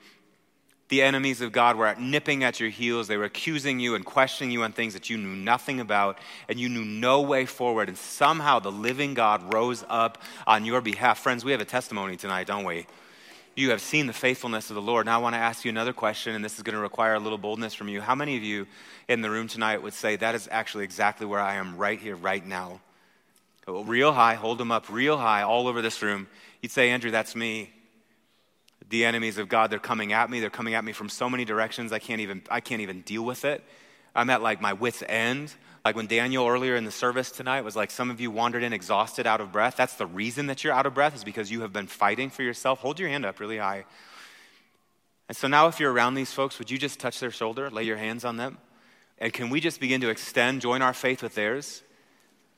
the 0.93 1.01
enemies 1.01 1.41
of 1.41 1.51
God 1.51 1.75
were 1.75 1.95
nipping 1.95 2.43
at 2.43 2.59
your 2.59 2.69
heels. 2.69 3.07
They 3.07 3.17
were 3.17 3.23
accusing 3.23 3.79
you 3.79 3.95
and 3.95 4.05
questioning 4.05 4.51
you 4.51 4.61
on 4.61 4.73
things 4.73 4.93
that 4.93 5.09
you 5.09 5.17
knew 5.17 5.35
nothing 5.35 5.79
about 5.79 6.19
and 6.47 6.59
you 6.59 6.69
knew 6.69 6.85
no 6.85 7.21
way 7.21 7.47
forward. 7.47 7.89
And 7.89 7.97
somehow 7.97 8.59
the 8.59 8.71
living 8.71 9.15
God 9.15 9.51
rose 9.51 9.83
up 9.89 10.21
on 10.45 10.65
your 10.65 10.81
behalf. 10.81 11.17
Friends, 11.17 11.43
we 11.43 11.51
have 11.51 11.61
a 11.61 11.65
testimony 11.65 12.15
tonight, 12.15 12.45
don't 12.45 12.63
we? 12.63 12.85
You 13.55 13.71
have 13.71 13.81
seen 13.81 14.05
the 14.05 14.13
faithfulness 14.13 14.69
of 14.69 14.75
the 14.75 14.83
Lord. 14.83 15.07
Now 15.07 15.17
I 15.17 15.21
want 15.23 15.33
to 15.33 15.39
ask 15.39 15.65
you 15.65 15.69
another 15.69 15.93
question, 15.93 16.35
and 16.35 16.45
this 16.45 16.57
is 16.57 16.61
going 16.61 16.75
to 16.75 16.79
require 16.79 17.15
a 17.15 17.19
little 17.19 17.39
boldness 17.39 17.73
from 17.73 17.87
you. 17.87 17.99
How 17.99 18.13
many 18.13 18.37
of 18.37 18.43
you 18.43 18.67
in 19.07 19.21
the 19.21 19.31
room 19.31 19.47
tonight 19.47 19.81
would 19.81 19.93
say, 19.95 20.15
That 20.15 20.35
is 20.35 20.47
actually 20.51 20.83
exactly 20.83 21.25
where 21.25 21.39
I 21.39 21.55
am 21.55 21.75
right 21.75 21.99
here, 21.99 22.15
right 22.15 22.45
now? 22.45 22.81
Oh, 23.67 23.83
real 23.83 24.11
high, 24.11 24.35
hold 24.35 24.59
them 24.59 24.71
up 24.71 24.91
real 24.91 25.17
high 25.17 25.41
all 25.41 25.67
over 25.67 25.81
this 25.81 26.03
room. 26.03 26.27
You'd 26.61 26.71
say, 26.71 26.91
Andrew, 26.91 27.09
that's 27.09 27.35
me 27.35 27.71
the 28.89 29.05
enemies 29.05 29.37
of 29.37 29.49
God, 29.49 29.71
they're 29.71 29.79
coming 29.79 30.13
at 30.13 30.29
me. 30.29 30.39
They're 30.39 30.49
coming 30.49 30.73
at 30.73 30.83
me 30.83 30.91
from 30.91 31.09
so 31.09 31.29
many 31.29 31.45
directions, 31.45 31.91
I 31.91 31.99
can't 31.99 32.21
even, 32.21 32.43
I 32.49 32.59
can't 32.59 32.81
even 32.81 33.01
deal 33.01 33.23
with 33.23 33.45
it. 33.45 33.63
I'm 34.15 34.29
at 34.29 34.41
like 34.41 34.61
my 34.61 34.73
wits' 34.73 35.03
end. 35.07 35.53
Like 35.83 35.95
when 35.95 36.07
Daniel 36.07 36.47
earlier 36.47 36.75
in 36.75 36.85
the 36.85 36.91
service 36.91 37.29
tonight 37.29 37.61
was 37.61 37.75
like, 37.75 37.91
some 37.91 38.09
of 38.09 38.21
you 38.21 38.31
wandered 38.31 38.63
in 38.63 38.71
exhausted, 38.71 39.27
out 39.27 39.41
of 39.41 39.51
breath. 39.51 39.75
That's 39.75 39.95
the 39.95 40.05
reason 40.05 40.47
that 40.47 40.63
you're 40.63 40.73
out 40.73 40.85
of 40.85 40.93
breath, 40.93 41.15
is 41.15 41.23
because 41.23 41.51
you 41.51 41.61
have 41.61 41.73
been 41.73 41.87
fighting 41.87 42.29
for 42.29 42.41
yourself. 42.43 42.79
Hold 42.79 42.99
your 42.99 43.09
hand 43.09 43.25
up 43.25 43.39
really 43.39 43.57
high. 43.57 43.85
And 45.27 45.35
so 45.35 45.47
now, 45.47 45.67
if 45.67 45.79
you're 45.79 45.91
around 45.91 46.15
these 46.15 46.31
folks, 46.31 46.59
would 46.59 46.71
you 46.71 46.77
just 46.77 46.99
touch 46.99 47.19
their 47.19 47.31
shoulder, 47.31 47.69
lay 47.69 47.83
your 47.83 47.97
hands 47.97 48.23
on 48.23 48.37
them? 48.37 48.59
And 49.17 49.33
can 49.33 49.49
we 49.49 49.59
just 49.59 49.79
begin 49.79 50.01
to 50.01 50.09
extend, 50.09 50.61
join 50.61 50.81
our 50.81 50.93
faith 50.93 51.23
with 51.23 51.35
theirs, 51.35 51.81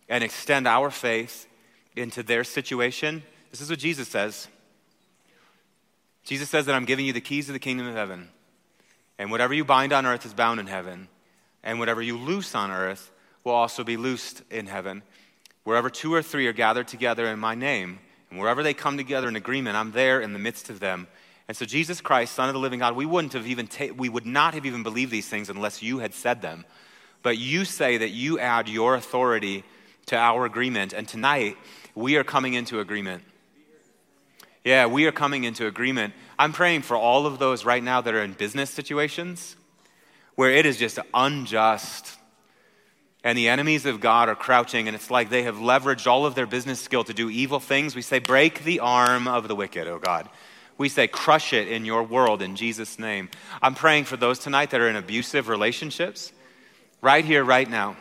and 0.09 0.23
extend 0.23 0.67
our 0.67 0.91
faith 0.91 1.47
into 1.95 2.21
their 2.21 2.43
situation? 2.43 3.23
This 3.49 3.61
is 3.61 3.69
what 3.69 3.79
Jesus 3.79 4.07
says. 4.07 4.47
Jesus 6.25 6.49
says 6.49 6.65
that 6.65 6.75
I'm 6.75 6.85
giving 6.85 7.05
you 7.05 7.13
the 7.13 7.21
keys 7.21 7.47
of 7.47 7.53
the 7.53 7.59
kingdom 7.59 7.87
of 7.87 7.95
heaven. 7.95 8.29
And 9.17 9.31
whatever 9.31 9.53
you 9.53 9.63
bind 9.63 9.93
on 9.93 10.05
earth 10.05 10.25
is 10.25 10.33
bound 10.33 10.59
in 10.59 10.67
heaven. 10.67 11.07
And 11.63 11.79
whatever 11.79 12.01
you 12.01 12.17
loose 12.17 12.53
on 12.55 12.71
earth 12.71 13.11
will 13.43 13.53
also 13.53 13.83
be 13.83 13.95
loosed 13.95 14.41
in 14.49 14.65
heaven. 14.65 15.03
Wherever 15.63 15.89
two 15.89 16.13
or 16.13 16.21
three 16.21 16.47
are 16.47 16.53
gathered 16.53 16.87
together 16.87 17.27
in 17.27 17.39
my 17.39 17.55
name, 17.55 17.99
and 18.29 18.39
wherever 18.39 18.63
they 18.63 18.73
come 18.73 18.97
together 18.97 19.27
in 19.27 19.35
agreement, 19.35 19.77
I'm 19.77 19.91
there 19.91 20.19
in 20.19 20.33
the 20.33 20.39
midst 20.39 20.69
of 20.69 20.79
them. 20.79 21.07
And 21.47 21.55
so 21.55 21.65
Jesus 21.65 22.01
Christ, 22.01 22.33
Son 22.33 22.49
of 22.49 22.53
the 22.53 22.59
living 22.59 22.79
God, 22.79 22.95
we 22.95 23.05
wouldn't 23.05 23.33
have 23.33 23.47
even 23.47 23.67
ta- 23.67 23.93
we 23.95 24.09
would 24.09 24.25
not 24.25 24.55
have 24.55 24.65
even 24.65 24.83
believed 24.83 25.11
these 25.11 25.27
things 25.27 25.49
unless 25.49 25.83
you 25.83 25.99
had 25.99 26.13
said 26.13 26.41
them. 26.41 26.65
But 27.21 27.37
you 27.37 27.65
say 27.65 27.97
that 27.97 28.09
you 28.09 28.39
add 28.39 28.67
your 28.67 28.95
authority 28.95 29.63
to 30.07 30.17
our 30.17 30.45
agreement, 30.45 30.93
and 30.93 31.07
tonight 31.07 31.57
we 31.93 32.17
are 32.17 32.23
coming 32.23 32.55
into 32.55 32.79
agreement. 32.79 33.23
Yeah, 34.65 34.87
we 34.87 35.05
are 35.05 35.11
coming 35.11 35.43
into 35.43 35.67
agreement. 35.67 36.15
I'm 36.39 36.51
praying 36.51 36.81
for 36.81 36.97
all 36.97 37.27
of 37.27 37.37
those 37.37 37.65
right 37.65 37.83
now 37.83 38.01
that 38.01 38.15
are 38.15 38.23
in 38.23 38.33
business 38.33 38.71
situations 38.71 39.55
where 40.33 40.49
it 40.49 40.65
is 40.65 40.77
just 40.77 40.97
unjust. 41.13 42.17
And 43.23 43.37
the 43.37 43.47
enemies 43.47 43.85
of 43.85 43.99
God 44.01 44.27
are 44.27 44.35
crouching, 44.35 44.87
and 44.87 44.95
it's 44.95 45.11
like 45.11 45.29
they 45.29 45.43
have 45.43 45.57
leveraged 45.57 46.07
all 46.07 46.25
of 46.25 46.33
their 46.33 46.47
business 46.47 46.79
skill 46.79 47.03
to 47.03 47.13
do 47.13 47.29
evil 47.29 47.59
things. 47.59 47.95
We 47.95 48.01
say, 48.01 48.17
Break 48.17 48.63
the 48.63 48.79
arm 48.79 49.27
of 49.27 49.47
the 49.47 49.53
wicked, 49.55 49.87
oh 49.87 49.99
God. 49.99 50.27
We 50.79 50.89
say, 50.89 51.07
Crush 51.07 51.53
it 51.53 51.67
in 51.67 51.85
your 51.85 52.01
world 52.01 52.41
in 52.41 52.55
Jesus' 52.55 52.97
name. 52.97 53.29
I'm 53.61 53.75
praying 53.75 54.05
for 54.05 54.17
those 54.17 54.39
tonight 54.39 54.71
that 54.71 54.81
are 54.81 54.89
in 54.89 54.95
abusive 54.95 55.47
relationships, 55.47 56.33
right 57.03 57.23
here, 57.23 57.43
right 57.43 57.69
now. 57.69 57.97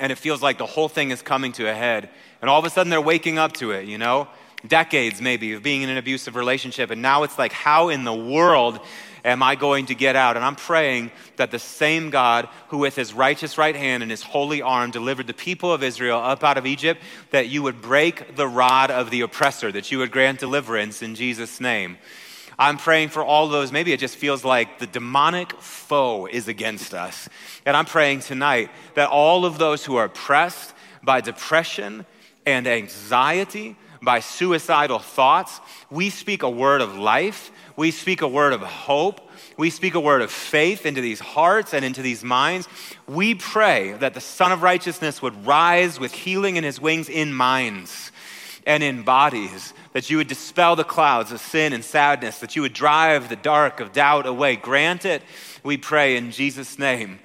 And 0.00 0.10
it 0.10 0.18
feels 0.18 0.42
like 0.42 0.58
the 0.58 0.66
whole 0.66 0.88
thing 0.88 1.12
is 1.12 1.22
coming 1.22 1.52
to 1.52 1.70
a 1.70 1.74
head. 1.74 2.10
And 2.40 2.50
all 2.50 2.58
of 2.58 2.64
a 2.64 2.70
sudden 2.70 2.90
they're 2.90 3.00
waking 3.00 3.38
up 3.38 3.52
to 3.54 3.70
it, 3.70 3.86
you 3.86 3.96
know? 3.96 4.26
Decades 4.66 5.20
maybe 5.20 5.52
of 5.52 5.62
being 5.62 5.82
in 5.82 5.88
an 5.88 5.96
abusive 5.96 6.36
relationship. 6.36 6.90
And 6.90 7.02
now 7.02 7.22
it's 7.22 7.38
like, 7.38 7.52
how 7.52 7.88
in 7.88 8.04
the 8.04 8.14
world 8.14 8.80
am 9.24 9.42
I 9.42 9.54
going 9.54 9.86
to 9.86 9.94
get 9.94 10.16
out? 10.16 10.36
And 10.36 10.44
I'm 10.44 10.56
praying 10.56 11.10
that 11.36 11.50
the 11.50 11.58
same 11.58 12.10
God 12.10 12.48
who, 12.68 12.78
with 12.78 12.96
his 12.96 13.14
righteous 13.14 13.58
right 13.58 13.76
hand 13.76 14.02
and 14.02 14.10
his 14.10 14.22
holy 14.22 14.62
arm, 14.62 14.90
delivered 14.90 15.26
the 15.26 15.34
people 15.34 15.72
of 15.72 15.82
Israel 15.82 16.18
up 16.18 16.44
out 16.44 16.58
of 16.58 16.66
Egypt, 16.66 17.02
that 17.30 17.48
you 17.48 17.62
would 17.62 17.80
break 17.80 18.36
the 18.36 18.48
rod 18.48 18.90
of 18.90 19.10
the 19.10 19.22
oppressor, 19.22 19.72
that 19.72 19.90
you 19.90 19.98
would 19.98 20.10
grant 20.10 20.40
deliverance 20.40 21.02
in 21.02 21.14
Jesus' 21.14 21.60
name. 21.60 21.98
I'm 22.58 22.76
praying 22.76 23.08
for 23.08 23.24
all 23.24 23.48
those. 23.48 23.72
Maybe 23.72 23.92
it 23.92 24.00
just 24.00 24.16
feels 24.16 24.44
like 24.44 24.78
the 24.78 24.86
demonic 24.86 25.52
foe 25.60 26.26
is 26.26 26.46
against 26.46 26.94
us. 26.94 27.28
And 27.66 27.76
I'm 27.76 27.86
praying 27.86 28.20
tonight 28.20 28.70
that 28.94 29.08
all 29.08 29.44
of 29.44 29.58
those 29.58 29.84
who 29.84 29.96
are 29.96 30.04
oppressed 30.04 30.72
by 31.02 31.20
depression 31.20 32.06
and 32.46 32.66
anxiety, 32.66 33.76
by 34.04 34.20
suicidal 34.20 34.98
thoughts. 34.98 35.60
We 35.90 36.10
speak 36.10 36.42
a 36.42 36.50
word 36.50 36.80
of 36.80 36.96
life. 36.96 37.50
We 37.76 37.90
speak 37.90 38.22
a 38.22 38.28
word 38.28 38.52
of 38.52 38.60
hope. 38.62 39.20
We 39.56 39.70
speak 39.70 39.94
a 39.94 40.00
word 40.00 40.22
of 40.22 40.30
faith 40.30 40.86
into 40.86 41.00
these 41.00 41.20
hearts 41.20 41.74
and 41.74 41.84
into 41.84 42.02
these 42.02 42.22
minds. 42.22 42.68
We 43.08 43.34
pray 43.34 43.92
that 43.94 44.14
the 44.14 44.20
Sun 44.20 44.52
of 44.52 44.62
Righteousness 44.62 45.22
would 45.22 45.46
rise 45.46 45.98
with 45.98 46.12
healing 46.12 46.56
in 46.56 46.64
his 46.64 46.80
wings 46.80 47.08
in 47.08 47.32
minds 47.32 48.12
and 48.66 48.82
in 48.82 49.02
bodies, 49.02 49.74
that 49.92 50.08
you 50.08 50.16
would 50.16 50.28
dispel 50.28 50.74
the 50.74 50.84
clouds 50.84 51.32
of 51.32 51.40
sin 51.40 51.72
and 51.72 51.84
sadness, 51.84 52.38
that 52.38 52.56
you 52.56 52.62
would 52.62 52.72
drive 52.72 53.28
the 53.28 53.36
dark 53.36 53.80
of 53.80 53.92
doubt 53.92 54.26
away. 54.26 54.56
Grant 54.56 55.04
it, 55.04 55.22
we 55.62 55.76
pray 55.76 56.16
in 56.16 56.30
Jesus' 56.30 56.78
name. 56.78 57.18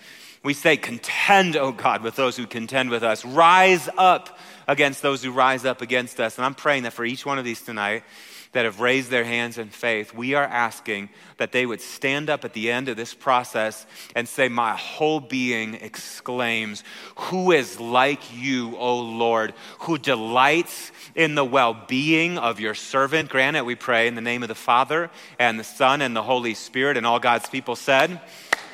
We 0.44 0.54
say, 0.54 0.78
contend, 0.78 1.56
O 1.58 1.72
God, 1.72 2.02
with 2.02 2.16
those 2.16 2.38
who 2.38 2.48
contend 2.48 2.90
with 2.90 3.04
us. 3.04 3.26
Rise 3.26 3.90
up 3.98 4.38
against 4.70 5.02
those 5.02 5.24
who 5.24 5.32
rise 5.32 5.66
up 5.66 5.82
against 5.82 6.20
us. 6.20 6.38
And 6.38 6.46
I'm 6.46 6.56
praying 6.56 6.84
that 6.84 6.94
for 6.94 7.04
each 7.04 7.26
one 7.26 7.40
of 7.40 7.44
these 7.44 7.62
tonight, 7.62 8.04
that 8.52 8.66
have 8.66 8.80
raised 8.80 9.12
their 9.12 9.24
hands 9.24 9.58
in 9.58 9.70
faith, 9.70 10.14
we 10.14 10.34
are 10.34 10.44
asking 10.44 11.10
that 11.38 11.52
they 11.52 11.66
would 11.66 11.82
stand 11.82 12.30
up 12.30 12.44
at 12.44 12.54
the 12.54 12.72
end 12.72 12.90
of 12.90 12.98
this 12.98 13.14
process 13.14 13.86
and 14.16 14.28
say, 14.28 14.50
My 14.50 14.76
whole 14.76 15.20
being 15.20 15.76
exclaims, 15.76 16.84
Who 17.16 17.52
is 17.52 17.80
like 17.80 18.22
you, 18.36 18.76
O 18.78 19.00
Lord, 19.00 19.54
who 19.82 19.98
delights 20.00 20.92
in 21.14 21.36
the 21.36 21.46
well 21.46 21.76
being 21.88 22.40
of 22.40 22.60
your 22.60 22.74
servant? 22.74 23.30
Grant 23.30 23.56
it, 23.56 23.66
we 23.66 23.76
pray, 23.76 24.08
in 24.08 24.16
the 24.16 24.22
name 24.22 24.42
of 24.42 24.50
the 24.50 24.56
Father 24.56 25.12
and 25.38 25.60
the 25.60 25.64
Son 25.64 26.02
and 26.02 26.16
the 26.16 26.24
Holy 26.24 26.56
Spirit. 26.56 26.98
And 26.98 27.06
all 27.06 27.20
God's 27.20 27.50
people 27.50 27.76
said, 27.76 28.20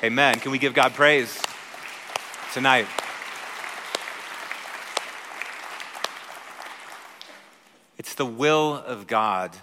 Amen. 0.02 0.40
Can 0.40 0.52
we 0.52 0.58
give 0.58 0.72
God 0.72 0.94
praise 0.94 1.38
tonight? 2.54 2.86
It's 8.06 8.14
the 8.14 8.24
will 8.24 8.74
of 8.86 9.08
God 9.08 9.56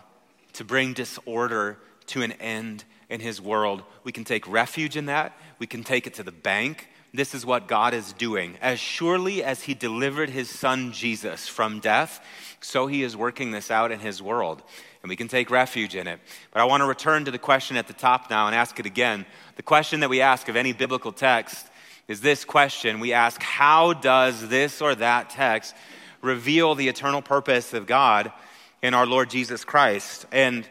to 0.52 0.66
bring 0.66 0.91
disorder 0.91 1.78
to 2.08 2.24
an 2.24 2.34
end 2.34 2.84
in 3.10 3.22
his 3.22 3.39
world. 3.39 3.84
We 4.04 4.12
can 4.12 4.26
take 4.26 4.46
refuge 4.50 4.98
in 4.98 5.06
that. 5.06 5.38
We 5.60 5.66
can 5.66 5.86
take 5.86 6.08
it 6.08 6.16
to 6.16 6.24
the 6.24 6.34
bank. 6.34 6.89
This 7.14 7.34
is 7.34 7.46
what 7.46 7.70
God 7.70 7.94
is 7.94 8.12
doing. 8.12 8.58
As 8.62 8.82
surely 8.82 9.46
as 9.46 9.62
he 9.62 9.74
delivered 9.74 10.30
his 10.30 10.50
son 10.50 10.91
Jesus 10.91 11.48
from 11.48 11.80
death, 11.80 12.20
so 12.60 12.86
he 12.86 13.02
is 13.02 13.16
working 13.16 13.52
this 13.52 13.72
out 13.72 13.94
in 13.94 14.02
his 14.02 14.22
world. 14.22 14.62
And 15.04 15.10
we 15.10 15.16
can 15.16 15.30
take 15.30 15.50
refuge 15.50 15.96
in 15.96 16.06
it. 16.06 16.20
But 16.52 16.60
I 16.60 16.66
want 16.66 16.82
to 16.82 16.86
return 16.86 17.24
to 17.24 17.32
the 17.32 17.39
question 17.39 17.78
at 17.78 17.88
the 17.88 17.94
top 17.94 18.30
now 18.30 18.48
and 18.48 18.56
ask 18.56 18.78
it 18.78 18.86
again. 18.86 19.26
The 19.56 19.64
question 19.64 20.02
that 20.02 20.10
we 20.10 20.20
ask 20.20 20.50
of 20.50 20.58
any 20.58 20.74
biblical 20.74 21.14
text 21.14 21.66
is 22.10 22.20
this 22.20 22.44
question 22.44 23.00
we 23.00 23.14
ask, 23.14 23.41
How 23.41 23.94
does 23.94 24.50
this 24.50 24.82
or 24.82 24.96
that 24.96 25.30
text 25.30 25.74
reveal 26.24 26.74
the 26.74 26.88
eternal 26.88 27.22
purpose 27.22 27.74
of 27.74 27.86
God 27.86 28.32
in 28.82 28.94
our 28.94 29.06
Lord 29.06 29.30
Jesus 29.30 29.64
Christ. 29.64 30.26
And 30.32 30.68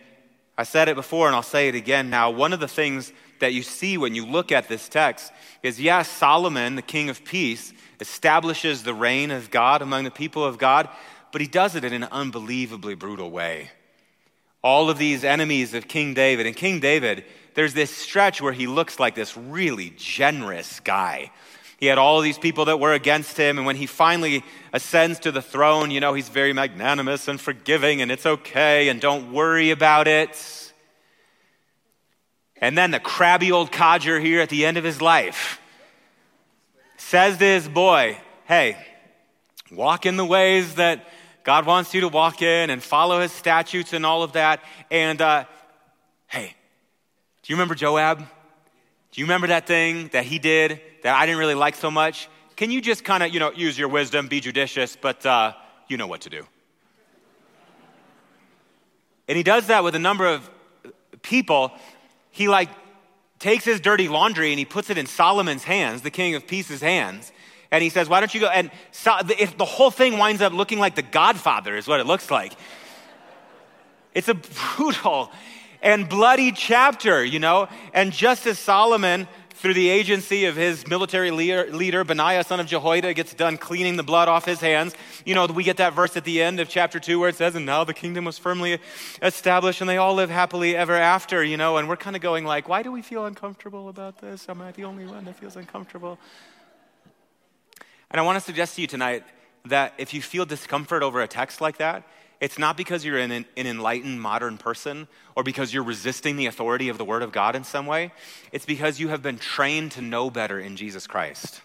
I 0.57 0.65
said 0.65 0.89
it 0.89 0.97
before 0.97 1.27
and 1.27 1.37
I'll 1.37 1.43
say 1.43 1.69
it 1.69 1.75
again 1.75 2.11
now. 2.11 2.31
One 2.31 2.53
of 2.53 2.61
the 2.61 2.69
things 2.69 3.13
that 3.41 3.53
you 3.53 3.63
see 3.63 3.99
when 3.99 4.15
you 4.15 4.25
look 4.25 4.51
at 4.51 4.69
this 4.69 4.89
text 4.89 5.33
is 5.63 5.81
yes, 5.81 6.09
Solomon, 6.09 6.77
the 6.77 6.83
king 6.83 7.11
of 7.11 7.25
peace, 7.25 7.73
establishes 8.01 8.83
the 8.83 8.95
reign 8.95 9.31
of 9.31 9.51
God 9.51 9.83
among 9.83 10.05
the 10.05 10.11
people 10.11 10.45
of 10.45 10.59
God, 10.59 10.89
but 11.33 11.41
he 11.41 11.47
does 11.47 11.75
it 11.75 11.85
in 11.85 11.93
an 11.93 12.05
unbelievably 12.05 12.95
brutal 12.95 13.31
way. 13.31 13.71
All 14.63 14.91
of 14.91 14.99
these 14.99 15.25
enemies 15.25 15.75
of 15.75 15.89
King 15.89 16.15
David, 16.15 16.47
and 16.47 16.55
King 16.55 16.79
David, 16.79 17.25
there's 17.55 17.75
this 17.75 17.91
stretch 17.91 18.41
where 18.41 18.53
he 18.53 18.67
looks 18.67 19.01
like 19.01 19.15
this 19.15 19.37
really 19.37 19.93
generous 19.97 20.81
guy 20.81 21.31
he 21.83 21.89
had 21.89 21.99
all 21.99 22.21
these 22.21 22.39
people 22.39 22.67
that 22.67 22.79
were 22.79 22.93
against 22.93 23.37
him. 23.37 23.59
And 23.59 23.67
when 23.67 23.75
he 23.75 23.87
finally 23.87 24.45
ascends 24.73 25.19
to 25.19 25.33
the 25.33 25.43
throne, 25.43 25.91
you 25.91 25.99
know, 25.99 26.15
he's 26.15 26.29
very 26.29 26.53
magnanimous 26.53 27.27
and 27.27 27.41
forgiving, 27.41 28.01
and 28.01 28.13
it's 28.13 28.25
okay, 28.25 28.89
and 28.89 29.01
don't 29.01 29.33
worry 29.33 29.73
about 29.73 30.07
it. 30.07 30.73
And 32.59 32.79
then 32.79 32.93
the 32.93 33.01
crabby 33.01 33.51
old 33.51 33.73
codger 33.73 34.21
here 34.21 34.41
at 34.41 34.49
the 34.49 34.65
end 34.65 34.77
of 34.77 34.85
his 34.85 35.03
life 35.03 35.61
says 36.99 37.39
to 37.39 37.45
his 37.45 37.67
boy, 37.67 38.17
Hey, 38.45 38.77
walk 39.73 40.07
in 40.07 40.17
the 40.17 40.25
ways 40.25 40.77
that 40.77 41.05
God 41.43 41.67
wants 41.67 41.95
you 41.95 42.03
to 42.03 42.09
walk 42.09 42.43
in 42.43 42.71
and 42.71 42.81
follow 42.81 43.21
his 43.21 43.33
statutes 43.33 43.93
and 43.93 44.07
all 44.07 44.23
of 44.23 44.35
that. 44.35 44.63
And 44.89 45.21
uh, 45.21 45.47
hey, 46.29 46.55
do 47.43 47.53
you 47.53 47.57
remember 47.57 47.75
Joab? 47.75 48.25
Do 49.13 49.21
you 49.21 49.27
remember 49.27 49.49
that 49.49 49.67
thing 49.67 50.09
that 50.09 50.25
he 50.25 50.39
did 50.39 50.81
that 51.03 51.15
I 51.15 51.27
didn't 51.27 51.39
really 51.39 51.55
like 51.55 51.75
so 51.75 51.91
much, 51.91 52.29
can 52.57 52.71
you 52.71 52.81
just 52.81 53.05
kind 53.05 53.23
of, 53.23 53.33
you 53.33 53.41
know, 53.41 53.53
use 53.53 53.79
your 53.79 53.89
wisdom, 53.89 54.27
be 54.27 54.41
judicious, 54.41 54.97
but 54.97 55.25
uh, 55.27 55.53
you 55.87 55.99
know 55.99 56.07
what 56.07 56.23
to 56.23 56.31
do? 56.31 56.47
And 59.29 59.37
he 59.37 59.43
does 59.43 59.67
that 59.67 59.85
with 59.85 59.95
a 59.95 59.99
number 59.99 60.27
of 60.27 60.51
people. 61.21 61.73
He 62.31 62.49
like 62.49 62.71
takes 63.39 63.65
his 63.65 63.81
dirty 63.81 64.09
laundry 64.09 64.51
and 64.51 64.59
he 64.59 64.65
puts 64.65 64.89
it 64.89 64.97
in 64.97 65.07
Solomon's 65.07 65.65
hands, 65.65 66.03
the 66.03 66.11
king 66.11 66.35
of 66.35 66.47
peace's 66.47 66.81
hands. 66.81 67.33
And 67.71 67.83
he 67.83 67.91
says, 67.91 68.09
Why 68.09 68.21
don't 68.21 68.33
you 68.35 68.41
go? 68.41 68.49
And 68.49 68.71
so, 68.91 69.17
if 69.39 69.57
the 69.57 69.65
whole 69.65 69.91
thing 69.91 70.19
winds 70.19 70.43
up 70.43 70.53
looking 70.53 70.79
like 70.79 70.95
the 70.95 71.03
Godfather, 71.03 71.77
is 71.77 71.89
what 71.89 72.01
it 72.01 72.07
looks 72.07 72.31
like. 72.31 72.53
It's 74.15 74.29
a 74.29 74.35
brutal 74.35 75.31
and 75.83 76.09
bloody 76.09 76.53
chapter, 76.53 77.25
you 77.25 77.39
know? 77.39 77.69
And 77.93 78.13
just 78.13 78.47
as 78.47 78.59
Solomon 78.59 79.27
through 79.63 79.75
the 79.75 79.91
agency 79.91 80.47
of 80.47 80.57
his 80.57 80.87
military 80.89 81.31
leader, 81.31 81.67
leader, 81.71 82.03
Benaiah, 82.03 82.43
son 82.43 82.59
of 82.59 82.67
Jehoiada, 82.67 83.15
gets 83.15 83.33
done 83.35 83.57
cleaning 83.57 83.97
the 83.97 84.03
blood 84.03 84.29
off 84.29 84.45
his 84.45 84.61
hands. 84.61 84.95
You 85.25 85.35
know, 85.35 85.47
we 85.47 85.63
get 85.63 85.77
that 85.77 85.93
verse 85.93 86.17
at 86.17 86.25
the 86.25 86.43
end 86.43 86.59
of 86.59 86.69
chapter 86.69 86.99
2 86.99 87.21
where 87.21 87.29
it 87.29 87.37
says, 87.37 87.55
And 87.55 87.67
now 87.67 87.85
the 87.85 87.95
kingdom 87.95 88.25
was 88.25 88.39
firmly 88.39 88.79
established 89.21 89.81
and 89.81 89.89
they 89.89 89.99
all 89.99 90.15
live 90.15 90.31
happily 90.31 90.77
ever 90.77 90.95
after, 90.95 91.45
you 91.45 91.57
know, 91.57 91.77
and 91.77 91.89
we're 91.89 91.97
kind 91.97 92.17
of 92.17 92.23
going 92.23 92.45
like, 92.45 92.69
Why 92.69 92.83
do 92.83 92.91
we 92.91 93.03
feel 93.03 93.27
uncomfortable 93.27 93.89
about 93.89 94.19
this? 94.21 94.49
Am 94.49 94.61
I 94.61 94.73
the 94.73 94.85
only 94.85 95.07
one 95.07 95.25
that 95.27 95.37
feels 95.37 95.57
uncomfortable? 95.57 96.19
And 98.11 98.21
I 98.21 98.23
want 98.25 98.37
to 98.37 98.45
suggest 98.45 98.75
to 98.77 98.81
you 98.81 98.87
tonight 98.87 99.25
that 99.67 99.95
if 99.97 100.13
you 100.13 100.21
feel 100.23 100.45
discomfort 100.45 101.03
over 101.03 101.21
a 101.21 101.29
text 101.29 101.61
like 101.61 101.79
that, 101.79 102.05
it's 102.43 102.59
not 102.59 102.77
because 102.77 103.05
you're 103.05 103.19
an, 103.19 103.31
an, 103.31 103.47
enlightened 103.57 104.21
modern 104.21 104.59
person 104.59 105.07
or 105.37 105.45
because 105.45 105.73
you're 105.73 105.85
resisting 105.85 106.35
the 106.35 106.47
authority 106.47 106.89
of 106.89 106.99
the 106.99 107.05
Word 107.05 107.23
of 107.23 107.31
God 107.31 107.55
in 107.55 107.63
some 107.63 107.87
way. 107.87 108.13
It's 108.51 108.67
because 108.67 108.99
you 108.99 109.09
have 109.09 109.23
been 109.23 109.39
trained 109.39 109.93
to 109.93 110.03
know 110.03 110.29
better 110.29 110.59
in 110.59 110.75
Jesus 110.75 111.07
Christ. 111.07 111.63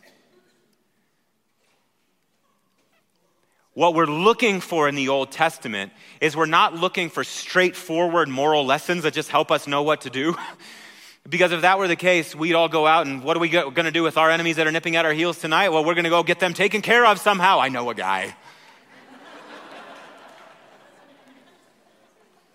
What 3.74 3.95
we're 3.95 4.05
looking 4.05 4.62
for 4.62 4.87
in 4.87 4.93
the 4.93 5.09
Old 5.09 5.32
Testament 5.32 5.93
is 6.21 6.37
we're 6.37 6.45
not 6.45 6.75
looking 6.75 7.09
for 7.09 7.24
straightforward 7.24 8.29
moral 8.29 8.63
lessons 8.63 9.01
that 9.01 9.16
just 9.16 9.29
help 9.29 9.49
us 9.49 9.66
know 9.66 9.82
what 9.82 10.01
to 10.01 10.12
do. 10.12 10.36
because 11.28 11.51
if 11.51 11.62
that 11.62 11.79
were 11.79 11.87
the 11.87 11.95
case, 11.95 12.36
we'd 12.36 12.54
all 12.54 12.70
go 12.70 12.86
out 12.86 13.08
and 13.08 13.24
what 13.24 13.36
are 13.36 13.39
we 13.39 13.49
going 13.49 13.74
to 13.74 13.91
do 13.91 14.04
with 14.04 14.16
our 14.16 14.29
enemies 14.29 14.58
that 14.58 14.67
are 14.67 14.71
nipping 14.71 14.95
at 14.95 15.05
our 15.05 15.13
heels 15.13 15.39
tonight? 15.39 15.70
Well, 15.70 15.83
we're 15.83 15.95
going 15.95 16.04
to 16.04 16.12
go 16.12 16.21
get 16.21 16.39
them 16.39 16.54
taken 16.54 16.83
care 16.83 17.04
of 17.04 17.20
somehow. 17.20 17.59
I 17.59 17.70
know 17.70 17.89
a 17.89 17.95
guy. 17.95 18.36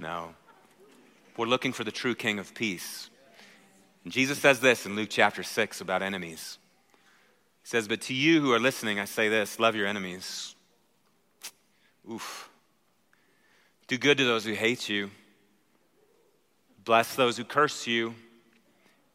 No. 0.02 0.34
We're 1.36 1.46
looking 1.46 1.72
for 1.72 1.84
the 1.84 1.92
true 1.92 2.16
King 2.16 2.40
of 2.40 2.54
peace. 2.54 3.08
And 4.02 4.12
Jesus 4.12 4.36
says 4.36 4.58
this 4.58 4.84
in 4.84 4.96
Luke 4.96 5.10
chapter 5.10 5.44
6 5.44 5.80
about 5.80 6.02
enemies. 6.02 6.58
He 7.62 7.68
says, 7.68 7.86
But 7.86 8.00
to 8.02 8.14
you 8.14 8.40
who 8.40 8.52
are 8.52 8.58
listening, 8.58 8.98
I 8.98 9.04
say 9.04 9.28
this 9.28 9.60
love 9.60 9.76
your 9.76 9.86
enemies. 9.86 10.56
Oof. 12.10 12.50
Do 13.86 13.96
good 13.96 14.18
to 14.18 14.24
those 14.24 14.44
who 14.44 14.54
hate 14.54 14.88
you. 14.88 15.08
Bless 16.84 17.14
those 17.14 17.36
who 17.36 17.44
curse 17.44 17.86
you. 17.86 18.16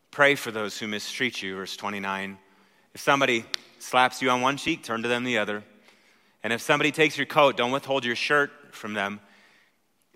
Pray 0.09 0.35
for 0.35 0.51
those 0.51 0.80
who 0.80 0.88
mistreat 0.88 1.41
you. 1.41 1.57
Verse 1.57 1.76
29. 1.76 2.38
If 2.93 3.01
somebody 3.01 3.43
slaps 3.80 4.22
you 4.22 4.30
on 4.30 4.39
one 4.39 4.55
cheek, 4.55 4.84
turn 4.84 5.03
to 5.03 5.09
them 5.09 5.26
the 5.26 5.38
other. 5.38 5.64
And 6.43 6.53
if 6.53 6.61
somebody 6.61 6.93
takes 6.93 7.18
your 7.18 7.26
coat, 7.26 7.57
don't 7.57 7.72
withhold 7.72 8.05
your 8.05 8.15
shirt 8.15 8.51
from 8.72 8.93
them. 8.93 9.19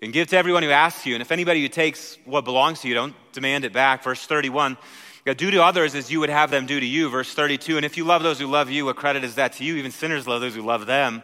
And 0.02 0.12
give 0.12 0.28
to 0.28 0.36
everyone 0.36 0.64
who 0.64 0.70
asks 0.70 1.06
you. 1.06 1.14
And 1.14 1.22
if 1.22 1.32
anybody 1.32 1.62
who 1.62 1.68
takes 1.68 2.18
what 2.24 2.44
belongs 2.44 2.80
to 2.80 2.88
you, 2.88 2.94
don't 2.94 3.14
demand 3.32 3.64
it 3.64 3.72
back. 3.72 4.02
Verse 4.02 4.26
31. 4.26 4.76
Do 5.24 5.50
to 5.52 5.62
others 5.62 5.94
as 5.94 6.10
you 6.10 6.18
would 6.20 6.28
have 6.28 6.50
them 6.50 6.66
do 6.66 6.78
to 6.80 6.84
you. 6.84 7.08
Verse 7.08 7.32
32. 7.32 7.76
And 7.76 7.86
if 7.86 7.96
you 7.96 8.04
love 8.04 8.24
those 8.24 8.40
who 8.40 8.48
love 8.48 8.68
you, 8.68 8.84
what 8.86 8.96
credit 8.96 9.22
is 9.22 9.36
that 9.36 9.52
to 9.54 9.64
you? 9.64 9.76
Even 9.76 9.92
sinners 9.92 10.26
love 10.26 10.40
those 10.40 10.56
who 10.56 10.62
love 10.62 10.86
them. 10.86 11.22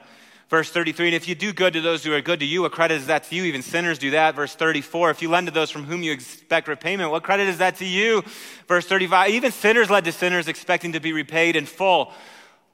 Verse 0.48 0.70
33, 0.70 1.08
and 1.08 1.14
if 1.14 1.28
you 1.28 1.34
do 1.34 1.52
good 1.52 1.74
to 1.74 1.82
those 1.82 2.02
who 2.02 2.14
are 2.14 2.22
good 2.22 2.40
to 2.40 2.46
you, 2.46 2.62
what 2.62 2.72
credit 2.72 2.94
is 2.94 3.08
that 3.08 3.24
to 3.24 3.34
you? 3.34 3.44
Even 3.44 3.60
sinners 3.60 3.98
do 3.98 4.12
that. 4.12 4.34
Verse 4.34 4.54
34, 4.54 5.10
if 5.10 5.20
you 5.20 5.28
lend 5.28 5.46
to 5.46 5.52
those 5.52 5.70
from 5.70 5.84
whom 5.84 6.02
you 6.02 6.10
expect 6.10 6.68
repayment, 6.68 7.10
what 7.10 7.22
credit 7.22 7.48
is 7.48 7.58
that 7.58 7.76
to 7.76 7.84
you? 7.84 8.24
Verse 8.66 8.86
35, 8.86 9.28
even 9.28 9.52
sinners 9.52 9.90
lend 9.90 10.06
to 10.06 10.12
sinners 10.12 10.48
expecting 10.48 10.92
to 10.92 11.00
be 11.00 11.12
repaid 11.12 11.54
in 11.54 11.66
full. 11.66 12.14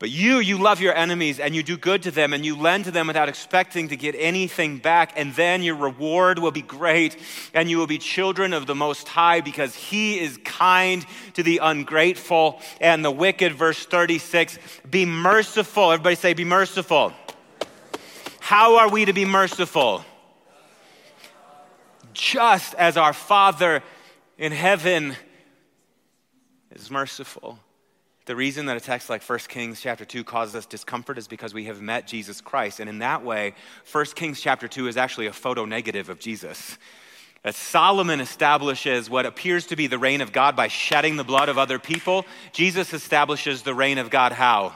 But 0.00 0.10
you, 0.10 0.38
you 0.38 0.58
love 0.58 0.80
your 0.80 0.94
enemies 0.94 1.38
and 1.38 1.54
you 1.54 1.62
do 1.62 1.76
good 1.76 2.02
to 2.02 2.10
them 2.10 2.32
and 2.32 2.44
you 2.44 2.56
lend 2.56 2.84
to 2.86 2.90
them 2.90 3.06
without 3.06 3.28
expecting 3.28 3.88
to 3.88 3.96
get 3.96 4.16
anything 4.18 4.78
back. 4.78 5.12
And 5.16 5.32
then 5.34 5.62
your 5.62 5.76
reward 5.76 6.40
will 6.40 6.50
be 6.50 6.62
great 6.62 7.16
and 7.54 7.70
you 7.70 7.78
will 7.78 7.86
be 7.86 7.98
children 7.98 8.52
of 8.52 8.66
the 8.66 8.74
Most 8.74 9.06
High 9.06 9.40
because 9.40 9.74
He 9.74 10.18
is 10.18 10.38
kind 10.44 11.06
to 11.34 11.44
the 11.44 11.60
ungrateful 11.62 12.60
and 12.80 13.04
the 13.04 13.10
wicked. 13.10 13.52
Verse 13.52 13.86
36 13.86 14.58
Be 14.90 15.06
merciful. 15.06 15.92
Everybody 15.92 16.16
say, 16.16 16.34
Be 16.34 16.44
merciful. 16.44 17.12
How 18.40 18.78
are 18.78 18.90
we 18.90 19.04
to 19.04 19.12
be 19.12 19.24
merciful? 19.24 20.04
Just 22.12 22.74
as 22.74 22.96
our 22.96 23.12
Father 23.12 23.82
in 24.38 24.52
heaven 24.52 25.16
is 26.72 26.90
merciful. 26.90 27.58
The 28.26 28.36
reason 28.36 28.66
that 28.66 28.76
a 28.76 28.80
text 28.80 29.10
like 29.10 29.22
1 29.22 29.38
Kings 29.48 29.80
chapter 29.80 30.04
2 30.04 30.24
causes 30.24 30.54
us 30.54 30.66
discomfort 30.66 31.18
is 31.18 31.28
because 31.28 31.52
we 31.52 31.64
have 31.64 31.82
met 31.82 32.06
Jesus 32.06 32.40
Christ. 32.40 32.80
And 32.80 32.88
in 32.88 33.00
that 33.00 33.24
way, 33.24 33.54
1 33.92 34.04
Kings 34.14 34.40
chapter 34.40 34.66
2 34.66 34.88
is 34.88 34.96
actually 34.96 35.26
a 35.26 35.32
photo 35.32 35.66
negative 35.66 36.08
of 36.08 36.18
Jesus. 36.18 36.78
As 37.44 37.56
Solomon 37.56 38.20
establishes 38.20 39.10
what 39.10 39.26
appears 39.26 39.66
to 39.66 39.76
be 39.76 39.86
the 39.86 39.98
reign 39.98 40.22
of 40.22 40.32
God 40.32 40.56
by 40.56 40.68
shedding 40.68 41.16
the 41.16 41.24
blood 41.24 41.50
of 41.50 41.58
other 41.58 41.78
people, 41.78 42.24
Jesus 42.52 42.94
establishes 42.94 43.62
the 43.62 43.74
reign 43.74 43.98
of 43.98 44.08
God 44.08 44.32
how? 44.32 44.74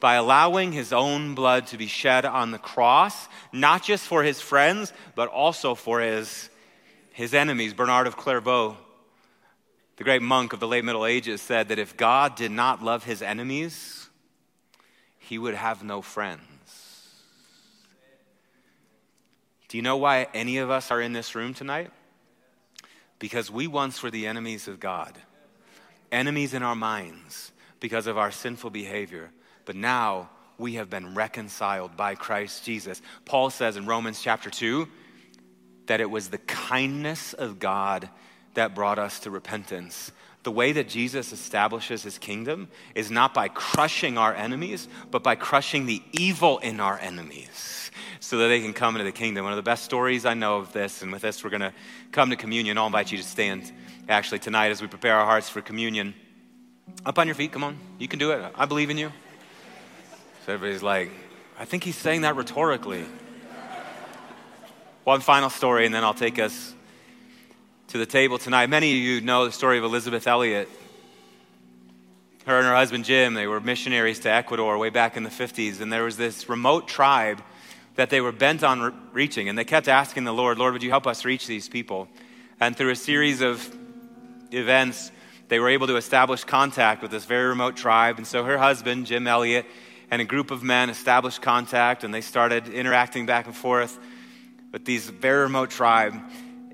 by 0.00 0.14
allowing 0.14 0.72
his 0.72 0.92
own 0.92 1.34
blood 1.34 1.66
to 1.68 1.76
be 1.76 1.86
shed 1.86 2.24
on 2.24 2.50
the 2.50 2.58
cross, 2.58 3.28
not 3.52 3.82
just 3.82 4.04
for 4.04 4.22
his 4.22 4.40
friends, 4.40 4.92
but 5.14 5.28
also 5.28 5.74
for 5.74 6.00
his, 6.00 6.50
his 7.12 7.34
enemies. 7.34 7.74
Bernard 7.74 8.06
of 8.06 8.16
Clairvaux, 8.16 8.76
the 9.98 10.04
great 10.04 10.22
monk 10.22 10.52
of 10.52 10.60
the 10.60 10.68
late 10.68 10.84
Middle 10.84 11.04
Ages, 11.04 11.42
said 11.42 11.68
that 11.68 11.78
if 11.80 11.96
God 11.96 12.36
did 12.36 12.52
not 12.52 12.82
love 12.82 13.02
his 13.02 13.20
enemies, 13.20 14.08
he 15.18 15.38
would 15.38 15.54
have 15.54 15.82
no 15.82 16.02
friends. 16.02 16.40
Do 19.66 19.76
you 19.76 19.82
know 19.82 19.96
why 19.96 20.28
any 20.32 20.58
of 20.58 20.70
us 20.70 20.92
are 20.92 21.00
in 21.00 21.12
this 21.12 21.34
room 21.34 21.52
tonight? 21.52 21.90
Because 23.18 23.50
we 23.50 23.66
once 23.66 24.00
were 24.00 24.12
the 24.12 24.28
enemies 24.28 24.68
of 24.68 24.78
God, 24.78 25.18
enemies 26.12 26.54
in 26.54 26.62
our 26.62 26.76
minds 26.76 27.50
because 27.80 28.06
of 28.06 28.16
our 28.16 28.30
sinful 28.30 28.70
behavior. 28.70 29.30
But 29.64 29.74
now 29.74 30.30
we 30.58 30.74
have 30.74 30.88
been 30.88 31.16
reconciled 31.16 31.96
by 31.96 32.14
Christ 32.14 32.64
Jesus. 32.64 33.02
Paul 33.24 33.50
says 33.50 33.76
in 33.76 33.84
Romans 33.84 34.22
chapter 34.22 34.48
2 34.48 34.88
that 35.86 36.00
it 36.00 36.08
was 36.08 36.28
the 36.28 36.38
kindness 36.38 37.32
of 37.32 37.58
God 37.58 38.08
that 38.58 38.74
brought 38.74 38.98
us 38.98 39.20
to 39.20 39.30
repentance. 39.30 40.10
The 40.42 40.50
way 40.50 40.72
that 40.72 40.88
Jesus 40.88 41.32
establishes 41.32 42.02
his 42.02 42.18
kingdom 42.18 42.68
is 42.94 43.10
not 43.10 43.32
by 43.32 43.48
crushing 43.48 44.18
our 44.18 44.34
enemies, 44.34 44.88
but 45.10 45.22
by 45.22 45.36
crushing 45.36 45.86
the 45.86 46.02
evil 46.12 46.58
in 46.58 46.80
our 46.80 46.98
enemies 46.98 47.90
so 48.18 48.38
that 48.38 48.48
they 48.48 48.60
can 48.60 48.72
come 48.72 48.96
into 48.96 49.04
the 49.04 49.12
kingdom. 49.12 49.44
One 49.44 49.52
of 49.52 49.56
the 49.56 49.62
best 49.62 49.84
stories 49.84 50.26
I 50.26 50.34
know 50.34 50.58
of 50.58 50.72
this, 50.72 51.02
and 51.02 51.12
with 51.12 51.22
this, 51.22 51.44
we're 51.44 51.50
going 51.50 51.60
to 51.60 51.72
come 52.10 52.30
to 52.30 52.36
communion. 52.36 52.78
I'll 52.78 52.86
invite 52.86 53.12
you 53.12 53.18
to 53.18 53.24
stand 53.24 53.70
actually 54.08 54.40
tonight 54.40 54.70
as 54.70 54.82
we 54.82 54.88
prepare 54.88 55.14
our 55.14 55.24
hearts 55.24 55.48
for 55.48 55.60
communion. 55.60 56.14
Up 57.06 57.18
on 57.18 57.28
your 57.28 57.36
feet, 57.36 57.52
come 57.52 57.62
on. 57.62 57.78
You 57.98 58.08
can 58.08 58.18
do 58.18 58.32
it. 58.32 58.52
I 58.56 58.66
believe 58.66 58.90
in 58.90 58.98
you. 58.98 59.12
So 60.46 60.54
everybody's 60.54 60.82
like, 60.82 61.10
I 61.58 61.64
think 61.64 61.84
he's 61.84 61.96
saying 61.96 62.22
that 62.22 62.34
rhetorically. 62.34 63.04
One 65.04 65.20
final 65.20 65.48
story, 65.48 65.86
and 65.86 65.94
then 65.94 66.02
I'll 66.02 66.12
take 66.14 66.38
us 66.38 66.74
to 67.88 67.96
the 67.96 68.04
table 68.04 68.36
tonight. 68.36 68.68
Many 68.68 68.92
of 68.92 68.98
you 68.98 69.22
know 69.22 69.46
the 69.46 69.52
story 69.52 69.78
of 69.78 69.84
Elisabeth 69.84 70.26
Elliot. 70.26 70.68
Her 72.44 72.58
and 72.58 72.66
her 72.66 72.74
husband 72.74 73.06
Jim, 73.06 73.32
they 73.32 73.46
were 73.46 73.60
missionaries 73.60 74.20
to 74.20 74.30
Ecuador 74.30 74.76
way 74.76 74.90
back 74.90 75.16
in 75.16 75.22
the 75.22 75.30
50s, 75.30 75.80
and 75.80 75.90
there 75.90 76.04
was 76.04 76.18
this 76.18 76.50
remote 76.50 76.86
tribe 76.86 77.40
that 77.94 78.10
they 78.10 78.20
were 78.20 78.30
bent 78.30 78.62
on 78.62 78.80
re- 78.82 78.92
reaching, 79.12 79.48
and 79.48 79.56
they 79.56 79.64
kept 79.64 79.88
asking 79.88 80.24
the 80.24 80.34
Lord, 80.34 80.58
Lord, 80.58 80.74
would 80.74 80.82
you 80.82 80.90
help 80.90 81.06
us 81.06 81.24
reach 81.24 81.46
these 81.46 81.66
people? 81.66 82.08
And 82.60 82.76
through 82.76 82.90
a 82.90 82.96
series 82.96 83.40
of 83.40 83.74
events, 84.50 85.10
they 85.48 85.58
were 85.58 85.70
able 85.70 85.86
to 85.86 85.96
establish 85.96 86.44
contact 86.44 87.00
with 87.00 87.10
this 87.10 87.24
very 87.24 87.48
remote 87.48 87.74
tribe. 87.74 88.18
And 88.18 88.26
so 88.26 88.44
her 88.44 88.58
husband, 88.58 89.06
Jim 89.06 89.26
Elliot, 89.26 89.64
and 90.10 90.20
a 90.20 90.26
group 90.26 90.50
of 90.50 90.62
men 90.62 90.90
established 90.90 91.40
contact 91.40 92.04
and 92.04 92.12
they 92.12 92.20
started 92.20 92.68
interacting 92.68 93.24
back 93.24 93.46
and 93.46 93.56
forth 93.56 93.98
with 94.72 94.84
these 94.84 95.08
very 95.08 95.42
remote 95.42 95.70
tribe 95.70 96.14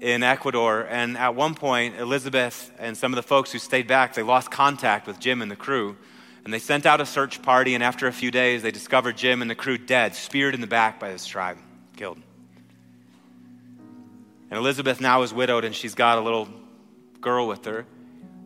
in 0.05 0.23
Ecuador. 0.23 0.87
And 0.91 1.17
at 1.17 1.35
one 1.35 1.55
point, 1.55 1.97
Elisabeth 1.99 2.71
and 2.79 2.95
some 2.95 3.13
of 3.13 3.17
the 3.17 3.23
folks 3.23 3.51
who 3.51 3.59
stayed 3.59 3.87
back, 3.87 4.13
they 4.15 4.23
lost 4.23 4.51
contact 4.51 5.07
with 5.07 5.19
Jim 5.19 5.41
and 5.41 5.51
the 5.51 5.57
crew. 5.57 5.97
And 6.45 6.53
they 6.53 6.59
sent 6.59 6.85
out 6.85 7.01
a 7.01 7.07
search 7.07 7.41
party, 7.41 7.75
and 7.75 7.83
after 7.83 8.07
a 8.07 8.13
few 8.13 8.31
days, 8.31 8.63
they 8.63 8.71
discovered 8.71 9.17
Jim 9.17 9.41
and 9.41 9.51
the 9.51 9.55
crew 9.55 9.79
dead, 9.79 10.15
speared 10.15 10.55
in 10.55 10.61
the 10.61 10.67
back 10.67 11.01
by 11.01 11.11
this 11.11 11.25
tribe, 11.25 11.57
killed. 11.97 12.19
And 14.51 14.59
Elisabeth 14.59 15.01
now 15.01 15.23
is 15.23 15.33
widowed, 15.33 15.65
and 15.65 15.75
she's 15.75 15.95
got 15.95 16.19
a 16.19 16.21
little 16.21 16.49
girl 17.23 17.49
with 17.49 17.65
her. 17.65 17.87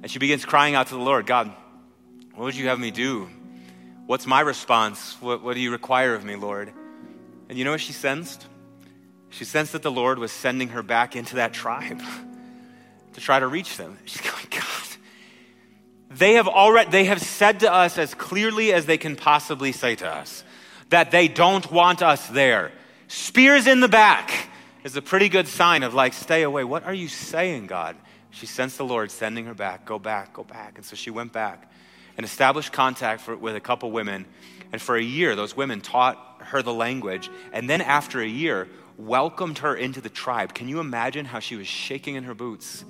And 0.01 0.09
she 0.09 0.20
begins 0.20 0.44
crying 0.44 0.76
out 0.76 0.86
to 0.86 0.94
the 0.94 1.01
Lord 1.01 1.26
God, 1.26 1.52
what 2.36 2.44
would 2.44 2.55
you 2.55 2.68
have 2.68 2.78
me 2.78 2.93
do? 2.93 3.28
What's 4.06 4.28
my 4.28 4.43
response? 4.43 5.16
What, 5.20 5.43
what 5.43 5.55
do 5.55 5.60
you 5.60 5.72
require 5.72 6.14
of 6.14 6.24
me, 6.24 6.36
Lord? 6.36 6.72
And 7.48 7.59
you 7.59 7.64
know 7.64 7.72
what 7.72 7.80
she 7.80 7.93
sensed? 7.93 8.47
She 9.30 9.44
sensed 9.44 9.72
that 9.72 9.82
the 9.82 9.90
Lord 9.90 10.18
was 10.18 10.32
sending 10.32 10.68
her 10.68 10.82
back 10.82 11.16
into 11.16 11.36
that 11.36 11.52
tribe 11.52 12.00
to 13.14 13.20
try 13.20 13.38
to 13.38 13.46
reach 13.46 13.76
them. 13.76 13.98
She's 14.05 14.22
going, 14.22 14.46
God, 14.50 14.62
they 16.10 16.34
have 16.34 16.48
already, 16.48 16.90
they 16.90 17.05
have 17.05 17.20
said 17.20 17.60
to 17.60 17.72
us 17.72 17.98
as 17.98 18.14
clearly 18.14 18.72
as 18.72 18.86
they 18.86 18.98
can 18.98 19.16
possibly 19.16 19.72
say 19.72 19.94
to 19.96 20.09
us 20.09 20.42
that 20.90 21.10
they 21.10 21.28
don't 21.28 21.70
want 21.70 22.02
us 22.02 22.26
there. 22.28 22.72
Spears 23.09 23.66
in 23.66 23.80
the 23.80 23.88
back 23.88 24.48
is 24.84 24.96
a 24.96 25.02
pretty 25.02 25.28
good 25.28 25.46
sign 25.46 25.82
of 25.82 25.94
like, 25.94 26.14
stay 26.14 26.42
away. 26.42 26.64
What 26.64 26.84
are 26.84 26.94
you 26.94 27.09
saying, 27.09 27.66
God? 27.66 27.96
She 28.30 28.46
sensed 28.46 28.78
the 28.78 28.84
Lord 28.84 29.10
sending 29.10 29.46
her 29.46 29.55
back, 29.55 29.84
go 29.84 29.98
back, 29.98 30.32
go 30.32 30.44
back. 30.44 30.76
And 30.76 30.84
so 30.84 30.96
she 30.96 31.10
went 31.10 31.32
back 31.32 31.70
and 32.16 32.24
established 32.24 32.72
contact 32.72 33.20
for, 33.20 33.36
with 33.36 33.56
a 33.56 33.60
couple 33.60 33.90
women. 33.90 34.26
And 34.72 34.80
for 34.80 34.96
a 34.96 35.02
year, 35.02 35.36
those 35.36 35.56
women 35.56 35.80
taught 35.80 36.18
her 36.40 36.62
the 36.62 36.72
language. 36.72 37.30
And 37.52 37.68
then 37.68 37.80
after 37.80 38.20
a 38.20 38.26
year, 38.26 38.68
welcomed 38.99 39.59
her 39.59 39.75
into 39.75 40.03
the 40.03 40.11
tribe. 40.11 40.53
Can 40.53 40.69
you 40.69 40.81
imagine 40.81 41.25
how 41.25 41.39
she 41.39 41.57
was 41.57 41.66
shaking 41.66 42.16
in 42.16 42.25
her 42.25 42.35
boots? 42.35 42.85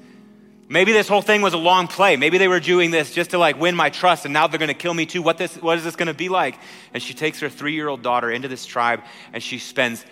Maybe 0.70 0.92
this 0.92 1.08
whole 1.08 1.22
thing 1.22 1.40
was 1.40 1.54
a 1.54 1.58
long 1.58 1.86
play. 1.86 2.16
Maybe 2.16 2.36
they 2.38 2.48
were 2.48 2.60
doing 2.60 2.90
this 2.90 3.14
just 3.14 3.30
to 3.30 3.38
like 3.38 3.60
win 3.60 3.76
my 3.76 3.90
trust 3.90 4.24
and 4.24 4.34
now 4.34 4.46
they're 4.46 4.58
going 4.58 4.68
to 4.68 4.74
kill 4.74 4.92
me 4.92 5.06
too. 5.06 5.22
What 5.22 5.38
this 5.38 5.56
what 5.56 5.78
is 5.78 5.84
this 5.84 5.96
going 5.96 6.08
to 6.08 6.14
be 6.14 6.28
like? 6.28 6.56
And 6.92 7.02
she 7.02 7.14
takes 7.14 7.40
her 7.40 7.48
3-year-old 7.48 8.02
daughter 8.02 8.30
into 8.30 8.48
this 8.48 8.66
tribe 8.66 9.02
and 9.32 9.42
she 9.42 9.58
spends 9.58 10.04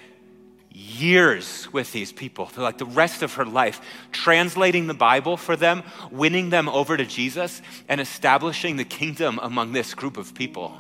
years 0.70 1.72
with 1.72 1.90
these 1.92 2.12
people, 2.12 2.44
for 2.44 2.60
like 2.60 2.76
the 2.76 2.84
rest 2.84 3.22
of 3.22 3.34
her 3.34 3.46
life, 3.46 3.80
translating 4.12 4.86
the 4.86 4.94
Bible 4.94 5.38
for 5.38 5.56
them, 5.56 5.82
winning 6.10 6.50
them 6.50 6.68
over 6.68 6.98
to 6.98 7.04
Jesus, 7.06 7.62
and 7.88 7.98
establishing 7.98 8.76
the 8.76 8.84
kingdom 8.84 9.40
among 9.42 9.72
this 9.72 9.94
group 9.94 10.18
of 10.18 10.34
people. 10.34 10.78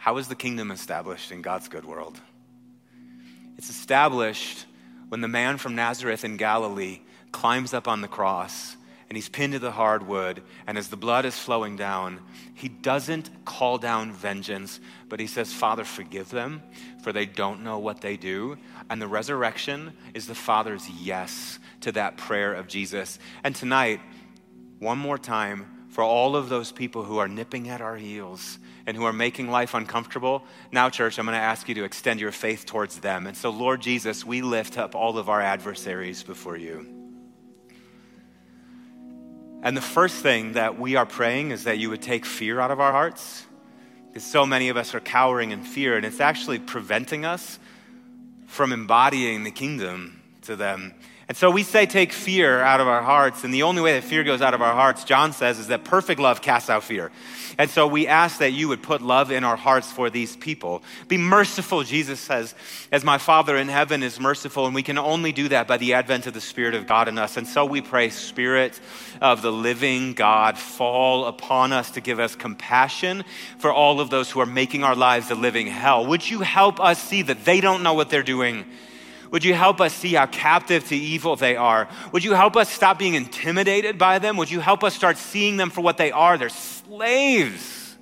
How 0.00 0.16
is 0.16 0.28
the 0.28 0.34
kingdom 0.34 0.70
established 0.70 1.30
in 1.30 1.42
God's 1.42 1.68
good 1.68 1.84
world? 1.84 2.18
It's 3.58 3.68
established 3.68 4.64
when 5.10 5.20
the 5.20 5.28
man 5.28 5.58
from 5.58 5.74
Nazareth 5.74 6.24
in 6.24 6.38
Galilee 6.38 7.00
climbs 7.32 7.74
up 7.74 7.86
on 7.86 8.00
the 8.00 8.08
cross 8.08 8.78
and 9.10 9.16
he's 9.18 9.28
pinned 9.28 9.52
to 9.52 9.58
the 9.58 9.72
hardwood, 9.72 10.40
and 10.66 10.78
as 10.78 10.88
the 10.88 10.96
blood 10.96 11.26
is 11.26 11.36
flowing 11.36 11.76
down, 11.76 12.20
he 12.54 12.68
doesn't 12.68 13.28
call 13.44 13.76
down 13.76 14.12
vengeance, 14.12 14.80
but 15.10 15.20
he 15.20 15.26
says, 15.26 15.52
Father, 15.52 15.84
forgive 15.84 16.30
them, 16.30 16.62
for 17.02 17.12
they 17.12 17.26
don't 17.26 17.62
know 17.62 17.78
what 17.78 18.00
they 18.00 18.16
do. 18.16 18.56
And 18.88 19.02
the 19.02 19.08
resurrection 19.08 19.92
is 20.14 20.28
the 20.28 20.34
Father's 20.34 20.88
yes 20.88 21.58
to 21.80 21.92
that 21.92 22.16
prayer 22.16 22.54
of 22.54 22.68
Jesus. 22.68 23.18
And 23.44 23.54
tonight, 23.54 24.00
one 24.78 24.96
more 24.96 25.18
time, 25.18 25.88
for 25.90 26.04
all 26.04 26.36
of 26.36 26.48
those 26.48 26.70
people 26.70 27.02
who 27.02 27.18
are 27.18 27.28
nipping 27.28 27.68
at 27.68 27.80
our 27.80 27.96
heels 27.96 28.59
and 28.86 28.96
who 28.96 29.04
are 29.04 29.12
making 29.12 29.50
life 29.50 29.74
uncomfortable, 29.74 30.44
now, 30.72 30.90
church, 30.90 31.18
I'm 31.18 31.26
going 31.26 31.36
to 31.36 31.42
ask 31.42 31.68
you 31.68 31.74
to 31.76 31.84
extend 31.84 32.20
your 32.20 32.32
faith 32.32 32.66
towards 32.66 33.00
them. 33.00 33.26
And 33.26 33.36
so, 33.36 33.50
Lord 33.50 33.80
Jesus, 33.80 34.24
we 34.24 34.42
lift 34.42 34.78
up 34.78 34.94
all 34.94 35.18
of 35.18 35.28
our 35.28 35.40
adversaries 35.40 36.22
before 36.22 36.56
you. 36.56 36.86
And 39.62 39.76
the 39.76 39.82
first 39.82 40.16
thing 40.22 40.54
that 40.54 40.78
we 40.78 40.96
are 40.96 41.06
praying 41.06 41.50
is 41.50 41.64
that 41.64 41.78
you 41.78 41.90
would 41.90 42.02
take 42.02 42.24
fear 42.24 42.60
out 42.60 42.70
of 42.70 42.80
our 42.80 42.92
hearts. 42.92 43.46
Because 44.08 44.24
so 44.24 44.46
many 44.46 44.70
of 44.70 44.76
us 44.76 44.94
are 44.94 45.00
cowering 45.00 45.52
in 45.52 45.62
fear, 45.62 45.96
and 45.96 46.04
it's 46.04 46.20
actually 46.20 46.58
preventing 46.58 47.24
us 47.24 47.58
from 48.46 48.72
embodying 48.72 49.44
the 49.44 49.50
kingdom 49.50 50.20
to 50.42 50.56
them. 50.56 50.94
And 51.30 51.36
so 51.36 51.48
we 51.48 51.62
say, 51.62 51.86
take 51.86 52.12
fear 52.12 52.60
out 52.60 52.80
of 52.80 52.88
our 52.88 53.02
hearts. 53.02 53.44
And 53.44 53.54
the 53.54 53.62
only 53.62 53.80
way 53.80 53.92
that 53.92 54.02
fear 54.02 54.24
goes 54.24 54.42
out 54.42 54.52
of 54.52 54.62
our 54.62 54.74
hearts, 54.74 55.04
John 55.04 55.32
says, 55.32 55.60
is 55.60 55.68
that 55.68 55.84
perfect 55.84 56.20
love 56.20 56.42
casts 56.42 56.68
out 56.68 56.82
fear. 56.82 57.12
And 57.56 57.70
so 57.70 57.86
we 57.86 58.08
ask 58.08 58.38
that 58.38 58.50
you 58.50 58.66
would 58.66 58.82
put 58.82 59.00
love 59.00 59.30
in 59.30 59.44
our 59.44 59.54
hearts 59.54 59.92
for 59.92 60.10
these 60.10 60.34
people. 60.34 60.82
Be 61.06 61.18
merciful, 61.18 61.84
Jesus 61.84 62.18
says, 62.18 62.52
as 62.90 63.04
my 63.04 63.16
Father 63.16 63.56
in 63.56 63.68
heaven 63.68 64.02
is 64.02 64.18
merciful. 64.18 64.66
And 64.66 64.74
we 64.74 64.82
can 64.82 64.98
only 64.98 65.30
do 65.30 65.48
that 65.50 65.68
by 65.68 65.76
the 65.76 65.94
advent 65.94 66.26
of 66.26 66.34
the 66.34 66.40
Spirit 66.40 66.74
of 66.74 66.88
God 66.88 67.06
in 67.06 67.16
us. 67.16 67.36
And 67.36 67.46
so 67.46 67.64
we 67.64 67.80
pray, 67.80 68.10
Spirit 68.10 68.80
of 69.20 69.40
the 69.40 69.52
living 69.52 70.14
God, 70.14 70.58
fall 70.58 71.26
upon 71.26 71.72
us 71.72 71.92
to 71.92 72.00
give 72.00 72.18
us 72.18 72.34
compassion 72.34 73.22
for 73.60 73.72
all 73.72 74.00
of 74.00 74.10
those 74.10 74.32
who 74.32 74.40
are 74.40 74.46
making 74.46 74.82
our 74.82 74.96
lives 74.96 75.30
a 75.30 75.36
living 75.36 75.68
hell. 75.68 76.06
Would 76.06 76.28
you 76.28 76.40
help 76.40 76.80
us 76.80 77.00
see 77.00 77.22
that 77.22 77.44
they 77.44 77.60
don't 77.60 77.84
know 77.84 77.94
what 77.94 78.10
they're 78.10 78.24
doing? 78.24 78.64
Would 79.30 79.44
you 79.44 79.54
help 79.54 79.80
us 79.80 79.94
see 79.94 80.14
how 80.14 80.26
captive 80.26 80.88
to 80.88 80.96
evil 80.96 81.36
they 81.36 81.56
are? 81.56 81.88
Would 82.12 82.24
you 82.24 82.34
help 82.34 82.56
us 82.56 82.68
stop 82.68 82.98
being 82.98 83.14
intimidated 83.14 83.96
by 83.96 84.18
them? 84.18 84.36
Would 84.36 84.50
you 84.50 84.60
help 84.60 84.82
us 84.82 84.94
start 84.94 85.18
seeing 85.18 85.56
them 85.56 85.70
for 85.70 85.80
what 85.80 85.96
they 85.96 86.10
are? 86.10 86.36
They're 86.36 86.48
slaves. 86.48 87.96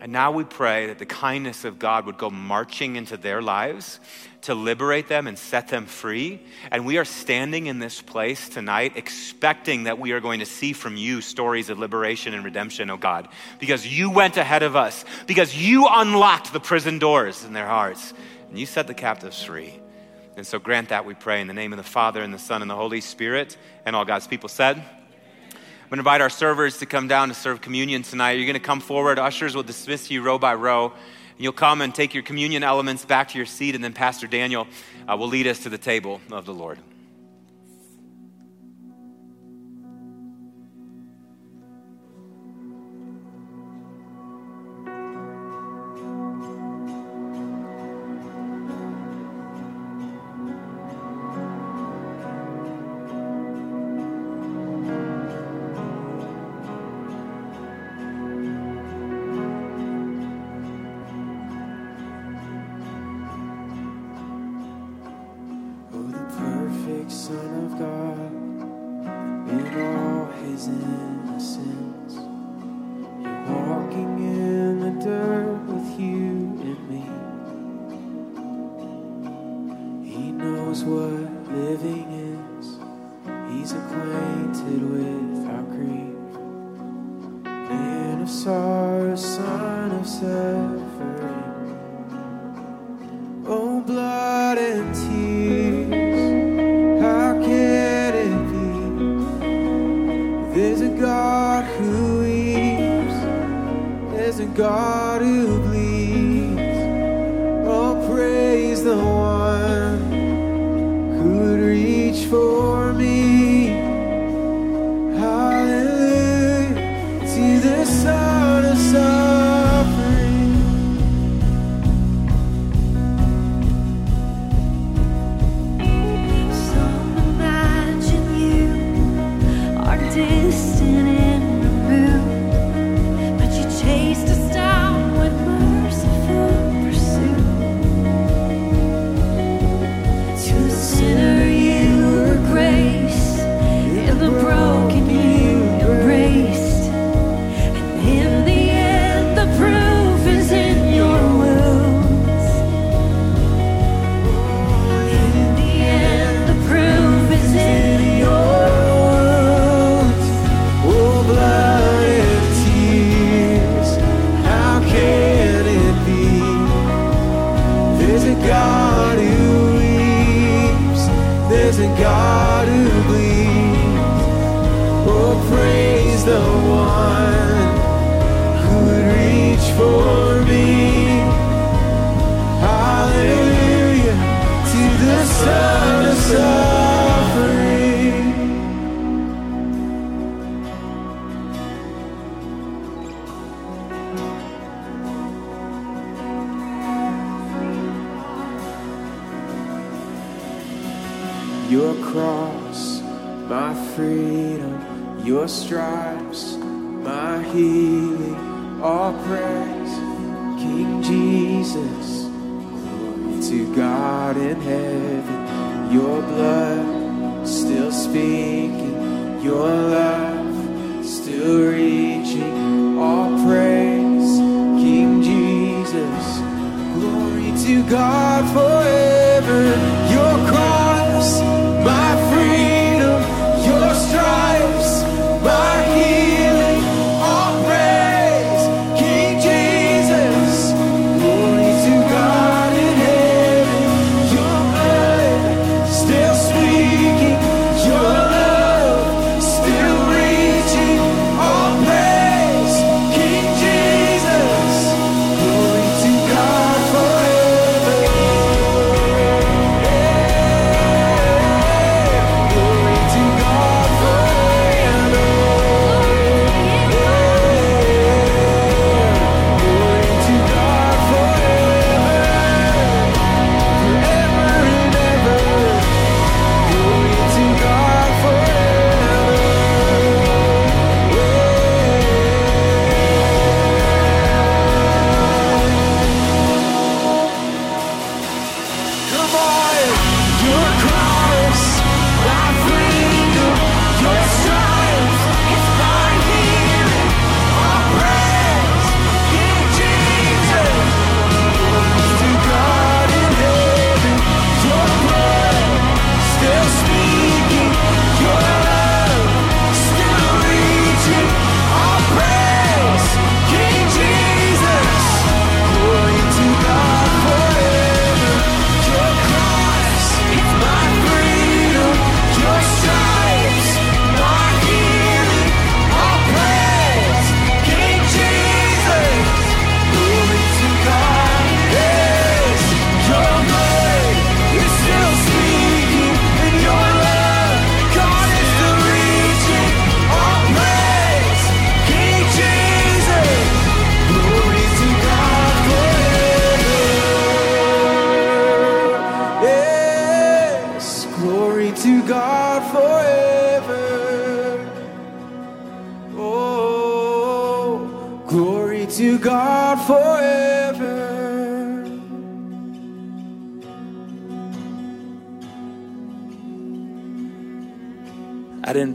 And 0.00 0.12
now 0.12 0.30
we 0.30 0.44
pray 0.44 0.86
that 0.86 0.98
the 0.98 1.06
kindness 1.06 1.64
of 1.64 1.78
God 1.78 2.06
would 2.06 2.18
go 2.18 2.30
marching 2.30 2.94
into 2.94 3.16
their 3.16 3.42
lives 3.42 3.98
to 4.42 4.54
liberate 4.54 5.08
them 5.08 5.26
and 5.26 5.36
set 5.36 5.68
them 5.68 5.86
free. 5.86 6.40
And 6.70 6.86
we 6.86 6.98
are 6.98 7.04
standing 7.04 7.66
in 7.66 7.80
this 7.80 8.00
place 8.00 8.48
tonight 8.48 8.92
expecting 8.94 9.84
that 9.84 9.98
we 9.98 10.12
are 10.12 10.20
going 10.20 10.38
to 10.38 10.46
see 10.46 10.72
from 10.72 10.96
you 10.96 11.20
stories 11.20 11.68
of 11.68 11.80
liberation 11.80 12.32
and 12.32 12.44
redemption, 12.44 12.90
oh 12.90 12.96
God, 12.96 13.28
because 13.58 13.86
you 13.86 14.10
went 14.10 14.36
ahead 14.36 14.62
of 14.62 14.76
us, 14.76 15.04
because 15.26 15.56
you 15.56 15.88
unlocked 15.90 16.52
the 16.52 16.60
prison 16.60 17.00
doors 17.00 17.42
in 17.42 17.52
their 17.52 17.66
hearts 17.66 18.14
and 18.48 18.58
you 18.58 18.66
set 18.66 18.86
the 18.86 18.94
captives 18.94 19.42
free. 19.42 19.80
And 20.36 20.46
so 20.46 20.58
grant 20.58 20.90
that, 20.90 21.04
we 21.04 21.14
pray, 21.14 21.40
in 21.40 21.48
the 21.48 21.54
name 21.54 21.72
of 21.72 21.76
the 21.78 21.82
Father, 21.82 22.22
and 22.22 22.32
the 22.32 22.38
Son, 22.38 22.62
and 22.62 22.70
the 22.70 22.76
Holy 22.76 23.00
Spirit, 23.00 23.56
and 23.84 23.96
all 23.96 24.04
God's 24.04 24.26
people 24.26 24.48
said. 24.48 24.76
I'm 24.76 25.90
going 25.90 25.96
to 25.96 25.98
invite 25.98 26.20
our 26.20 26.30
servers 26.30 26.78
to 26.78 26.86
come 26.86 27.08
down 27.08 27.28
to 27.28 27.34
serve 27.34 27.60
communion 27.60 28.02
tonight. 28.02 28.32
You're 28.32 28.46
going 28.46 28.54
to 28.54 28.60
come 28.60 28.80
forward. 28.80 29.18
Ushers 29.18 29.56
will 29.56 29.62
dismiss 29.62 30.10
you 30.10 30.22
row 30.22 30.38
by 30.38 30.54
row. 30.54 30.86
And 30.86 31.44
you'll 31.44 31.52
come 31.52 31.80
and 31.80 31.94
take 31.94 32.14
your 32.14 32.22
communion 32.22 32.62
elements 32.62 33.04
back 33.04 33.28
to 33.30 33.38
your 33.38 33.46
seat, 33.46 33.74
and 33.74 33.82
then 33.82 33.92
Pastor 33.94 34.26
Daniel 34.26 34.66
uh, 35.08 35.16
will 35.16 35.28
lead 35.28 35.46
us 35.46 35.60
to 35.60 35.68
the 35.68 35.78
table 35.78 36.20
of 36.30 36.46
the 36.46 36.54
Lord. 36.54 36.78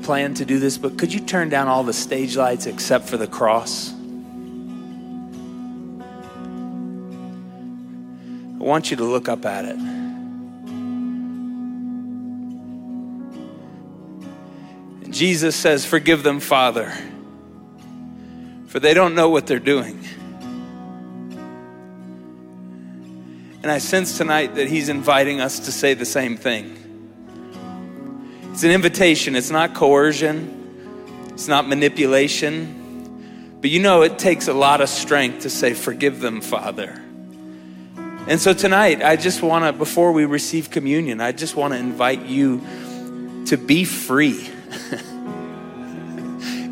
Plan 0.03 0.33
to 0.35 0.45
do 0.45 0.59
this, 0.59 0.77
but 0.77 0.97
could 0.97 1.13
you 1.13 1.21
turn 1.21 1.47
down 1.47 1.67
all 1.69 1.83
the 1.83 1.93
stage 1.93 2.35
lights 2.35 2.65
except 2.65 3.07
for 3.07 3.15
the 3.15 3.27
cross? 3.27 3.93
I 8.63 8.65
want 8.65 8.91
you 8.91 8.97
to 8.97 9.03
look 9.05 9.29
up 9.29 9.45
at 9.45 9.65
it. 9.65 9.77
And 15.03 15.13
Jesus 15.13 15.55
says, 15.55 15.85
Forgive 15.85 16.23
them, 16.23 16.41
Father, 16.41 16.91
for 18.67 18.79
they 18.81 18.93
don't 18.93 19.15
know 19.15 19.29
what 19.29 19.47
they're 19.47 19.59
doing. 19.59 20.03
And 23.63 23.71
I 23.71 23.77
sense 23.77 24.17
tonight 24.17 24.55
that 24.55 24.67
He's 24.67 24.89
inviting 24.89 25.39
us 25.39 25.59
to 25.59 25.71
say 25.71 25.93
the 25.93 26.05
same 26.05 26.35
thing. 26.35 26.82
It's 28.53 28.61
an 28.61 28.69
invitation, 28.69 29.35
it's 29.35 29.49
not 29.49 29.73
coercion, 29.73 31.25
it's 31.29 31.47
not 31.47 31.67
manipulation. 31.67 33.57
But 33.59 33.71
you 33.71 33.79
know, 33.79 34.03
it 34.03 34.19
takes 34.19 34.47
a 34.47 34.53
lot 34.53 34.79
of 34.79 34.89
strength 34.89 35.41
to 35.41 35.49
say, 35.49 35.73
Forgive 35.73 36.19
them, 36.19 36.39
Father. 36.39 37.01
And 38.27 38.39
so 38.39 38.53
tonight, 38.53 39.01
I 39.01 39.15
just 39.15 39.41
want 39.41 39.65
to, 39.65 39.73
before 39.73 40.11
we 40.11 40.25
receive 40.25 40.69
communion, 40.69 41.19
I 41.19 41.31
just 41.31 41.55
want 41.55 41.73
to 41.73 41.79
invite 41.79 42.27
you 42.27 42.61
to 43.47 43.57
be 43.57 43.85
free. 43.85 44.47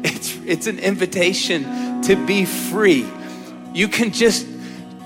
it's, 0.03 0.37
it's 0.45 0.67
an 0.67 0.77
invitation 0.77 2.03
to 2.03 2.15
be 2.27 2.45
free. 2.45 3.09
You 3.73 3.87
can 3.87 4.11
just 4.11 4.45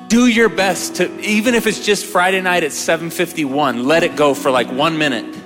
do 0.10 0.28
your 0.28 0.50
best 0.50 0.98
to, 0.98 1.22
even 1.22 1.56
if 1.56 1.68
it's 1.68 1.86
just 1.86 2.06
Friday 2.06 2.42
night 2.42 2.66
at 2.66 2.72
7:51, 2.72 3.86
let 3.86 4.04
it 4.04 4.18
go 4.18 4.34
for 4.34 4.52
like 4.52 4.70
one 4.70 4.98
minute 4.98 5.45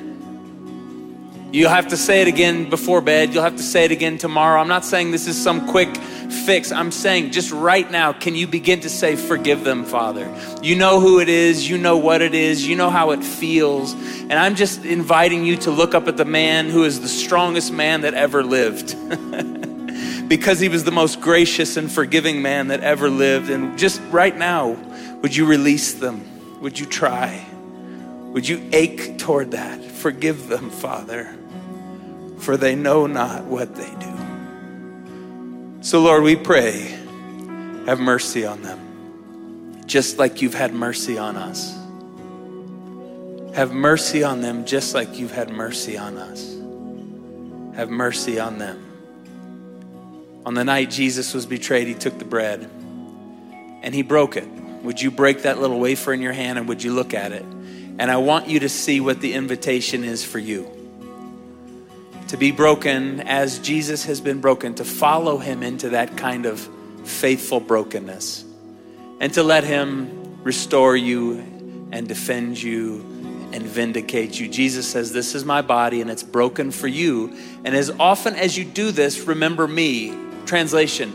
You'll 1.51 1.71
have 1.71 1.87
to 1.87 1.97
say 1.97 2.21
it 2.21 2.27
again 2.27 2.69
before 2.69 3.01
bed. 3.01 3.33
You'll 3.33 3.41
have 3.41 3.55
to 3.55 3.63
say 3.63 3.83
it 3.83 3.91
again 3.91 4.19
tomorrow. 4.19 4.61
I'm 4.61 4.67
not 4.67 4.85
saying 4.85 5.09
this 5.09 5.25
is 5.25 5.41
some 5.41 5.67
quick 5.67 5.97
fix. 5.97 6.71
I'm 6.71 6.91
saying 6.91 7.31
just 7.31 7.51
right 7.51 7.89
now, 7.89 8.13
can 8.13 8.35
you 8.35 8.45
begin 8.45 8.81
to 8.81 8.89
say, 8.89 9.15
Forgive 9.15 9.63
them, 9.63 9.83
Father? 9.83 10.31
You 10.61 10.75
know 10.75 10.99
who 10.99 11.19
it 11.19 11.27
is. 11.27 11.67
You 11.67 11.79
know 11.79 11.97
what 11.97 12.21
it 12.21 12.35
is. 12.35 12.67
You 12.67 12.75
know 12.75 12.91
how 12.91 13.11
it 13.11 13.23
feels. 13.23 13.93
And 13.93 14.33
I'm 14.33 14.53
just 14.53 14.85
inviting 14.85 15.43
you 15.43 15.57
to 15.57 15.71
look 15.71 15.95
up 15.95 16.07
at 16.07 16.17
the 16.17 16.25
man 16.25 16.69
who 16.69 16.83
is 16.83 17.01
the 17.01 17.07
strongest 17.07 17.73
man 17.73 18.01
that 18.01 18.13
ever 18.13 18.43
lived. 18.43 18.95
because 20.29 20.59
he 20.59 20.69
was 20.69 20.83
the 20.83 20.91
most 20.91 21.19
gracious 21.19 21.77
and 21.77 21.91
forgiving 21.91 22.43
man 22.43 22.67
that 22.67 22.81
ever 22.81 23.09
lived. 23.09 23.49
And 23.49 23.75
just 23.75 23.99
right 24.11 24.37
now, 24.37 24.73
would 25.23 25.35
you 25.35 25.47
release 25.47 25.95
them? 25.95 26.61
Would 26.61 26.79
you 26.79 26.85
try? 26.85 27.43
Would 28.33 28.47
you 28.47 28.69
ache 28.71 29.17
toward 29.17 29.51
that? 29.51 29.83
Forgive 29.83 30.47
them, 30.47 30.69
Father 30.69 31.38
for 32.49 32.57
they 32.57 32.73
know 32.73 33.05
not 33.05 33.45
what 33.45 33.75
they 33.75 33.91
do. 33.99 35.81
So, 35.81 36.01
Lord, 36.01 36.23
we 36.23 36.35
pray, 36.35 36.81
have 37.85 37.99
mercy 37.99 38.43
on 38.43 38.63
them, 38.63 39.83
just 39.85 40.17
like 40.17 40.41
you've 40.41 40.55
had 40.55 40.73
mercy 40.73 41.19
on 41.19 41.35
us. 41.35 41.77
Have 43.53 43.71
mercy 43.71 44.23
on 44.23 44.41
them, 44.41 44.65
just 44.65 44.95
like 44.95 45.19
you've 45.19 45.31
had 45.31 45.51
mercy 45.51 45.95
on 45.95 46.17
us. 46.17 46.55
Have 47.75 47.91
mercy 47.91 48.39
on 48.39 48.57
them. 48.57 48.83
On 50.43 50.55
the 50.55 50.63
night 50.63 50.89
Jesus 50.89 51.35
was 51.35 51.45
betrayed, 51.45 51.87
he 51.87 51.93
took 51.93 52.17
the 52.17 52.25
bread 52.25 52.67
and 53.83 53.93
he 53.93 54.01
broke 54.01 54.37
it. 54.37 54.47
Would 54.81 54.99
you 54.99 55.11
break 55.11 55.43
that 55.43 55.59
little 55.59 55.79
wafer 55.79 56.13
in 56.13 56.21
your 56.23 56.33
hand 56.33 56.57
and 56.57 56.67
would 56.67 56.81
you 56.81 56.95
look 56.95 57.13
at 57.13 57.31
it? 57.31 57.43
And 57.43 58.09
I 58.09 58.17
want 58.17 58.47
you 58.47 58.61
to 58.61 58.69
see 58.69 58.99
what 58.99 59.21
the 59.21 59.35
invitation 59.35 60.03
is 60.03 60.25
for 60.25 60.39
you 60.39 60.78
to 62.29 62.37
be 62.37 62.51
broken 62.51 63.21
as 63.21 63.57
Jesus 63.57 64.05
has 64.05 64.21
been 64.21 64.39
broken, 64.39 64.75
to 64.75 64.85
follow 64.85 65.39
him 65.39 65.63
into 65.63 65.89
that 65.89 66.15
kind 66.15 66.45
of 66.45 66.59
faithful 67.03 67.59
brokenness, 67.59 68.45
and 69.19 69.33
to 69.33 69.41
let 69.41 69.63
him 69.63 70.43
restore 70.43 70.95
you 70.95 71.39
and 71.91 72.07
defend 72.07 72.61
you 72.61 72.99
and 73.51 73.63
vindicate 73.63 74.39
you. 74.39 74.47
Jesus 74.47 74.87
says, 74.87 75.11
This 75.11 75.33
is 75.33 75.43
my 75.43 75.63
body 75.63 76.01
and 76.01 76.09
it's 76.11 76.21
broken 76.21 76.69
for 76.69 76.87
you. 76.87 77.35
And 77.65 77.75
as 77.75 77.89
often 77.99 78.35
as 78.35 78.55
you 78.55 78.63
do 78.63 78.91
this, 78.91 79.21
remember 79.21 79.67
me. 79.67 80.15
Translation, 80.45 81.11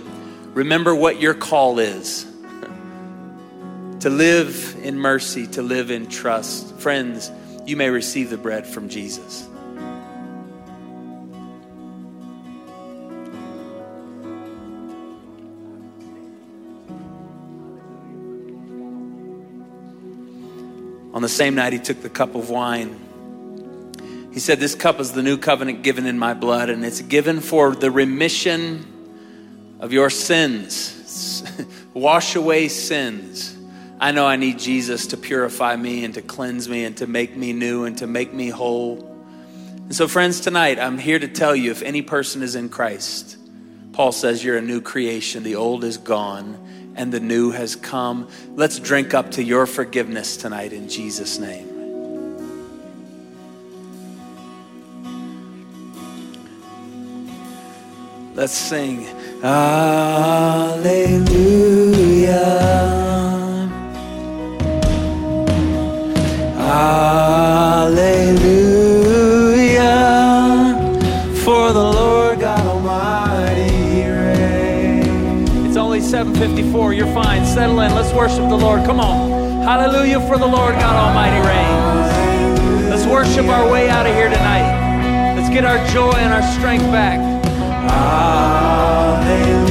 remember 0.53 0.97
what 0.97 1.21
your 1.21 1.35
call 1.35 1.79
is 1.79 2.25
to 4.01 4.11
live 4.11 4.77
in 4.83 4.99
mercy, 4.99 5.47
to 5.47 5.63
live 5.63 5.93
in 5.93 6.09
trust. 6.09 6.75
Friends, 6.81 7.31
you 7.67 7.77
may 7.77 7.89
receive 7.89 8.31
the 8.31 8.37
bread 8.37 8.67
from 8.67 8.89
Jesus. 8.89 9.49
The 21.25 21.29
same 21.29 21.55
night, 21.55 21.73
he 21.73 21.79
took 21.79 22.03
the 22.03 22.11
cup 22.11 22.35
of 22.35 22.51
wine. 22.51 23.01
He 24.33 24.41
said, 24.41 24.61
This 24.61 24.75
cup 24.75 25.01
is 25.01 25.13
the 25.13 25.23
new 25.23 25.39
covenant 25.39 25.83
given 25.83 26.05
in 26.05 26.19
my 26.19 26.35
blood, 26.35 26.69
and 26.69 26.85
it's 26.85 27.01
given 27.01 27.41
for 27.41 27.75
the 27.75 27.91
remission 27.91 29.77
of 29.81 29.93
your 29.93 30.11
sins. 30.11 31.43
Wash 31.95 32.37
away 32.37 32.69
sins. 32.69 33.57
I 33.99 34.13
know 34.13 34.27
I 34.27 34.37
need 34.37 34.59
Jesus 34.59 35.07
to 35.09 35.17
purify 35.17 35.77
me 35.77 36.05
and 36.05 36.13
to 36.15 36.21
cleanse 36.21 36.69
me 36.69 36.85
and 36.85 36.95
to 36.99 37.07
make 37.07 37.35
me 37.35 37.55
new 37.55 37.85
and 37.85 37.97
to 37.99 38.07
make 38.07 38.35
me 38.35 38.51
whole. 38.51 39.11
And 39.77 39.95
so, 39.95 40.07
friends, 40.07 40.41
tonight 40.41 40.79
I'm 40.79 40.99
here 40.99 41.19
to 41.19 41.29
tell 41.29 41.57
you 41.57 41.71
if 41.71 41.81
any 41.83 42.03
person 42.03 42.43
is 42.43 42.55
in 42.55 42.69
Christ, 42.69 43.39
Paul 43.93 44.13
says 44.13 44.45
you're 44.45 44.59
a 44.59 44.63
new 44.63 44.83
creation. 44.83 45.43
The 45.43 45.55
old 45.55 45.85
is 45.85 45.97
gone 45.97 46.84
and 46.97 47.13
the 47.13 47.21
new 47.21 47.51
has 47.51 47.77
come. 47.77 48.29
Let's 48.55 48.79
drink 48.79 49.15
up 49.15 49.31
to 49.33 49.43
your 49.43 49.67
forgiveness 49.67 50.37
tonight 50.37 50.73
in 50.73 50.89
Jesus' 50.89 51.39
name. 51.39 51.75
Let's 58.35 58.53
sing. 58.53 59.03
Hallelujah. 59.43 60.15
54. 76.49 76.93
You're 76.93 77.13
fine. 77.15 77.47
Settle 77.47 77.81
in. 77.81 77.95
Let's 77.95 78.13
worship 78.13 78.51
the 78.51 78.57
Lord. 78.57 78.85
Come 78.85 79.01
on. 79.01 79.63
Hallelujah 79.63 80.21
for 80.29 80.37
the 80.37 80.47
Lord 80.47 80.75
God 80.75 80.95
Almighty 80.95 81.41
reigns. 81.41 82.91
Let's 82.91 83.07
worship 83.07 83.47
our 83.47 83.71
way 83.73 83.89
out 83.89 84.07
of 84.07 84.15
here 84.15 84.29
tonight. 84.29 85.37
Let's 85.37 85.49
get 85.49 85.65
our 85.65 85.79
joy 85.89 86.13
and 86.13 86.35
our 86.35 86.43
strength 86.53 86.85
back. 86.93 87.19
Hallelujah. 87.89 89.64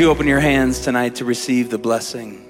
You 0.00 0.08
open 0.08 0.26
your 0.26 0.40
hands 0.40 0.80
tonight 0.80 1.16
to 1.16 1.26
receive 1.26 1.68
the 1.68 1.76
blessing? 1.76 2.42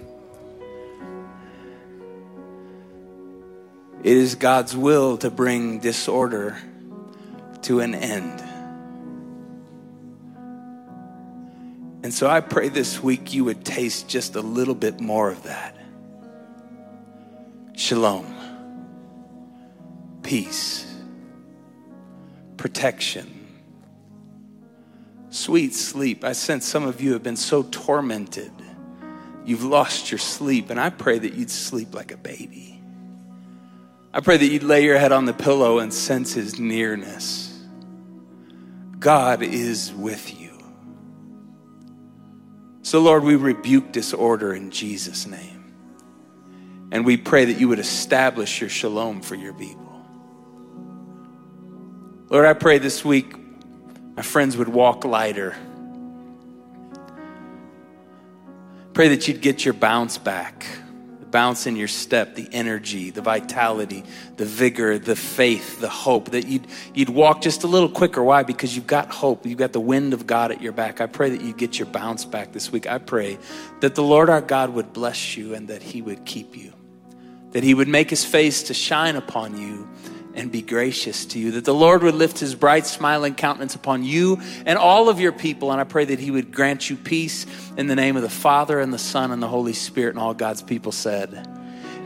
It 4.04 4.16
is 4.16 4.36
God's 4.36 4.76
will 4.76 5.16
to 5.18 5.30
bring 5.30 5.80
disorder 5.80 6.56
to 7.62 7.80
an 7.80 7.96
end. 7.96 8.40
And 12.04 12.14
so 12.14 12.28
I 12.28 12.40
pray 12.40 12.68
this 12.68 13.02
week 13.02 13.34
you 13.34 13.46
would 13.46 13.64
taste 13.64 14.08
just 14.08 14.36
a 14.36 14.40
little 14.40 14.76
bit 14.76 15.00
more 15.00 15.28
of 15.28 15.42
that. 15.42 15.76
Shalom, 17.74 18.32
peace, 20.22 20.86
protection, 22.56 23.39
sweet 25.30 25.74
sleep. 25.74 26.24
I 26.24 26.32
sense 26.32 26.66
some 26.66 26.84
of 26.84 27.00
you 27.00 27.12
have 27.14 27.22
been 27.22 27.36
so 27.36 27.62
tormented. 27.62 28.52
You've 29.44 29.64
lost 29.64 30.10
your 30.10 30.18
sleep, 30.18 30.70
and 30.70 30.78
I 30.78 30.90
pray 30.90 31.18
that 31.18 31.34
you'd 31.34 31.50
sleep 31.50 31.94
like 31.94 32.12
a 32.12 32.16
baby. 32.16 32.80
I 34.12 34.20
pray 34.20 34.36
that 34.36 34.46
you'd 34.46 34.64
lay 34.64 34.84
your 34.84 34.98
head 34.98 35.12
on 35.12 35.24
the 35.24 35.32
pillow 35.32 35.78
and 35.78 35.94
sense 35.94 36.34
his 36.34 36.58
nearness. 36.58 37.46
God 38.98 39.42
is 39.42 39.92
with 39.92 40.38
you. 40.38 40.50
So, 42.82 43.00
Lord, 43.00 43.22
we 43.22 43.36
rebuke 43.36 43.92
disorder 43.92 44.52
in 44.52 44.70
Jesus' 44.70 45.26
name. 45.26 45.58
And 46.92 47.06
we 47.06 47.16
pray 47.16 47.44
that 47.46 47.60
you 47.60 47.68
would 47.68 47.78
establish 47.78 48.60
your 48.60 48.68
shalom 48.68 49.22
for 49.22 49.36
your 49.36 49.54
people. 49.54 49.86
Lord, 52.28 52.46
I 52.46 52.52
pray 52.52 52.78
this 52.78 53.04
week 53.04 53.39
my 54.16 54.22
friends 54.22 54.56
would 54.56 54.68
walk 54.68 55.04
lighter. 55.04 55.56
Pray 58.92 59.08
that 59.08 59.28
you'd 59.28 59.40
get 59.40 59.64
your 59.64 59.74
bounce 59.74 60.18
back 60.18 60.66
the 61.20 61.26
bounce 61.26 61.66
in 61.66 61.76
your 61.76 61.88
step, 61.88 62.34
the 62.34 62.48
energy, 62.50 63.10
the 63.10 63.20
vitality, 63.20 64.04
the 64.36 64.44
vigor, 64.44 64.98
the 64.98 65.14
faith, 65.14 65.80
the 65.80 65.88
hope, 65.88 66.30
that 66.30 66.46
you'd, 66.46 66.66
you'd 66.94 67.10
walk 67.10 67.42
just 67.42 67.62
a 67.62 67.66
little 67.66 67.88
quicker. 67.88 68.22
Why? 68.24 68.42
Because 68.42 68.74
you've 68.74 68.86
got 68.86 69.10
hope. 69.10 69.46
You've 69.46 69.58
got 69.58 69.72
the 69.72 69.80
wind 69.80 70.14
of 70.14 70.26
God 70.26 70.50
at 70.50 70.62
your 70.62 70.72
back. 70.72 71.00
I 71.00 71.06
pray 71.06 71.30
that 71.30 71.42
you 71.42 71.52
get 71.52 71.78
your 71.78 71.86
bounce 71.86 72.24
back 72.24 72.52
this 72.52 72.72
week. 72.72 72.86
I 72.86 72.98
pray 72.98 73.38
that 73.80 73.94
the 73.94 74.02
Lord 74.02 74.30
our 74.30 74.40
God 74.40 74.70
would 74.70 74.92
bless 74.92 75.36
you 75.36 75.54
and 75.54 75.68
that 75.68 75.82
he 75.82 76.00
would 76.00 76.24
keep 76.24 76.56
you, 76.56 76.72
that 77.52 77.62
he 77.62 77.74
would 77.74 77.88
make 77.88 78.10
his 78.10 78.24
face 78.24 78.64
to 78.64 78.74
shine 78.74 79.16
upon 79.16 79.58
you 79.58 79.88
and 80.40 80.50
be 80.50 80.62
gracious 80.62 81.26
to 81.26 81.38
you. 81.38 81.52
That 81.52 81.66
the 81.66 81.74
Lord 81.74 82.02
would 82.02 82.14
lift 82.14 82.38
his 82.38 82.54
bright, 82.54 82.86
smiling 82.86 83.34
countenance 83.34 83.74
upon 83.74 84.02
you 84.02 84.40
and 84.64 84.78
all 84.78 85.10
of 85.10 85.20
your 85.20 85.32
people. 85.32 85.70
And 85.70 85.80
I 85.80 85.84
pray 85.84 86.06
that 86.06 86.18
he 86.18 86.30
would 86.30 86.50
grant 86.50 86.88
you 86.88 86.96
peace 86.96 87.46
in 87.76 87.86
the 87.86 87.94
name 87.94 88.16
of 88.16 88.22
the 88.22 88.30
Father 88.30 88.80
and 88.80 88.92
the 88.92 88.98
Son 88.98 89.32
and 89.32 89.42
the 89.42 89.48
Holy 89.48 89.74
Spirit. 89.74 90.10
And 90.10 90.18
all 90.18 90.32
God's 90.32 90.62
people 90.62 90.92
said, 90.92 91.46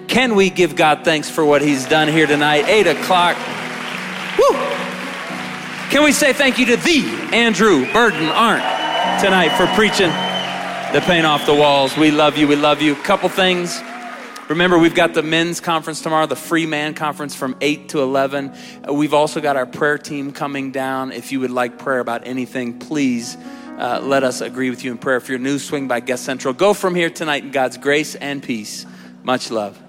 Can 0.08 0.34
we 0.34 0.50
give 0.50 0.74
God 0.74 1.04
thanks 1.04 1.30
for 1.30 1.44
what 1.44 1.62
he's 1.62 1.86
done 1.86 2.08
here 2.08 2.26
tonight? 2.26 2.66
Eight 2.66 2.88
o'clock. 2.88 3.36
Woo! 4.36 4.58
Can 5.90 6.02
we 6.02 6.10
say 6.10 6.32
thank 6.32 6.58
you 6.58 6.66
to 6.66 6.76
the 6.76 7.28
Andrew 7.32 7.90
Burden 7.92 8.28
Arndt 8.28 8.64
tonight 9.22 9.56
for 9.56 9.66
preaching 9.76 10.10
the 10.92 11.00
paint 11.06 11.24
off 11.24 11.46
the 11.46 11.54
walls? 11.54 11.96
We 11.96 12.10
love 12.10 12.36
you. 12.36 12.48
We 12.48 12.56
love 12.56 12.82
you. 12.82 12.96
Couple 12.96 13.28
things. 13.28 13.80
Remember, 14.48 14.76
we've 14.78 14.94
got 14.94 15.14
the 15.14 15.22
men's 15.22 15.58
conference 15.58 16.02
tomorrow, 16.02 16.26
the 16.26 16.36
free 16.36 16.66
man 16.66 16.92
conference 16.92 17.34
from 17.34 17.56
8 17.62 17.88
to 17.90 18.02
11. 18.02 18.52
Uh, 18.86 18.92
we've 18.92 19.14
also 19.14 19.40
got 19.40 19.56
our 19.56 19.64
prayer 19.64 19.96
team 19.96 20.32
coming 20.32 20.70
down. 20.70 21.12
If 21.12 21.32
you 21.32 21.40
would 21.40 21.50
like 21.50 21.78
prayer 21.78 21.98
about 21.98 22.26
anything, 22.26 22.78
please 22.78 23.38
uh, 23.78 24.00
let 24.02 24.22
us 24.22 24.42
agree 24.42 24.68
with 24.68 24.84
you 24.84 24.92
in 24.92 24.98
prayer. 24.98 25.16
If 25.16 25.30
you're 25.30 25.38
new, 25.38 25.58
swing 25.58 25.88
by 25.88 26.00
Guest 26.00 26.24
Central. 26.24 26.52
Go 26.52 26.74
from 26.74 26.94
here 26.94 27.08
tonight 27.08 27.42
in 27.42 27.52
God's 27.52 27.78
grace 27.78 28.16
and 28.16 28.42
peace. 28.42 28.84
Much 29.22 29.50
love. 29.50 29.80